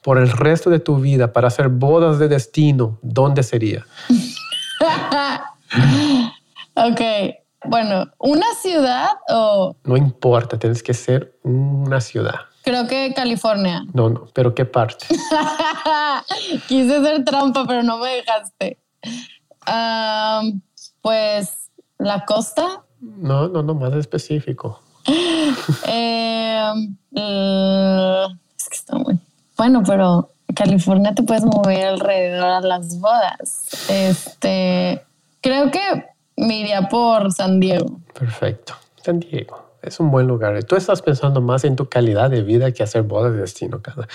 por 0.01 0.17
el 0.17 0.29
resto 0.29 0.69
de 0.69 0.79
tu 0.79 0.97
vida 0.97 1.31
para 1.33 1.47
hacer 1.47 1.69
bodas 1.69 2.17
de 2.17 2.27
destino, 2.27 2.97
¿dónde 3.01 3.43
sería? 3.43 3.85
ok, 6.73 7.01
bueno, 7.65 8.07
¿una 8.17 8.45
ciudad 8.61 9.09
o...? 9.29 9.75
No 9.83 9.97
importa, 9.97 10.57
tienes 10.57 10.81
que 10.81 10.93
ser 10.93 11.37
una 11.43 12.01
ciudad. 12.01 12.35
Creo 12.63 12.87
que 12.87 13.13
California. 13.15 13.83
No, 13.93 14.09
no, 14.09 14.27
pero 14.33 14.53
¿qué 14.53 14.65
parte? 14.65 15.05
Quise 16.67 16.97
hacer 16.97 17.23
trampa, 17.23 17.65
pero 17.67 17.81
no 17.83 17.97
me 17.97 18.09
dejaste. 18.09 18.77
pues, 21.01 21.69
¿la 21.97 22.25
costa? 22.25 22.83
No, 22.99 23.47
no, 23.47 23.63
no, 23.63 23.73
más 23.73 23.93
específico. 23.93 24.79
Em, 25.87 26.95
es 27.13 28.69
que 28.69 28.75
está 28.75 28.97
muy... 28.97 29.17
Bueno, 29.57 29.81
pero 29.85 30.29
California 30.55 31.13
te 31.13 31.23
puedes 31.23 31.43
mover 31.43 31.85
alrededor 31.85 32.49
a 32.49 32.61
las 32.61 32.99
bodas. 32.99 33.89
Este, 33.89 35.03
creo 35.41 35.71
que 35.71 36.10
me 36.37 36.59
iría 36.59 36.89
por 36.89 37.31
San 37.31 37.59
Diego. 37.59 37.99
Perfecto. 38.13 38.73
San 39.03 39.19
Diego. 39.19 39.71
Es 39.81 39.99
un 39.99 40.11
buen 40.11 40.27
lugar. 40.27 40.63
Tú 40.63 40.75
estás 40.75 41.01
pensando 41.01 41.41
más 41.41 41.63
en 41.63 41.75
tu 41.75 41.89
calidad 41.89 42.29
de 42.29 42.43
vida 42.43 42.71
que 42.71 42.83
hacer 42.83 43.01
bodas 43.01 43.33
de 43.33 43.39
destino, 43.39 43.81
Carla. 43.81 44.07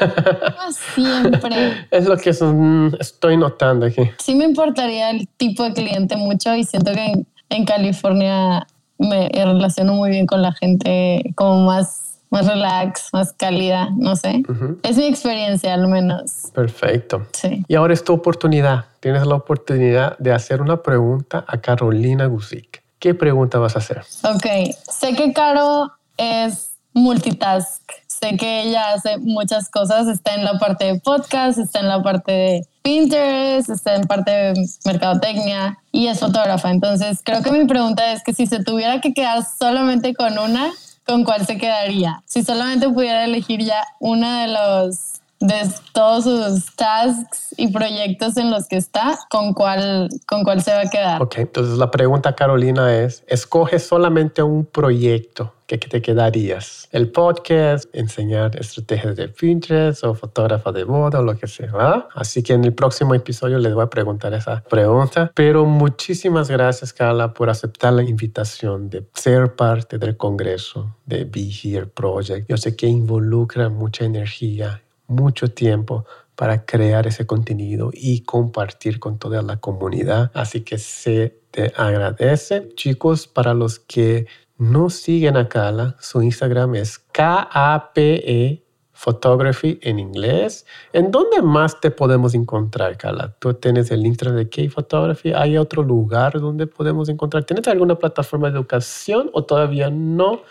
Ah, 0.00 0.70
siempre. 0.94 1.86
es 1.90 2.06
lo 2.06 2.16
que 2.16 2.30
estoy 2.30 3.36
notando 3.36 3.86
aquí. 3.86 4.02
Sí 4.18 4.36
me 4.36 4.44
importaría 4.44 5.10
el 5.10 5.26
tipo 5.36 5.64
de 5.64 5.72
cliente 5.72 6.14
mucho 6.16 6.54
y 6.54 6.62
siento 6.62 6.92
que 6.92 7.24
en, 7.48 7.64
California 7.64 8.66
me 8.98 9.28
relaciono 9.30 9.94
muy 9.94 10.10
bien 10.10 10.26
con 10.26 10.42
la 10.42 10.52
gente 10.52 11.24
como 11.34 11.64
más, 11.64 12.09
más 12.30 12.46
relax, 12.46 13.08
más 13.12 13.32
cálida, 13.32 13.90
no 13.96 14.16
sé. 14.16 14.42
Es 14.82 14.96
mi 14.96 15.06
experiencia 15.06 15.74
al 15.74 15.88
menos. 15.88 16.50
Perfecto. 16.54 17.26
Sí. 17.32 17.64
Y 17.68 17.74
ahora 17.74 17.92
es 17.92 18.04
tu 18.04 18.12
oportunidad. 18.12 18.86
Tienes 19.00 19.26
la 19.26 19.34
oportunidad 19.34 20.16
de 20.18 20.32
hacer 20.32 20.62
una 20.62 20.82
pregunta 20.82 21.44
a 21.46 21.60
Carolina 21.60 22.26
Guzik. 22.26 22.82
¿Qué 22.98 23.14
pregunta 23.14 23.58
vas 23.58 23.76
a 23.76 23.80
hacer? 23.80 24.02
Ok, 24.22 24.74
sé 24.88 25.14
que 25.14 25.32
Caro 25.32 25.90
es 26.16 26.70
multitask. 26.92 27.82
Sé 28.06 28.36
que 28.36 28.62
ella 28.62 28.92
hace 28.92 29.16
muchas 29.18 29.70
cosas. 29.70 30.06
Está 30.06 30.34
en 30.34 30.44
la 30.44 30.58
parte 30.58 30.84
de 30.84 31.00
podcast, 31.00 31.58
está 31.58 31.80
en 31.80 31.88
la 31.88 32.02
parte 32.02 32.32
de 32.32 32.66
Pinterest, 32.82 33.70
está 33.70 33.94
en 33.94 34.02
parte 34.02 34.30
de 34.30 34.68
mercadotecnia 34.84 35.78
y 35.90 36.08
es 36.08 36.20
fotógrafa. 36.20 36.70
Entonces, 36.70 37.20
creo 37.24 37.42
que 37.42 37.50
mi 37.50 37.64
pregunta 37.64 38.12
es 38.12 38.22
que 38.22 38.34
si 38.34 38.46
se 38.46 38.62
tuviera 38.62 39.00
que 39.00 39.14
quedar 39.14 39.42
solamente 39.44 40.14
con 40.14 40.38
una, 40.38 40.70
¿con 41.10 41.24
cuál 41.24 41.44
se 41.44 41.58
quedaría? 41.58 42.22
Si 42.24 42.44
solamente 42.44 42.88
pudiera 42.88 43.24
elegir 43.24 43.64
ya 43.64 43.82
una 43.98 44.42
de 44.42 44.52
los 44.52 45.20
de 45.40 45.68
todos 45.92 46.24
sus 46.24 46.76
tasks 46.76 47.54
y 47.56 47.68
proyectos 47.68 48.36
en 48.36 48.50
los 48.50 48.68
que 48.68 48.76
está, 48.76 49.18
¿con 49.30 49.54
cuál, 49.54 50.10
con 50.26 50.44
cuál 50.44 50.62
se 50.62 50.70
va 50.72 50.82
a 50.82 50.90
quedar? 50.90 51.22
Ok, 51.22 51.38
entonces 51.38 51.78
la 51.78 51.90
pregunta, 51.90 52.34
Carolina, 52.34 52.94
es, 52.94 53.24
escoge 53.26 53.78
solamente 53.78 54.42
un 54.42 54.66
proyecto 54.66 55.54
que 55.78 55.88
te 55.88 56.02
quedarías. 56.02 56.88
El 56.90 57.10
podcast, 57.10 57.88
enseñar 57.94 58.56
estrategias 58.56 59.16
de 59.16 59.28
Pinterest 59.28 60.04
o 60.04 60.14
fotógrafa 60.14 60.72
de 60.72 60.84
boda 60.84 61.20
o 61.20 61.22
lo 61.22 61.36
que 61.36 61.46
sea. 61.46 62.08
Así 62.14 62.42
que 62.42 62.54
en 62.54 62.64
el 62.64 62.74
próximo 62.74 63.14
episodio 63.14 63.58
les 63.58 63.74
voy 63.74 63.84
a 63.84 63.90
preguntar 63.90 64.34
esa 64.34 64.62
pregunta. 64.62 65.30
Pero 65.34 65.64
muchísimas 65.64 66.50
gracias, 66.50 66.92
Carla, 66.92 67.32
por 67.32 67.50
aceptar 67.50 67.92
la 67.92 68.02
invitación 68.02 68.90
de 68.90 69.06
ser 69.14 69.54
parte 69.54 69.98
del 69.98 70.16
Congreso 70.16 70.96
de 71.06 71.24
Be 71.24 71.48
Here 71.50 71.86
Project. 71.86 72.48
Yo 72.48 72.56
sé 72.56 72.74
que 72.74 72.86
involucra 72.86 73.68
mucha 73.68 74.04
energía 74.04 74.82
mucho 75.10 75.48
tiempo 75.48 76.06
para 76.34 76.64
crear 76.64 77.06
ese 77.06 77.26
contenido 77.26 77.90
y 77.92 78.20
compartir 78.22 78.98
con 78.98 79.18
toda 79.18 79.42
la 79.42 79.58
comunidad. 79.58 80.30
Así 80.32 80.62
que 80.62 80.78
se 80.78 81.36
te 81.50 81.72
agradece. 81.76 82.70
Chicos, 82.76 83.26
para 83.26 83.52
los 83.52 83.78
que 83.78 84.26
no 84.60 84.90
siguen 84.90 85.38
a 85.38 85.48
Kala, 85.48 85.96
su 86.00 86.20
Instagram 86.20 86.74
es 86.74 86.98
K-A-P-E 86.98 88.62
Photography 89.00 89.80
en 89.82 89.98
inglés. 89.98 90.66
¿En 90.92 91.10
dónde 91.10 91.40
más 91.40 91.80
te 91.80 91.90
podemos 91.90 92.34
encontrar, 92.34 92.98
Carla? 92.98 93.34
Tú 93.38 93.54
tienes 93.54 93.90
el 93.90 94.04
Instagram 94.04 94.36
de 94.36 94.50
K-Photography. 94.50 95.32
¿Hay 95.32 95.56
otro 95.56 95.82
lugar 95.82 96.38
donde 96.38 96.66
podemos 96.66 97.08
encontrar? 97.08 97.44
¿Tienes 97.44 97.66
alguna 97.68 97.94
plataforma 97.94 98.50
de 98.50 98.58
educación 98.58 99.30
o 99.32 99.42
todavía 99.42 99.88
no? 99.88 100.42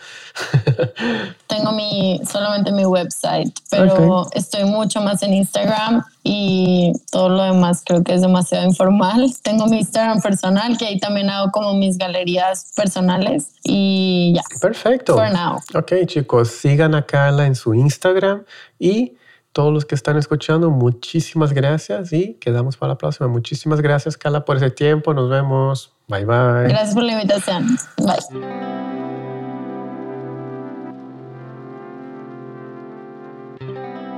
Tengo 1.48 1.72
mi, 1.74 2.20
solamente 2.28 2.72
mi 2.72 2.86
website, 2.86 3.54
pero 3.70 4.26
estoy 4.34 4.64
mucho 4.64 5.00
más 5.02 5.22
en 5.22 5.36
Instagram 5.36 6.04
y 6.32 6.94
todo 7.12 7.30
lo 7.30 7.42
demás 7.42 7.82
creo 7.84 8.04
que 8.04 8.14
es 8.14 8.22
demasiado 8.22 8.64
informal. 8.64 9.34
Tengo 9.42 9.66
mi 9.66 9.80
Instagram 9.80 10.22
personal, 10.22 10.78
que 10.78 10.86
ahí 10.86 11.00
también 11.00 11.28
hago 11.28 11.50
como 11.52 11.74
mis 11.74 11.98
galerías 11.98 12.72
personales 12.76 13.52
y 13.64 14.34
ya. 14.36 14.44
Perfecto. 14.62 15.16
For 15.16 15.32
now. 15.32 15.58
Ok, 15.74 16.06
chicos, 16.06 16.50
sigan 16.50 16.94
a 16.94 17.04
Carla 17.04 17.48
en 17.48 17.56
su 17.56 17.74
Instagram 17.74 18.44
y 18.78 19.14
todos 19.54 19.74
los 19.74 19.86
que 19.86 19.96
están 19.96 20.18
escuchando, 20.18 20.70
muchísimas 20.70 21.52
gracias 21.52 22.14
y 22.14 22.36
quedamos 22.36 22.78
para 22.78 22.94
la 22.94 22.98
próxima. 23.00 23.28
Muchísimas 23.28 23.82
gracias, 23.82 24.16
Carla, 24.16 24.46
por 24.46 24.58
ese 24.58 24.70
tiempo. 24.70 25.16
Nos 25.16 25.32
vemos. 25.32 25.94
Bye, 26.08 26.26
bye. 26.26 26.68
Gracias 26.68 26.94
por 26.94 27.04
la 27.04 27.14
invitación. 27.14 27.76
Bye. 27.98 28.99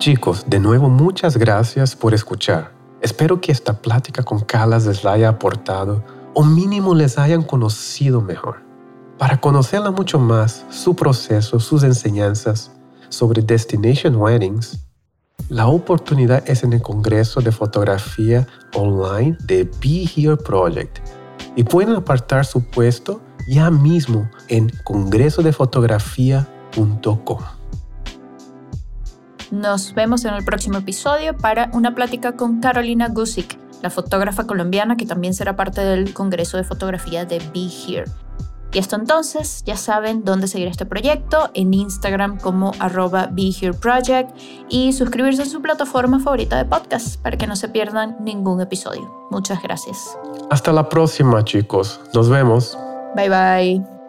Chicos, 0.01 0.43
de 0.47 0.59
nuevo 0.59 0.89
muchas 0.89 1.37
gracias 1.37 1.95
por 1.95 2.15
escuchar. 2.15 2.71
Espero 3.03 3.39
que 3.39 3.51
esta 3.51 3.83
plática 3.83 4.23
con 4.23 4.39
Calas 4.39 4.87
les 4.87 5.05
haya 5.05 5.29
aportado 5.29 6.03
o 6.33 6.43
mínimo 6.43 6.95
les 6.95 7.19
hayan 7.19 7.43
conocido 7.43 8.19
mejor. 8.19 8.63
Para 9.19 9.39
conocerla 9.39 9.91
mucho 9.91 10.17
más, 10.17 10.65
su 10.71 10.95
proceso, 10.95 11.59
sus 11.59 11.83
enseñanzas 11.83 12.71
sobre 13.09 13.43
Destination 13.43 14.15
Weddings, 14.15 14.79
la 15.49 15.67
oportunidad 15.67 16.49
es 16.49 16.63
en 16.63 16.73
el 16.73 16.81
Congreso 16.81 17.39
de 17.39 17.51
Fotografía 17.51 18.47
Online 18.73 19.37
de 19.45 19.65
Be 19.65 20.09
Here 20.15 20.35
Project 20.35 20.97
y 21.55 21.63
pueden 21.63 21.93
apartar 21.93 22.47
su 22.47 22.63
puesto 22.63 23.21
ya 23.47 23.69
mismo 23.69 24.27
en 24.47 24.71
congresodefotografía.com. 24.83 27.60
Nos 29.51 29.93
vemos 29.93 30.23
en 30.25 30.33
el 30.33 30.45
próximo 30.45 30.77
episodio 30.77 31.35
para 31.35 31.69
una 31.73 31.93
plática 31.93 32.37
con 32.37 32.61
Carolina 32.61 33.09
Gusick, 33.09 33.57
la 33.81 33.89
fotógrafa 33.89 34.47
colombiana 34.47 34.95
que 34.95 35.05
también 35.05 35.33
será 35.33 35.55
parte 35.55 35.81
del 35.81 36.13
Congreso 36.13 36.57
de 36.57 36.63
Fotografía 36.63 37.25
de 37.25 37.39
Be 37.53 37.67
Here. 37.67 38.05
Y 38.73 38.79
esto 38.79 38.95
entonces, 38.95 39.63
ya 39.65 39.75
saben 39.75 40.23
dónde 40.23 40.47
seguir 40.47 40.69
este 40.69 40.85
proyecto, 40.85 41.49
en 41.53 41.73
Instagram 41.73 42.39
como 42.39 42.71
arroba 42.79 43.27
Be 43.29 43.49
Here 43.49 43.73
Project 43.73 44.31
y 44.69 44.93
suscribirse 44.93 45.41
a 45.41 45.45
su 45.45 45.61
plataforma 45.61 46.19
favorita 46.21 46.57
de 46.57 46.63
podcast 46.63 47.21
para 47.21 47.35
que 47.35 47.47
no 47.47 47.57
se 47.57 47.67
pierdan 47.67 48.15
ningún 48.21 48.61
episodio. 48.61 49.27
Muchas 49.29 49.61
gracias. 49.61 50.17
Hasta 50.49 50.71
la 50.71 50.87
próxima 50.87 51.43
chicos, 51.43 51.99
nos 52.13 52.29
vemos. 52.29 52.77
Bye 53.15 53.29
bye. 53.29 54.00